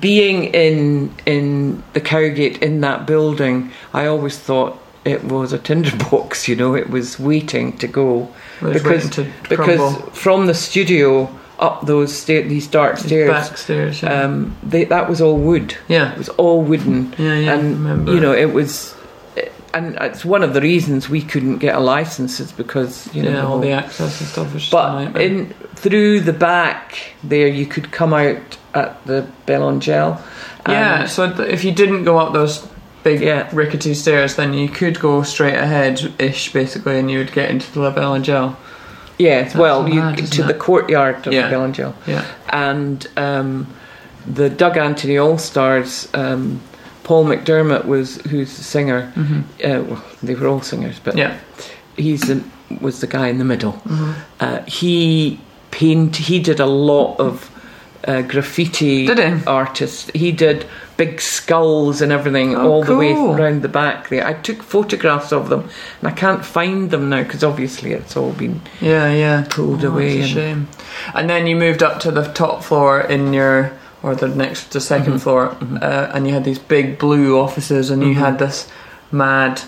being 0.00 0.44
in 0.54 1.14
in 1.26 1.82
the 1.92 2.00
Cowgate 2.00 2.62
in 2.62 2.80
that 2.80 3.06
building, 3.06 3.70
I 3.92 4.06
always 4.06 4.38
thought 4.38 4.78
it 5.04 5.24
was 5.24 5.52
a 5.52 5.58
tinderbox. 5.58 6.48
You 6.48 6.56
know, 6.56 6.74
it 6.74 6.90
was 6.90 7.18
waiting 7.18 7.76
to 7.78 7.86
go 7.86 8.28
because 8.60 9.10
to 9.10 9.30
because 9.48 9.94
from 10.12 10.46
the 10.46 10.54
studio 10.54 11.28
up 11.58 11.86
those 11.86 12.24
these 12.24 12.66
dark 12.66 12.98
stairs. 12.98 13.30
backstairs. 13.30 14.02
Yeah. 14.02 14.22
Um, 14.22 14.56
they, 14.62 14.84
that 14.84 15.08
was 15.08 15.20
all 15.20 15.38
wood. 15.38 15.76
yeah. 15.88 16.12
It 16.12 16.18
was 16.18 16.28
all 16.30 16.62
wooden, 16.62 17.14
Yeah, 17.18 17.34
yeah, 17.34 17.54
and 17.54 17.62
remember. 17.74 18.12
you 18.14 18.20
know 18.20 18.32
it 18.32 18.52
was, 18.52 18.94
and 19.72 19.96
it's 20.00 20.24
one 20.24 20.42
of 20.42 20.52
the 20.54 20.60
reasons 20.60 21.08
we 21.08 21.22
couldn't 21.22 21.58
get 21.58 21.74
a 21.74 21.80
license 21.80 22.40
is 22.40 22.52
because 22.52 23.12
you 23.14 23.22
know 23.22 23.30
yeah, 23.30 23.40
the 23.40 23.46
all 23.46 23.58
the 23.60 23.70
access 23.72 24.20
and 24.20 24.28
stuff 24.28 24.52
was 24.54 24.68
but 24.70 25.16
in 25.20 25.54
through 25.76 26.20
the 26.20 26.32
back 26.32 27.14
there, 27.24 27.48
you 27.48 27.66
could 27.66 27.90
come 27.90 28.12
out 28.12 28.58
at 28.76 29.04
the 29.06 29.26
Belle 29.46 29.68
Angele. 29.68 30.20
yeah, 30.68 31.06
so 31.06 31.24
if 31.40 31.64
you 31.64 31.72
didn't 31.72 32.04
go 32.04 32.18
up 32.18 32.32
those 32.32 32.66
big 33.02 33.20
Yeah. 33.20 33.48
rickety 33.52 33.94
stairs, 33.94 34.34
then 34.36 34.52
you 34.52 34.68
could 34.68 34.98
go 35.00 35.22
straight 35.22 35.54
ahead 35.54 36.12
ish, 36.18 36.52
basically, 36.52 36.98
and 36.98 37.10
you 37.10 37.18
would 37.18 37.32
get 37.32 37.50
into 37.50 37.70
the 37.72 37.80
La 37.80 37.90
Belle 37.90 38.14
Angele. 38.14 38.56
yeah. 39.18 39.48
Well, 39.56 39.82
mad, 39.82 40.20
you 40.20 40.26
to 40.26 40.42
the 40.42 40.54
courtyard 40.54 41.26
of 41.26 41.32
Yeah. 41.32 41.42
the 41.44 41.50
Belle 41.50 41.64
Angele, 41.64 41.94
Yeah. 42.06 42.24
and 42.50 43.06
um, 43.16 43.66
the 44.26 44.48
Doug 44.50 44.76
Anthony 44.76 45.16
All 45.18 45.38
Stars. 45.38 46.08
Um, 46.14 46.60
Paul 47.04 47.24
McDermott 47.26 47.84
was 47.86 48.16
who's 48.30 48.56
the 48.56 48.64
singer. 48.64 49.12
hmm 49.14 49.40
Uh, 49.64 49.80
well, 49.88 50.02
they 50.22 50.34
were 50.34 50.48
all 50.48 50.60
singers, 50.60 50.98
but 51.04 51.16
Yeah. 51.16 51.34
he's 51.96 52.22
the, 52.22 52.42
was 52.80 53.00
the 53.00 53.06
guy 53.06 53.28
in 53.28 53.38
the 53.38 53.44
middle. 53.44 53.72
hmm 53.86 54.10
Uh, 54.40 54.58
he 54.66 55.38
paint. 55.70 56.16
He 56.16 56.40
did 56.40 56.58
a 56.60 56.66
lot 56.66 57.14
of 57.20 57.48
uh, 58.06 58.22
graffiti. 58.22 59.08
Artist. 59.46 60.10
He 60.14 60.32
did 60.32 60.66
big 60.96 61.20
skulls 61.20 62.00
and 62.00 62.10
everything 62.12 62.54
Oh, 62.56 62.70
all 62.70 62.82
the 62.84 62.96
way 62.96 63.12
around 63.12 63.62
the 63.62 63.68
back 63.68 64.08
there. 64.08 64.26
I 64.26 64.32
took 64.34 64.62
photographs 64.62 65.32
of 65.32 65.48
them, 65.48 65.68
and 66.00 66.08
I 66.08 66.12
can't 66.12 66.44
find 66.44 66.90
them 66.90 67.08
now 67.10 67.22
because 67.22 67.44
obviously 67.44 67.92
it's 67.92 68.16
all 68.16 68.32
been 68.32 68.60
Yeah, 68.80 69.10
yeah. 69.12 69.44
pulled 69.50 69.84
Oh, 69.84 69.88
away. 69.92 70.18
It's 70.18 70.18
a 70.18 70.22
and- 70.22 70.30
shame. 70.30 70.68
And 71.14 71.28
then 71.28 71.46
you 71.46 71.56
moved 71.56 71.82
up 71.82 72.00
to 72.00 72.10
the 72.10 72.24
top 72.32 72.62
floor 72.64 73.00
in 73.00 73.32
your, 73.34 73.72
or 74.02 74.14
the 74.14 74.28
next, 74.28 74.72
the 74.72 74.78
2nd 74.80 75.14
Mhm, 75.14 75.20
floor, 75.20 75.56
mhm. 75.60 75.82
uh, 75.82 76.10
and 76.14 76.26
you 76.26 76.32
had 76.32 76.44
these 76.44 76.58
big 76.58 76.98
blue 76.98 77.38
offices, 77.38 77.90
and 77.90 78.02
you 78.02 78.14
Mhm. 78.14 78.18
had 78.26 78.38
this 78.38 78.66
mad 79.12 79.62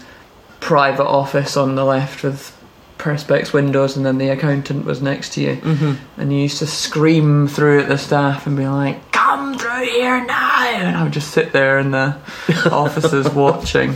private 0.61 1.07
office 1.07 1.57
on 1.57 1.75
the 1.77 1.85
left 1.85 2.23
with 2.25 2.53
perspex 2.99 3.53
windows, 3.53 3.97
and 3.97 4.05
then 4.05 4.19
the 4.19 4.29
accountant 4.29 4.85
was 4.85 5.01
next 5.01 5.33
to 5.35 5.41
you, 5.41 5.57
Mhm. 5.63 5.97
and 6.19 6.33
you 6.33 6.41
used 6.41 6.59
to 6.59 6.67
scream 6.67 7.47
through 7.49 7.81
at 7.81 7.89
the 7.89 7.97
staff 7.99 8.47
and 8.47 8.57
be 8.57 8.67
like, 8.67 9.13
"Come 9.13 9.57
through 9.59 9.85
here 9.87 10.25
now!" 10.25 10.45
And 10.69 10.97
I 10.97 11.03
would 11.05 11.13
just 11.13 11.31
sit 11.31 11.53
there 11.53 11.79
in 11.79 11.93
the 11.93 12.15
offices 12.73 13.29
watching. 13.31 13.95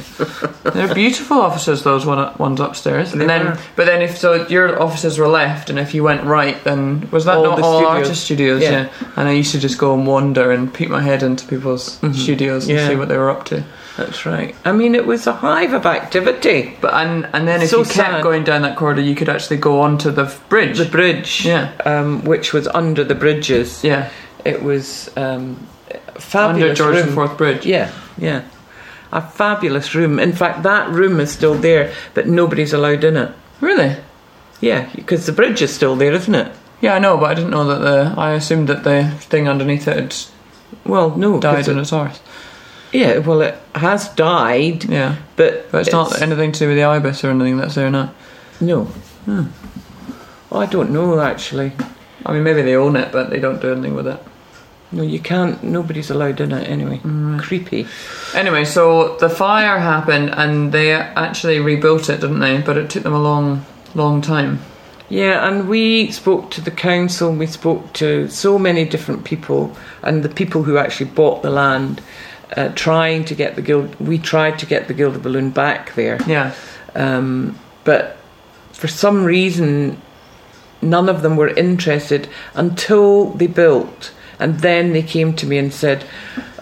They're 0.64 0.94
beautiful 0.94 1.40
offices, 1.40 1.82
those 1.82 2.06
one, 2.06 2.30
ones 2.38 2.60
upstairs. 2.60 3.12
They 3.12 3.20
and 3.20 3.28
then, 3.30 3.44
were. 3.46 3.58
but 3.76 3.86
then 3.86 4.00
if 4.02 4.16
so, 4.18 4.46
your 4.48 4.80
offices 4.80 5.18
were 5.18 5.28
left, 5.28 5.68
and 5.70 5.78
if 5.78 5.94
you 5.94 6.02
went 6.02 6.24
right, 6.24 6.62
then 6.64 7.08
was 7.10 7.24
that 7.24 7.36
All 7.36 7.44
not 7.44 7.56
the 7.56 7.62
all 7.64 7.80
studios. 7.80 7.96
artist 8.06 8.24
studios? 8.24 8.62
Yeah. 8.62 8.70
Yeah. 8.70 8.86
And 9.16 9.28
I 9.28 9.32
used 9.32 9.52
to 9.52 9.58
just 9.58 9.78
go 9.78 9.94
and 9.94 10.06
wander 10.06 10.50
and 10.52 10.72
peek 10.72 10.88
my 10.90 11.02
head 11.02 11.22
into 11.22 11.44
people's 11.46 11.98
Mhm. 12.02 12.14
studios 12.14 12.68
and 12.68 12.78
Yeah. 12.78 12.88
see 12.88 12.96
what 12.96 13.08
they 13.08 13.16
were 13.18 13.30
up 13.30 13.44
to. 13.46 13.64
That's 13.98 14.24
right. 14.24 14.54
I 14.64 14.72
mean, 14.72 14.94
it 14.94 15.06
was 15.06 15.26
a 15.26 15.32
hive 15.32 15.74
of 15.74 15.84
activity. 15.84 16.78
But 16.80 16.94
and 16.94 17.26
and 17.34 17.46
then 17.46 17.60
if 17.60 17.68
So 17.68 17.78
you 17.78 17.84
kept 17.84 17.94
sad. 17.96 18.22
going 18.22 18.42
down 18.44 18.62
that 18.62 18.76
corridor, 18.76 18.91
you 19.00 19.14
could 19.14 19.28
actually 19.28 19.56
go 19.56 19.80
onto 19.80 20.10
the 20.10 20.32
bridge. 20.48 20.78
The 20.78 20.84
bridge, 20.84 21.44
yeah, 21.46 21.72
um, 21.84 22.24
which 22.24 22.52
was 22.52 22.68
under 22.68 23.02
the 23.04 23.14
bridges. 23.14 23.82
yeah, 23.82 24.10
It 24.44 24.62
was 24.62 25.10
um, 25.16 25.66
under 25.90 26.20
fabulous 26.20 26.78
George 26.78 26.96
room. 26.96 27.06
the 27.06 27.12
Fourth 27.12 27.36
Bridge. 27.38 27.64
Yeah, 27.64 27.90
yeah. 28.18 28.42
A 29.12 29.20
fabulous 29.20 29.94
room. 29.94 30.18
In 30.18 30.32
fact, 30.32 30.62
that 30.62 30.88
room 30.90 31.20
is 31.20 31.30
still 31.30 31.54
there, 31.54 31.92
but 32.14 32.26
nobody's 32.28 32.72
allowed 32.72 33.04
in 33.04 33.16
it. 33.16 33.30
Really? 33.60 33.96
Yeah, 34.60 34.88
because 34.94 35.26
the 35.26 35.32
bridge 35.32 35.60
is 35.62 35.72
still 35.74 35.96
there, 35.96 36.12
isn't 36.12 36.34
it? 36.34 36.52
Yeah, 36.80 36.94
I 36.94 36.98
know, 36.98 37.16
but 37.16 37.30
I 37.30 37.34
didn't 37.34 37.50
know 37.50 37.64
that 37.64 37.78
the. 37.80 38.14
I 38.20 38.32
assumed 38.32 38.68
that 38.68 38.84
the 38.84 39.10
thing 39.20 39.48
underneath 39.48 39.86
it 39.86 39.96
had 39.96 40.14
Well, 40.84 41.16
no, 41.16 41.38
died 41.40 41.68
in 41.68 41.78
its 41.78 41.92
arse. 41.92 42.20
yeah. 42.92 43.18
Well, 43.18 43.40
it 43.42 43.56
has 43.74 44.08
died, 44.14 44.84
Yeah, 44.84 45.16
but 45.36 45.70
but 45.70 45.82
it's, 45.82 45.92
not 45.92 46.20
anything 46.22 46.50
to 46.52 46.58
do 46.60 46.68
with 46.68 46.76
the 46.76 46.84
ibis 46.84 47.22
or 47.22 47.30
anything 47.30 47.56
that's 47.58 47.74
there 47.74 47.90
now. 47.90 48.12
No. 48.62 48.84
Hmm. 49.24 49.46
Well, 50.48 50.62
I 50.62 50.66
don't 50.66 50.90
know 50.90 51.20
actually. 51.20 51.72
I 52.24 52.32
mean, 52.32 52.44
maybe 52.44 52.62
they 52.62 52.76
own 52.76 52.96
it, 52.96 53.10
but 53.10 53.30
they 53.30 53.40
don't 53.40 53.60
do 53.60 53.72
anything 53.72 53.94
with 53.94 54.06
it. 54.06 54.22
No, 54.92 55.02
you 55.02 55.18
can't. 55.18 55.62
Nobody's 55.64 56.10
allowed 56.10 56.40
in 56.40 56.52
it 56.52 56.68
anyway. 56.68 56.98
Mm. 56.98 57.40
Creepy. 57.40 57.86
Anyway, 58.34 58.64
so 58.64 59.16
the 59.16 59.30
fire 59.30 59.78
happened, 59.78 60.30
and 60.34 60.70
they 60.70 60.92
actually 60.92 61.58
rebuilt 61.58 62.08
it, 62.10 62.20
didn't 62.20 62.40
they? 62.40 62.60
But 62.60 62.76
it 62.76 62.90
took 62.90 63.02
them 63.02 63.14
a 63.14 63.22
long, 63.22 63.64
long 63.94 64.20
time. 64.20 64.60
Yeah, 65.08 65.48
and 65.48 65.68
we 65.68 66.10
spoke 66.10 66.50
to 66.52 66.60
the 66.60 66.70
council. 66.70 67.32
We 67.32 67.46
spoke 67.46 67.92
to 67.94 68.28
so 68.28 68.58
many 68.58 68.84
different 68.84 69.24
people, 69.24 69.74
and 70.02 70.22
the 70.22 70.28
people 70.28 70.62
who 70.62 70.76
actually 70.76 71.10
bought 71.10 71.42
the 71.42 71.50
land, 71.50 72.02
uh, 72.56 72.68
trying 72.74 73.24
to 73.24 73.34
get 73.34 73.56
the 73.56 73.62
guild. 73.62 73.98
We 73.98 74.18
tried 74.18 74.58
to 74.60 74.66
get 74.66 74.88
the 74.88 74.94
Guild 74.94 75.14
Gilded 75.14 75.22
Balloon 75.22 75.50
back 75.50 75.94
there. 75.94 76.18
Yeah, 76.26 76.54
um, 76.94 77.58
but 77.84 78.18
for 78.82 78.88
some 78.88 79.18
reason 79.24 79.96
none 80.94 81.08
of 81.08 81.22
them 81.22 81.36
were 81.36 81.52
interested 81.66 82.28
until 82.54 83.30
they 83.38 83.46
built 83.46 84.10
and 84.40 84.58
then 84.58 84.92
they 84.92 85.02
came 85.04 85.32
to 85.32 85.46
me 85.46 85.56
and 85.56 85.72
said 85.72 86.04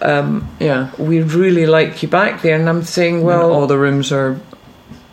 um, 0.03 0.47
yeah. 0.59 0.91
we 0.99 1.21
really 1.23 1.65
like 1.65 2.03
you 2.03 2.07
back 2.09 2.43
there 2.43 2.55
and 2.59 2.69
i'm 2.69 2.83
saying 2.83 3.23
Well, 3.23 3.39
well 3.49 3.53
all 3.61 3.67
the 3.67 3.79
rooms 3.85 4.11
are 4.11 4.37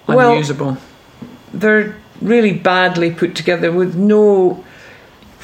Well- 0.06 0.32
unusable. 0.32 0.76
they're 1.54 1.94
really 2.20 2.52
badly 2.52 3.10
put 3.10 3.34
together 3.34 3.72
with 3.72 3.94
no 3.96 4.62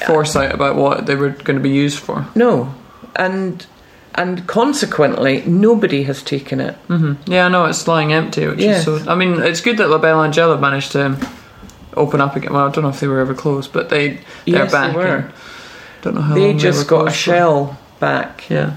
Foresight 0.05 0.53
about 0.53 0.75
what 0.75 1.05
they 1.07 1.15
were 1.15 1.29
going 1.29 1.57
to 1.57 1.63
be 1.63 1.75
used 1.85 1.97
for. 1.99 2.27
no 2.35 2.75
and 3.15 3.65
and 4.13 4.45
consequently 4.47 5.41
nobody 5.47 6.03
has 6.03 6.21
taken 6.23 6.59
it 6.59 6.75
hmm 6.87 7.13
Yeah, 7.25 7.47
I 7.47 7.49
know 7.49 7.65
it's 7.65 7.87
lying 7.87 8.13
empty, 8.13 8.45
which 8.47 8.59
Yes. 8.59 8.87
is 8.87 9.03
so. 9.03 9.11
I 9.11 9.15
mean, 9.15 9.41
it's 9.49 9.61
good 9.61 9.77
that 9.77 9.89
La 9.89 9.97
Belle 9.97 10.21
Angele 10.23 10.57
managed 10.57 10.91
to 10.93 10.99
open 11.95 12.21
up 12.21 12.35
again. 12.35 12.53
Well, 12.53 12.67
I 12.67 12.71
don't 12.71 12.83
know 12.83 12.89
if 12.89 12.99
they 12.99 13.07
were 13.07 13.19
ever 13.19 13.33
closed, 13.33 13.71
but 13.73 13.89
they 13.89 14.07
they're 14.09 14.19
Yes, 14.63 14.71
they 14.71 14.77
back. 14.77 14.95
were. 14.95 15.05
and 15.05 15.33
Don't 16.01 16.15
know 16.15 16.21
how 16.21 16.35
they 16.35 16.53
just 16.53 16.79
they 16.79 16.83
were 16.83 16.89
got 16.89 16.95
a 17.01 17.03
closed 17.05 17.15
for. 17.17 17.21
shell 17.21 17.77
back 17.99 18.49
Yeah, 18.49 18.73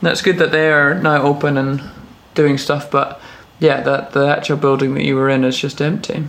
that's 0.00 0.22
good 0.22 0.38
that 0.38 0.50
they 0.52 0.70
are 0.72 0.94
now 0.94 1.22
open 1.22 1.56
and 1.58 1.82
doing 2.34 2.58
stuff. 2.58 2.90
But 2.90 3.20
yeah, 3.60 3.80
that 3.82 4.12
the 4.12 4.26
actual 4.26 4.56
building 4.56 4.94
that 4.94 5.04
you 5.04 5.16
were 5.16 5.28
in 5.28 5.44
is 5.44 5.56
just 5.58 5.80
empty, 5.80 6.24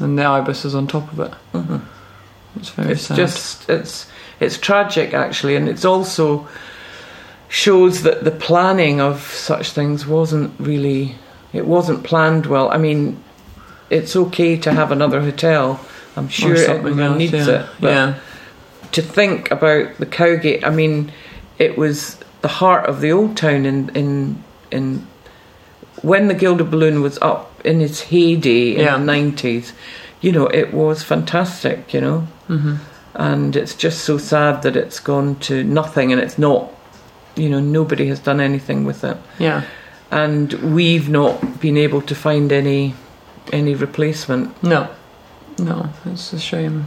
and 0.00 0.18
the 0.18 0.24
ibis 0.24 0.64
is 0.64 0.74
on 0.74 0.86
top 0.86 1.12
of 1.12 1.20
it. 1.20 1.32
Mhm. 1.54 1.80
It's 2.56 2.68
very 2.70 2.92
it's 2.92 3.02
sad. 3.02 3.16
just 3.16 3.68
it's 3.70 4.06
it's 4.40 4.58
tragic 4.58 5.14
actually 5.14 5.56
and 5.56 5.68
it's 5.68 5.84
also 5.84 6.46
shows 7.48 8.02
that 8.02 8.24
the 8.24 8.30
planning 8.30 9.00
of 9.00 9.22
such 9.22 9.70
things 9.70 10.06
wasn't 10.06 10.52
really 10.58 11.14
it 11.52 11.66
wasn't 11.66 12.02
planned 12.02 12.46
well 12.46 12.70
i 12.70 12.76
mean 12.78 13.22
it's 13.92 14.16
okay 14.16 14.56
to 14.56 14.72
have 14.72 14.90
another 14.90 15.20
hotel 15.20 15.78
i'm 16.16 16.28
sure 16.28 16.56
everyone 16.56 17.00
else, 17.00 17.18
needs 17.18 17.32
yeah. 17.32 17.48
it 17.48 17.66
but 17.80 17.88
yeah, 17.90 18.14
to 18.90 19.02
think 19.02 19.50
about 19.50 19.96
the 19.98 20.06
cowgate 20.06 20.64
i 20.64 20.70
mean 20.70 21.12
it 21.58 21.76
was 21.78 22.16
the 22.40 22.48
heart 22.48 22.86
of 22.86 23.00
the 23.00 23.12
old 23.12 23.36
town 23.36 23.64
in 23.66 23.88
in 23.90 24.42
in 24.70 25.06
when 26.02 26.26
the 26.28 26.34
gilded 26.34 26.70
balloon 26.70 27.02
was 27.02 27.18
up 27.22 27.60
in 27.64 27.80
its 27.80 28.00
heyday 28.00 28.74
in 28.74 28.80
Yeah. 28.80 28.96
the 28.98 29.04
90s 29.04 29.72
you 30.20 30.32
know 30.32 30.46
it 30.46 30.72
was 30.74 31.02
fantastic 31.02 31.94
you 31.94 32.00
know 32.00 32.20
hmm 32.48 32.76
and 33.14 33.56
it's 33.56 33.74
just 33.74 34.04
so 34.04 34.16
sad 34.16 34.62
that 34.62 34.74
it's 34.74 34.98
gone 34.98 35.36
to 35.36 35.62
nothing 35.64 36.12
and 36.12 36.20
it's 36.20 36.38
not 36.38 36.72
you 37.36 37.48
know 37.50 37.60
nobody 37.60 38.06
has 38.08 38.18
done 38.20 38.40
anything 38.40 38.86
with 38.86 39.04
it 39.04 39.18
yeah. 39.38 39.62
and 40.10 40.54
we've 40.74 41.10
not 41.10 41.60
been 41.60 41.76
able 41.76 42.00
to 42.00 42.14
find 42.14 42.50
any 42.52 42.94
any 43.52 43.74
replacement 43.74 44.62
No, 44.62 44.88
no, 45.58 45.88
it's 46.06 46.32
a 46.32 46.38
shame. 46.38 46.86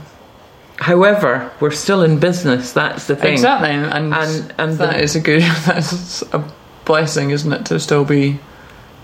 however 0.77 1.51
we're 1.59 1.71
still 1.71 2.03
in 2.03 2.19
business 2.19 2.71
that's 2.73 3.07
the 3.07 3.15
thing 3.15 3.33
Exactly, 3.33 3.69
and 3.71 4.13
and 4.13 4.53
and 4.57 4.77
that 4.77 4.93
the, 4.97 5.03
is 5.03 5.15
a 5.15 5.19
good. 5.19 5.41
That's 5.65 6.21
a 6.33 6.43
blessing, 6.85 7.31
isn't 7.31 7.51
it, 7.51 7.65
to 7.65 7.79
still 7.79 8.05
be 8.05 8.39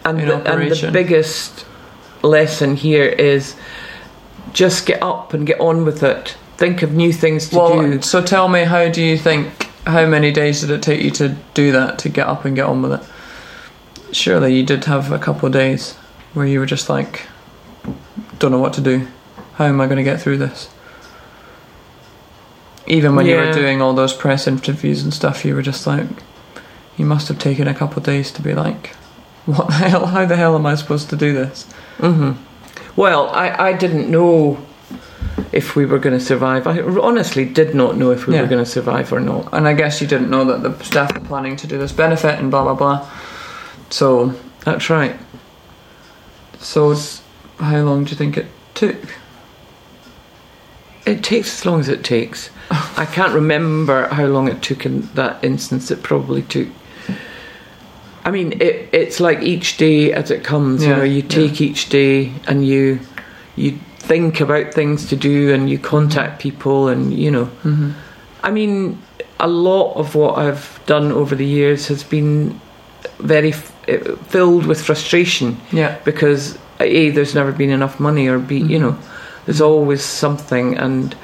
and, 0.06 0.20
in 0.20 0.28
the, 0.28 0.36
and 0.52 0.72
the 0.72 0.92
biggest 0.92 1.66
lesson 2.22 2.76
here 2.76 3.06
is 3.06 3.56
just 4.54 4.86
get 4.86 5.02
up 5.02 5.34
and 5.34 5.48
get 5.48 5.60
on 5.60 5.86
with 5.86 6.04
it 6.04 6.38
think 6.62 6.84
of 6.84 6.94
new 6.94 7.12
things 7.12 7.50
to 7.50 7.58
well. 7.58 7.82
do 7.82 8.02
So 8.04 8.22
tell 8.22 8.48
me, 8.48 8.64
how 8.64 8.88
do 8.88 9.04
you 9.04 9.18
think? 9.18 9.68
How 9.88 10.06
many 10.06 10.32
days 10.32 10.62
did 10.62 10.70
it 10.70 10.84
take 10.84 11.02
you 11.02 11.10
to 11.12 11.30
do 11.56 11.72
that 11.72 11.98
to 12.00 12.10
get 12.10 12.28
up 12.28 12.46
and 12.46 12.56
get 12.56 12.66
on 12.66 12.84
with 12.84 12.94
it? 12.94 14.16
Surely 14.16 14.56
you 14.56 14.64
did 14.64 14.86
have 14.86 15.12
a 15.12 15.18
couple 15.18 15.48
of 15.48 15.54
days 15.54 15.94
where 16.36 16.46
you 16.46 16.60
were 16.60 16.68
just 16.68 16.88
like, 16.88 17.26
don't 18.42 18.52
know 18.52 18.60
what 18.60 18.74
to 18.74 18.82
do. 18.82 19.08
How 19.54 19.66
am 19.66 19.80
I 19.80 19.86
going 19.86 19.98
to 19.98 20.04
get 20.04 20.20
through 20.20 20.38
this? 20.40 20.68
Even 22.88 23.16
when 23.16 23.28
you 23.28 23.36
were 23.36 23.54
doing 23.54 23.82
all 23.82 23.94
those 23.94 24.14
press 24.14 24.48
interviews 24.48 25.04
and 25.04 25.14
stuff, 25.14 25.46
you 25.46 25.54
were 25.56 25.62
just 25.62 25.86
like, 25.86 26.08
you 26.98 27.06
must 27.06 27.28
have 27.28 27.38
taken 27.40 27.68
a 27.68 27.74
couple 27.74 28.00
of 28.00 28.04
days 28.04 28.32
to 28.32 28.42
be 28.42 28.54
like, 28.56 28.88
what 29.46 29.68
the 29.68 29.74
hell? 29.90 30.08
How 30.08 30.26
the 30.26 30.36
hell 30.36 30.56
am 30.56 30.66
I 30.66 30.76
supposed 30.76 31.10
to 31.12 31.16
do 31.16 31.32
this? 31.34 31.64
hmm 32.00 32.32
Well, 32.96 33.30
I, 33.30 33.70
I 33.70 33.74
didn't 33.74 34.10
know 34.10 34.66
if 35.52 35.76
we 35.76 35.86
were 35.86 36.00
going 36.00 36.18
to 36.18 36.24
survive. 36.26 36.66
I 36.66 36.80
honestly 36.82 37.46
did 37.46 37.76
not 37.76 37.96
know 37.98 38.10
if 38.12 38.26
we 38.26 38.34
Yeah. 38.34 38.42
were 38.42 38.48
going 38.48 38.64
to 38.64 38.70
survive 38.70 39.14
or 39.14 39.20
not. 39.20 39.50
And 39.54 39.68
I 39.68 39.74
guess 39.74 40.02
you 40.02 40.08
didn't 40.08 40.32
know 40.32 40.44
that 40.46 40.64
the 40.64 40.84
staff 40.84 41.14
were 41.14 41.26
planning 41.28 41.56
to 41.58 41.68
do 41.68 41.78
this 41.78 41.92
benefit 41.92 42.40
and 42.40 42.50
blah 42.50 42.64
blah 42.64 42.74
blah. 42.74 43.08
So, 43.92 44.34
That's 44.66 44.90
right. 44.90 45.16
so 46.60 46.96
how 47.62 47.82
long 47.82 48.04
do 48.04 48.12
you 48.12 48.18
think 48.18 48.38
it 48.38 48.48
took? 48.74 48.98
It 51.06 51.24
takes 51.24 51.60
as 51.60 51.66
long 51.66 51.80
as 51.80 51.90
it 51.90 52.04
takes. 52.04 52.50
I 52.70 53.06
can't 53.06 53.34
remember 53.34 54.08
how 54.10 54.26
long 54.26 54.48
it 54.48 54.62
took 54.62 54.86
in 54.86 55.02
that 55.16 55.44
instance. 55.44 55.92
It 55.92 56.04
probably 56.04 56.44
took. 56.44 56.68
I 58.24 58.30
mean, 58.30 58.54
it, 58.62 58.90
it's 58.94 59.20
like 59.20 59.42
each 59.42 59.78
day 59.78 60.14
as 60.14 60.30
it 60.30 60.44
comes. 60.44 60.84
You 60.84 60.90
know, 60.96 61.04
you 61.04 61.22
yeah. 61.22 61.28
take 61.28 61.60
each 61.60 61.90
day 61.90 62.34
and 62.48 62.66
you 62.66 63.00
you 63.56 63.80
think 63.98 64.40
about 64.42 64.74
things 64.74 65.08
to 65.10 65.16
do 65.16 65.54
and 65.54 65.70
you 65.70 65.80
contact 65.80 66.42
people 66.42 66.88
and 66.88 67.14
you 67.14 67.32
know. 67.32 67.46
Mm-hmm. 67.64 67.92
I 68.44 68.52
mean, 68.52 69.02
a 69.40 69.48
lot 69.48 69.96
of 69.96 70.16
what 70.16 70.38
I've 70.38 70.80
done 70.86 71.12
over 71.12 71.36
the 71.36 71.46
years 71.46 71.88
has 71.88 72.04
been 72.04 72.60
very 73.20 73.54
f- 73.54 73.72
filled 74.28 74.66
with 74.66 74.84
frustration 74.84 75.60
Yeah. 75.72 75.98
because 76.06 76.58
a 76.84 77.10
there's 77.12 77.36
never 77.36 77.52
been 77.52 77.70
enough 77.70 78.00
money 78.00 78.28
or 78.28 78.40
b 78.40 78.58
you 78.58 78.78
Mhm. 78.78 78.82
know 78.82 78.98
there's 79.46 79.62
always 79.62 80.04
something 80.04 80.78
and 80.78 81.16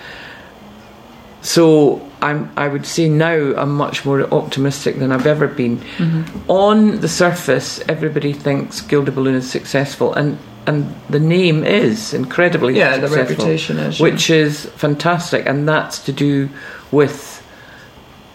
so 1.41 2.01
I'm 2.21 2.49
I 2.57 2.67
would 2.67 2.85
say 2.85 3.07
now 3.07 3.53
I'm 3.55 3.75
much 3.75 4.05
more 4.05 4.21
optimistic 4.33 4.97
than 4.99 5.11
I've 5.11 5.27
ever 5.27 5.47
been 5.47 5.77
Mm-hmm. 5.97 6.49
on 6.51 6.99
the 7.01 7.07
surface 7.07 7.79
everybody 7.87 8.33
thinks 8.33 8.81
Gilded 8.81 9.15
Balloon 9.15 9.35
is 9.35 9.49
successful 9.49 10.13
and 10.13 10.37
and 10.65 10.93
the 11.09 11.19
name 11.19 11.63
is 11.63 12.13
incredibly 12.13 12.77
Yeah, 12.77 12.97
the 12.97 13.07
reputation 13.07 13.77
is. 13.77 13.99
which 14.01 14.29
is 14.29 14.65
fantastic 14.75 15.45
and 15.45 15.67
that's 15.67 15.99
to 15.99 16.11
do 16.11 16.49
with 16.91 17.35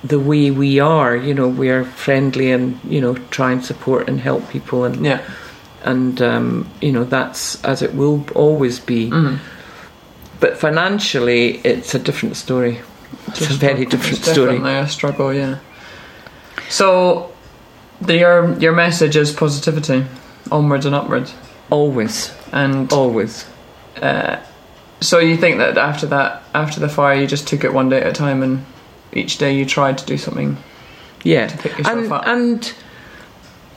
the 0.04 0.18
way 0.18 0.50
we 0.50 0.80
are 0.80 1.14
you 1.16 1.34
know 1.34 1.48
we 1.48 1.68
are 1.68 1.84
friendly 1.84 2.50
and 2.50 2.78
you 2.88 3.00
know 3.00 3.14
try 3.30 3.52
and 3.52 3.64
support 3.64 4.08
and 4.08 4.20
help 4.20 4.48
people 4.48 4.84
and 4.84 5.04
yeah. 5.04 5.20
And 5.84 6.20
um, 6.22 6.70
you 6.80 6.92
know 6.92 7.04
that's 7.04 7.62
as 7.64 7.82
it 7.82 7.94
will 7.94 8.24
always 8.34 8.80
be. 8.80 9.10
Mm. 9.10 9.38
but 10.40 10.56
financially 10.58 11.58
it's 11.64 11.94
a 11.94 11.98
different 11.98 12.36
story. 12.36 12.80
It's 13.28 13.50
a 13.50 13.54
very 13.54 13.84
different 13.86 14.18
It's 14.18 14.30
story. 14.30 14.52
Definitely 14.52 14.74
a 14.74 14.88
struggle, 14.88 15.32
yeah. 15.32 15.58
So, 16.68 17.32
the, 18.00 18.16
your 18.16 18.58
your 18.58 18.72
message 18.72 19.16
is 19.16 19.32
positivity, 19.32 20.04
onwards 20.50 20.86
and 20.86 20.94
upwards, 20.94 21.34
always. 21.70 22.32
And 22.52 22.92
always. 22.92 23.46
uh, 24.00 24.40
so 25.00 25.18
you 25.18 25.36
think 25.36 25.58
that 25.58 25.78
after 25.78 26.06
that, 26.06 26.42
after 26.54 26.80
the 26.80 26.88
fire, 26.88 27.20
you 27.20 27.26
just 27.26 27.48
took 27.48 27.64
it 27.64 27.72
one 27.72 27.88
day 27.88 28.00
at 28.00 28.06
a 28.06 28.12
time, 28.12 28.42
and 28.42 28.64
each 29.12 29.38
day 29.38 29.54
you 29.54 29.66
tried 29.66 29.98
to 29.98 30.06
do 30.06 30.16
something 30.16 30.56
yeah. 31.24 31.46
to 31.46 31.56
pick 31.58 31.78
yourself 31.78 31.98
and 31.98 32.12
up. 32.12 32.26
and 32.26 32.74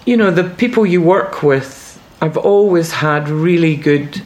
you 0.05 0.17
know 0.17 0.31
the 0.31 0.43
people 0.43 0.85
you 0.85 1.01
work 1.01 1.43
with 1.43 1.84
I've 2.21 2.37
always 2.37 2.91
had 2.91 3.29
really 3.29 3.75
good 3.75 4.21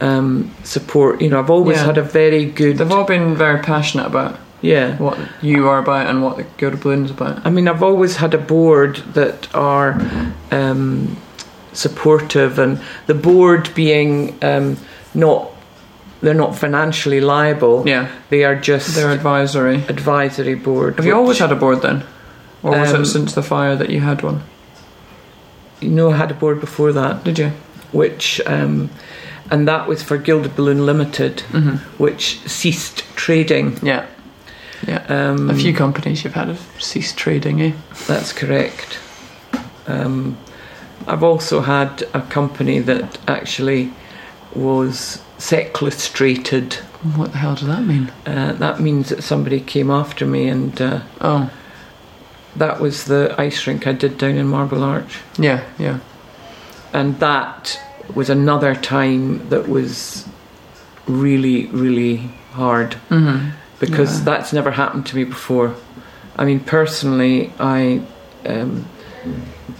um, 0.00 0.50
support 0.64 1.20
you 1.22 1.28
know 1.30 1.38
I've 1.38 1.50
always 1.50 1.78
Yeah. 1.78 1.86
had 1.86 1.98
a 1.98 2.02
very 2.02 2.44
good 2.46 2.78
They've 2.78 2.90
all 2.92 3.04
been 3.04 3.34
very 3.36 3.60
passionate 3.60 4.06
about 4.06 4.36
yeah 4.60 4.96
what 4.98 5.18
you 5.42 5.68
are 5.68 5.78
about 5.78 6.06
and 6.08 6.22
what 6.22 6.36
the 6.36 6.44
Gilded 6.58 6.80
Balloon's 6.80 7.10
about. 7.10 7.44
I 7.46 7.50
mean, 7.50 7.68
I've 7.68 7.82
always 7.82 8.16
had 8.16 8.32
a 8.34 8.38
board 8.38 8.96
that 9.14 9.54
are 9.54 10.00
um, 10.50 11.16
supportive, 11.74 12.58
and 12.58 12.80
the 13.06 13.14
board 13.14 13.68
being 13.74 14.38
um, 14.42 14.76
not 15.14 15.50
they're 16.22 16.32
not 16.32 16.56
financially 16.56 17.20
liable. 17.20 17.86
Yeah, 17.86 18.08
They 18.30 18.44
are 18.44 18.54
just 18.56 18.94
their 18.94 19.10
advisory. 19.10 19.84
advisory 19.88 20.54
board. 20.54 20.96
Have 20.96 21.04
you 21.04 21.14
always 21.14 21.38
had 21.38 21.52
a 21.52 21.56
board 21.56 21.82
then, 21.82 22.02
or 22.62 22.70
was 22.70 22.94
Um, 22.94 23.02
it 23.02 23.06
since 23.06 23.34
the 23.34 23.42
fire 23.42 23.76
that 23.76 23.90
you 23.90 24.00
had 24.00 24.22
one? 24.22 24.40
You 25.80 25.90
know, 25.90 26.10
I 26.10 26.16
had 26.16 26.30
a 26.30 26.34
board 26.34 26.60
before 26.60 26.92
that, 26.92 27.24
Did 27.24 27.38
you? 27.38 27.50
which 27.92 28.40
um, 28.46 28.90
and 29.50 29.68
that 29.68 29.86
was 29.86 30.02
for 30.02 30.16
Gilded 30.18 30.56
Balloon 30.56 30.84
Limited, 30.86 31.38
Mm-hmm. 31.52 31.76
which 32.02 32.38
ceased 32.48 33.04
trading. 33.16 33.78
Yeah, 33.82 34.06
yeah. 34.86 35.04
Um, 35.08 35.50
A 35.50 35.54
few 35.54 35.74
companies 35.74 36.24
you've 36.24 36.34
had 36.34 36.48
have 36.48 36.60
ceased 36.78 37.16
trading, 37.18 37.60
eh? 37.60 37.72
That's 38.06 38.32
correct. 38.32 38.98
Um, 39.86 40.36
I've 41.06 41.22
also 41.22 41.60
had 41.60 42.04
a 42.14 42.22
company 42.22 42.78
that 42.80 43.18
actually 43.28 43.92
was 44.54 45.20
sequestrated. 45.38 46.74
What 47.16 47.32
the 47.32 47.38
hell 47.38 47.54
does 47.54 47.66
that 47.68 47.82
mean? 47.84 48.10
Uh, 48.24 48.52
that 48.54 48.80
means 48.80 49.10
that 49.10 49.22
somebody 49.22 49.60
came 49.60 49.90
after 49.90 50.24
me, 50.26 50.48
and 50.48 50.80
uh, 50.80 51.00
Oh, 51.20 51.50
that 52.56 52.80
was 52.80 53.04
the 53.04 53.34
ice 53.38 53.66
rink 53.66 53.86
I 53.86 53.92
did 53.92 54.18
down 54.18 54.36
in 54.36 54.46
Marble 54.46 54.82
Arch. 54.82 55.18
yeah, 55.38 55.64
yeah. 55.78 55.98
And 56.92 57.18
that 57.20 57.80
was 58.14 58.30
another 58.30 58.74
time 58.74 59.48
that 59.48 59.68
was 59.68 60.26
really, 61.06 61.66
really 61.66 62.16
hard 62.52 62.96
Mm-hmm. 63.10 63.50
because 63.80 64.18
Yeah. 64.18 64.24
that's 64.24 64.52
never 64.52 64.70
happened 64.70 65.06
to 65.06 65.16
me 65.16 65.24
before. 65.24 65.74
I 66.36 66.44
mean, 66.44 66.60
personally, 66.60 67.52
I. 67.58 68.02
Um, 68.46 68.86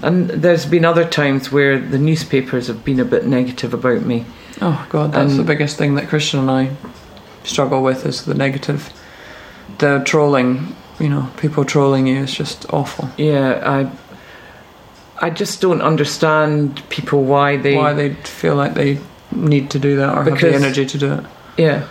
and 0.02 0.28
there's 0.30 0.66
been 0.66 0.84
other 0.84 1.04
times 1.04 1.52
where 1.52 1.78
the 1.78 1.98
newspapers 1.98 2.66
have 2.68 2.84
been 2.84 2.98
a 3.00 3.04
bit 3.04 3.26
negative 3.26 3.74
about 3.74 4.02
me. 4.02 4.24
Oh 4.62 4.86
God, 4.88 5.12
that's 5.12 5.32
Um, 5.32 5.36
the 5.36 5.44
biggest 5.44 5.76
thing 5.76 5.94
that 5.96 6.08
Christian 6.08 6.40
and 6.40 6.50
I 6.50 6.70
struggle 7.44 7.82
with 7.82 8.06
is 8.06 8.24
the 8.24 8.34
negative, 8.34 8.90
the 9.78 10.00
trolling. 10.04 10.74
You 11.00 11.08
know, 11.08 11.28
people 11.38 11.64
trolling 11.64 12.06
you 12.06 12.18
is 12.22 12.32
just 12.34 12.72
awful. 12.72 13.08
Yeah, 13.16 13.62
I. 13.64 13.90
I 15.26 15.30
just 15.30 15.60
don't 15.60 15.80
understand 15.82 16.82
people 16.88 17.22
why 17.24 17.56
they. 17.56 17.76
Why 17.76 17.92
they 17.94 18.14
feel 18.14 18.54
like 18.56 18.74
they 18.74 18.98
need 19.32 19.70
to 19.70 19.78
do 19.78 19.96
that 19.96 20.10
or 20.10 20.22
have 20.22 20.32
Because- 20.32 20.40
the 20.52 20.54
energy 20.54 20.86
to 20.86 20.98
do 20.98 21.12
it. 21.14 21.24
Yeah. 21.56 21.82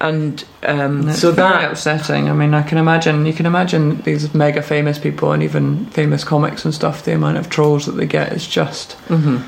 And 0.00 0.44
um, 0.62 1.08
And 1.08 1.14
so 1.16 1.32
that. 1.32 1.70
upsetting. 1.72 2.28
I 2.28 2.32
mean, 2.32 2.54
I 2.54 2.62
can 2.62 2.78
imagine. 2.78 3.26
You 3.26 3.32
can 3.32 3.46
imagine 3.46 4.00
these 4.02 4.32
mega 4.34 4.62
famous 4.62 4.98
people 4.98 5.32
and 5.32 5.42
even 5.42 5.86
famous 5.86 6.22
comics 6.24 6.64
and 6.64 6.72
stuff. 6.72 7.02
The 7.04 7.12
amount 7.14 7.38
of 7.38 7.50
trolls 7.50 7.86
that 7.86 7.96
they 7.96 8.06
get 8.06 8.32
is 8.32 8.46
just 8.46 8.96
Mhm. 9.08 9.42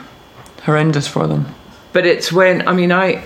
horrendous 0.65 1.07
for 1.07 1.27
them. 1.29 1.47
But 1.93 2.05
it's 2.07 2.33
when 2.33 2.67
I 2.69 2.73
mean 2.73 2.91
I. 2.93 3.23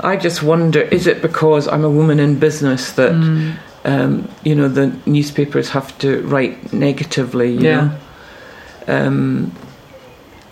I 0.00 0.16
just 0.16 0.42
wonder: 0.42 0.82
is 0.82 1.06
it 1.06 1.20
because 1.22 1.66
I'm 1.66 1.82
a 1.84 1.90
woman 1.90 2.20
in 2.20 2.38
business 2.38 2.92
that 2.92 3.12
Mm. 3.12 3.54
Um, 3.86 4.28
you 4.44 4.54
know 4.54 4.68
the 4.68 4.92
newspapers 5.06 5.70
have 5.70 5.96
to 5.98 6.20
write 6.22 6.72
negatively? 6.72 7.52
You 7.52 7.60
Yeah. 7.60 7.80
Know? 7.80 9.06
Um, 9.06 9.52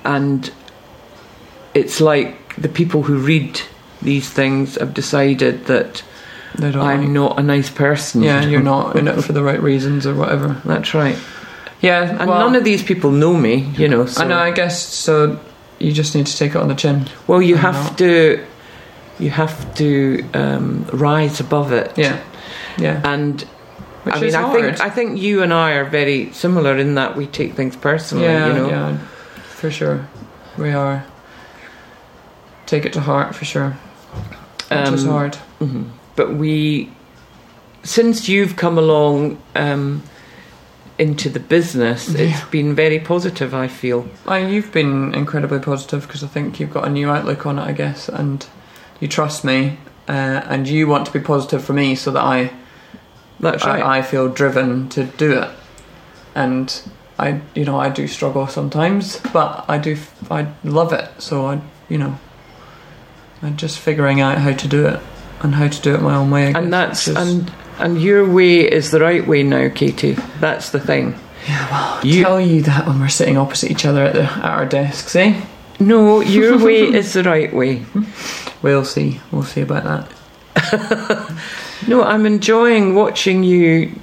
and 0.05 0.51
it's 1.75 2.01
like 2.01 2.35
the 2.57 2.69
people 2.69 3.03
who 3.03 3.17
read 3.19 3.61
these 4.03 4.29
things 4.29 4.77
have 4.77 4.93
decided 4.95 5.67
that 5.67 6.03
I'm 6.63 6.73
like- 6.73 7.09
not 7.09 7.39
a 7.39 7.43
nice 7.43 7.71
person. 7.71 8.23
yeah, 8.23 8.45
you're 8.45 8.63
not 8.63 8.97
in 8.97 9.09
it 9.09 9.23
for 9.25 9.33
the 9.33 9.43
right 9.43 9.61
reasons 9.63 10.07
or 10.07 10.15
whatever. 10.15 10.61
That's 10.65 10.95
right. 10.95 11.17
Yeah, 11.81 12.17
And 12.19 12.31
well, 12.31 12.39
none 12.41 12.55
of 12.55 12.65
these 12.65 12.83
people 12.83 13.11
know 13.11 13.35
me, 13.37 13.71
you 13.77 13.89
know. 13.89 14.07
So. 14.07 14.23
I 14.25 14.27
know. 14.27 14.39
I 14.39 14.53
guess 14.53 14.81
so. 14.89 15.39
You 15.79 15.93
just 15.93 16.15
need 16.15 16.27
to 16.27 16.37
take 16.37 16.53
it 16.53 16.57
on 16.57 16.69
the 16.69 16.75
chin. 16.75 17.07
Well, 17.27 17.43
you 17.43 17.57
have 17.57 17.91
know. 17.91 17.97
to, 18.07 18.45
you 19.19 19.31
have 19.31 19.75
to 19.75 20.25
um, 20.33 20.87
rise 20.93 21.41
above 21.41 21.73
it. 21.73 21.93
Yeah, 21.97 22.17
yeah. 22.79 23.01
And 23.05 23.41
Which 24.05 24.15
I 24.15 24.21
mean, 24.21 24.35
I 24.35 24.53
think 24.53 24.81
I 24.81 24.91
think 24.91 25.21
you 25.21 25.43
and 25.43 25.53
I 25.53 25.73
are 25.73 25.85
very 25.85 26.33
similar 26.33 26.77
in 26.77 26.95
that 26.97 27.17
we 27.17 27.27
take 27.27 27.55
things 27.55 27.77
personally. 27.77 28.25
yeah, 28.25 28.47
you 28.49 28.53
know. 28.55 28.69
yeah, 28.69 28.99
for 29.57 29.71
sure. 29.71 30.07
We 30.59 30.73
are. 30.73 31.05
Take 32.67 32.87
it 32.87 32.93
to 32.95 33.01
heart 33.01 33.35
for 33.35 33.45
sure. 33.45 33.77
Which 34.71 34.93
is 34.93 35.05
Um, 35.05 35.11
hard. 35.11 35.39
mhm. 35.61 35.85
But 36.17 36.35
we, 36.35 36.91
since 37.83 38.29
you've 38.29 38.57
come 38.57 38.79
along 38.79 39.39
um, 39.57 40.03
into 40.99 41.29
the 41.29 41.41
business, 41.41 42.09
it's 42.15 42.45
been 42.51 42.75
very 42.75 42.99
positive. 43.01 43.53
I 43.55 43.69
feel. 43.69 44.07
I, 44.27 44.39
you've 44.39 44.73
been 44.73 45.13
incredibly 45.15 45.59
positive 45.59 46.03
because 46.07 46.23
I 46.23 46.29
think 46.29 46.61
you've 46.61 46.73
got 46.73 46.87
a 46.87 46.91
new 46.91 47.11
outlook 47.11 47.47
on 47.47 47.59
it, 47.59 47.63
I 47.63 47.73
guess, 47.73 48.09
and 48.09 48.47
you 49.01 49.09
trust 49.09 49.45
me, 49.45 49.79
uh, 50.09 50.41
and 50.49 50.69
you 50.69 50.87
want 50.87 51.07
to 51.07 51.13
be 51.13 51.21
positive 51.21 51.65
for 51.65 51.73
me, 51.73 51.95
so 51.97 52.11
that 52.13 52.23
I, 52.23 52.51
That's 53.41 53.65
right. 53.65 53.83
I, 53.83 53.99
I 53.99 54.03
feel 54.03 54.29
driven 54.29 54.89
to 54.91 55.05
do 55.05 55.33
it. 55.41 55.51
And 56.35 56.83
I, 57.19 57.41
you 57.55 57.65
know, 57.65 57.79
I 57.79 57.89
do 57.91 58.07
struggle 58.09 58.47
sometimes, 58.47 59.21
but 59.33 59.65
I 59.69 59.79
do, 59.79 59.97
I 60.31 60.49
love 60.65 60.93
it. 60.93 61.09
So 61.19 61.47
I, 61.47 61.61
you 61.89 61.99
know, 61.99 62.19
I'm 63.43 63.57
just 63.57 63.79
figuring 63.79 64.21
out 64.21 64.39
how 64.39 64.53
to 64.53 64.69
do 64.69 64.87
it 64.87 65.01
and 65.43 65.55
how 65.55 65.69
to 65.69 65.83
do 65.83 65.95
it 65.95 66.01
my 66.03 66.15
own 66.17 66.31
way. 66.31 66.53
And 66.55 66.73
that's 66.73 67.07
and 67.09 67.53
and 67.79 68.01
your 68.01 68.29
way 68.29 68.61
is 68.61 68.91
the 68.91 69.01
right 69.01 69.27
way 69.27 69.43
now, 69.43 69.69
Katie. 69.69 70.13
That's 70.41 70.71
the 70.71 70.81
thing. 70.81 71.19
Yeah, 71.47 72.03
you- 72.03 72.23
tell 72.25 72.41
you 72.41 72.63
that 72.63 72.87
when 72.87 72.99
we're 73.01 73.09
sitting 73.09 73.37
opposite 73.37 73.71
each 73.71 73.85
other 73.85 74.05
at 74.05 74.15
the 74.15 74.23
at 74.23 74.45
our 74.45 74.67
desks, 74.67 75.15
eh? 75.17 75.41
No, 75.79 76.21
your 76.23 76.59
way 76.59 76.83
is 76.83 77.13
the 77.13 77.23
right 77.25 77.53
way. 77.53 77.85
We'll 78.63 78.85
see. 78.85 79.21
We'll 79.31 79.43
see 79.43 79.61
about 79.61 79.85
that. 80.55 81.37
No, 81.89 82.03
I'm 82.03 82.27
enjoying 82.27 82.95
watching 82.95 83.45
you 83.45 83.99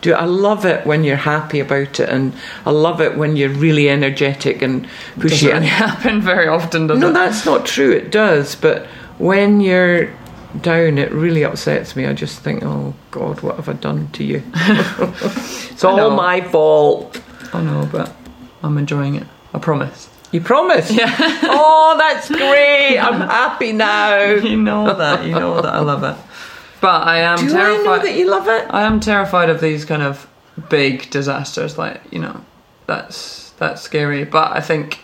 do 0.00 0.12
it. 0.12 0.16
I 0.16 0.24
love 0.24 0.64
it 0.64 0.86
when 0.86 1.04
you're 1.04 1.16
happy 1.16 1.60
about 1.60 1.98
it, 2.00 2.08
and 2.08 2.32
I 2.66 2.70
love 2.70 3.00
it 3.00 3.16
when 3.16 3.36
you're 3.36 3.48
really 3.50 3.88
energetic 3.88 4.62
and 4.62 4.86
Doesn't 5.18 5.20
pushy. 5.48 5.52
really 5.52 5.66
happen 5.86 6.20
very 6.20 6.48
often, 6.48 6.86
does 6.86 6.98
No, 6.98 7.10
it? 7.10 7.12
that's 7.12 7.44
not 7.46 7.66
true. 7.66 7.90
It 7.92 8.10
does, 8.10 8.54
but 8.54 8.86
when 9.18 9.60
you're 9.60 10.10
down, 10.60 10.98
it 10.98 11.10
really 11.12 11.42
upsets 11.44 11.96
me. 11.96 12.06
I 12.06 12.12
just 12.12 12.40
think, 12.40 12.62
oh 12.64 12.94
God, 13.10 13.40
what 13.40 13.56
have 13.56 13.68
I 13.68 13.72
done 13.74 14.08
to 14.12 14.24
you? 14.24 14.42
it's 14.54 15.84
all 15.84 16.10
my 16.10 16.40
fault. 16.42 17.20
I 17.52 17.62
know, 17.62 17.88
but 17.90 18.14
I'm 18.62 18.78
enjoying 18.78 19.14
it. 19.16 19.26
I 19.52 19.58
promise. 19.58 20.08
You 20.32 20.40
promise? 20.40 20.90
Yeah. 20.90 21.14
oh, 21.44 21.94
that's 21.96 22.28
great. 22.28 22.98
I'm 22.98 23.20
happy 23.28 23.72
now. 23.72 24.20
You 24.32 24.56
know 24.56 24.92
that. 24.92 25.24
You 25.24 25.32
know 25.32 25.60
that. 25.62 25.72
I 25.74 25.78
love 25.80 26.02
it. 26.02 26.16
But 26.84 27.06
I 27.06 27.20
am 27.20 27.38
Do 27.38 27.46
I 27.46 27.48
terrified. 27.48 27.84
know 27.84 27.98
that 28.02 28.14
you 28.14 28.30
love 28.30 28.46
it? 28.46 28.66
I 28.68 28.82
am 28.82 29.00
terrified 29.00 29.48
of 29.48 29.58
these 29.62 29.86
kind 29.86 30.02
of 30.02 30.28
big 30.68 31.08
disasters. 31.08 31.78
Like 31.78 32.02
you 32.12 32.18
know, 32.18 32.44
that's 32.86 33.50
that's 33.58 33.80
scary. 33.80 34.24
But 34.24 34.52
I 34.52 34.60
think, 34.60 34.98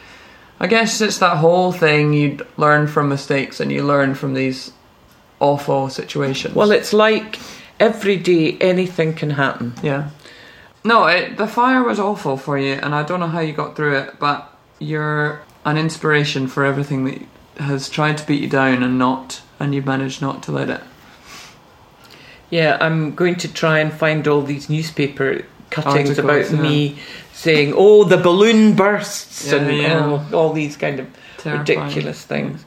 I 0.60 0.66
guess 0.66 1.00
it's 1.00 1.16
that 1.18 1.38
whole 1.38 1.72
thing. 1.72 2.12
You 2.12 2.44
learn 2.58 2.86
from 2.86 3.08
mistakes 3.08 3.60
and 3.60 3.72
you 3.72 3.82
learn 3.82 4.14
from 4.14 4.34
these 4.34 4.72
awful 5.38 5.88
situations. 5.88 6.54
Well, 6.54 6.70
it's 6.70 6.92
like 6.92 7.38
every 7.78 8.18
day 8.18 8.58
anything 8.60 9.14
can 9.14 9.30
happen. 9.30 9.72
yeah. 9.82 10.10
No, 10.84 11.06
it, 11.06 11.38
the 11.38 11.46
fire 11.46 11.82
was 11.82 11.98
awful 11.98 12.36
for 12.36 12.58
you, 12.58 12.74
and 12.74 12.94
I 12.94 13.02
don't 13.04 13.20
know 13.20 13.26
how 13.28 13.40
you 13.40 13.54
got 13.54 13.74
through 13.74 13.96
it. 14.00 14.18
But 14.18 14.46
you're 14.78 15.40
an 15.64 15.78
inspiration 15.78 16.46
for 16.46 16.62
everything 16.64 17.04
that 17.06 17.22
has 17.64 17.88
tried 17.88 18.18
to 18.18 18.26
beat 18.26 18.42
you 18.42 18.48
down 18.50 18.82
and 18.82 18.98
not, 18.98 19.40
and 19.58 19.74
you've 19.74 19.86
managed 19.86 20.20
not 20.20 20.42
to 20.42 20.52
let 20.52 20.68
it. 20.68 20.82
Yeah, 22.50 22.76
I'm 22.80 23.14
going 23.14 23.36
to 23.36 23.48
try 23.52 23.78
and 23.78 23.92
find 23.92 24.26
all 24.28 24.42
these 24.42 24.68
newspaper 24.68 25.44
cuttings 25.70 26.18
Articles, 26.18 26.52
about 26.52 26.62
me 26.62 26.98
saying, 27.32 27.72
"Oh, 27.76 28.04
the 28.04 28.16
balloon 28.16 28.74
bursts," 28.74 29.46
Yeah, 29.52 29.56
and 29.58 29.76
yeah. 29.76 30.18
oh, 30.32 30.36
all 30.36 30.52
these 30.52 30.76
kind 30.76 30.98
of 31.00 31.06
Terrifying. 31.38 31.78
ridiculous 31.78 32.24
things. 32.24 32.64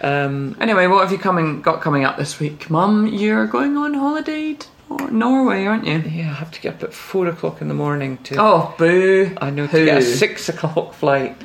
Um, 0.00 0.56
Anyway, 0.60 0.86
what 0.86 1.02
have 1.02 1.12
you 1.12 1.18
coming 1.18 1.60
got 1.60 1.80
coming 1.82 2.04
up 2.04 2.16
this 2.16 2.40
week, 2.40 2.70
Mum? 2.70 3.06
You're 3.06 3.46
going 3.46 3.76
on 3.76 3.94
holiday 3.94 4.54
to 4.54 4.68
Norway, 5.10 5.66
aren't 5.66 5.86
you? 5.86 5.98
yeah, 5.98 6.30
I 6.30 6.34
have 6.34 6.50
to 6.52 6.60
get 6.60 6.76
up 6.76 6.82
at 6.84 6.94
four 6.94 7.26
o'clock 7.26 7.60
in 7.60 7.68
the 7.68 7.74
morning 7.74 8.16
to. 8.24 8.36
Oh, 8.38 8.74
boo! 8.78 9.36
I 9.40 9.50
know 9.50 9.66
to 9.66 9.84
get 9.84 9.98
a 9.98 10.02
six 10.02 10.48
o'clock 10.48 10.94
flight, 10.94 11.36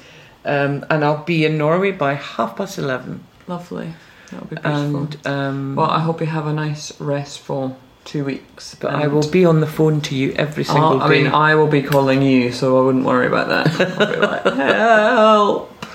um, 0.46 0.86
and 0.90 1.04
I'll 1.04 1.24
be 1.24 1.44
in 1.46 1.58
Norway 1.58 1.92
by 1.92 2.14
half 2.14 2.56
past 2.56 2.78
eleven. 2.78 3.24
Lovely. 3.48 3.94
That'll 4.34 4.48
be 4.48 4.56
beautiful. 4.56 4.98
And 5.02 5.28
um, 5.28 5.76
well, 5.76 5.90
I 5.90 6.00
hope 6.00 6.20
you 6.22 6.28
have 6.28 6.48
a 6.48 6.54
nice 6.54 7.00
restful 7.00 7.78
two 8.06 8.26
weeks. 8.26 8.76
but 8.76 8.94
I 8.94 9.08
will 9.08 9.30
be 9.30 9.46
on 9.46 9.62
the 9.62 9.68
phone 9.68 10.02
to 10.02 10.16
you 10.16 10.34
every 10.34 10.64
single 10.66 11.02
I 11.02 11.08
day. 11.10 11.24
mean, 11.24 11.32
I 11.32 11.56
will 11.56 11.68
be 11.68 11.82
calling 11.82 12.22
you, 12.22 12.52
so 12.52 12.78
I 12.82 12.86
wouldn't 12.86 13.06
worry 13.06 13.28
about 13.28 13.48
that. 13.48 13.80
I'll 14.02 14.12
be 14.14 14.20
like, 14.20 14.44
help. 14.56 15.86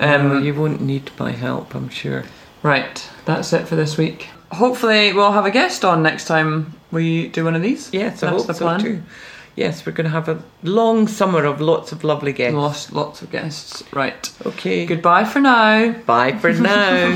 Um, 0.00 0.30
Um, 0.32 0.44
you 0.44 0.54
won't 0.54 0.80
need 0.80 1.10
my 1.18 1.32
help, 1.32 1.74
I'm 1.74 1.88
sure. 1.88 2.24
right, 2.62 3.08
that's 3.24 3.52
it 3.52 3.66
for 3.68 3.76
this 3.76 3.96
week. 3.96 4.28
Hopefully, 4.52 5.12
we'll 5.12 5.32
have 5.32 5.44
a 5.46 5.50
guest 5.50 5.84
on 5.84 6.02
next 6.02 6.24
time 6.26 6.72
we 6.90 7.28
do 7.28 7.44
one 7.44 7.54
of 7.54 7.62
these. 7.62 7.90
Yes, 7.92 8.22
I 8.22 8.30
that's 8.30 8.46
the 8.46 8.54
so 8.54 8.64
plan. 8.64 8.80
too 8.80 9.02
yes, 9.58 9.84
we're 9.84 9.92
going 9.92 10.04
to 10.04 10.10
have 10.10 10.28
a 10.28 10.42
long 10.62 11.08
summer 11.08 11.44
of 11.44 11.60
lots 11.60 11.92
of 11.92 12.04
lovely 12.04 12.32
guests. 12.32 12.54
Lots, 12.54 12.92
lots 12.92 13.22
of 13.22 13.30
guests. 13.30 13.82
Right. 13.92 14.30
Okay. 14.46 14.86
Goodbye 14.86 15.24
for 15.24 15.40
now. 15.40 15.92
Bye 16.06 16.38
for 16.38 16.52
now. 16.52 17.10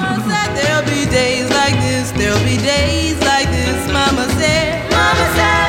Mama 4.90 5.34
said, 5.34 5.61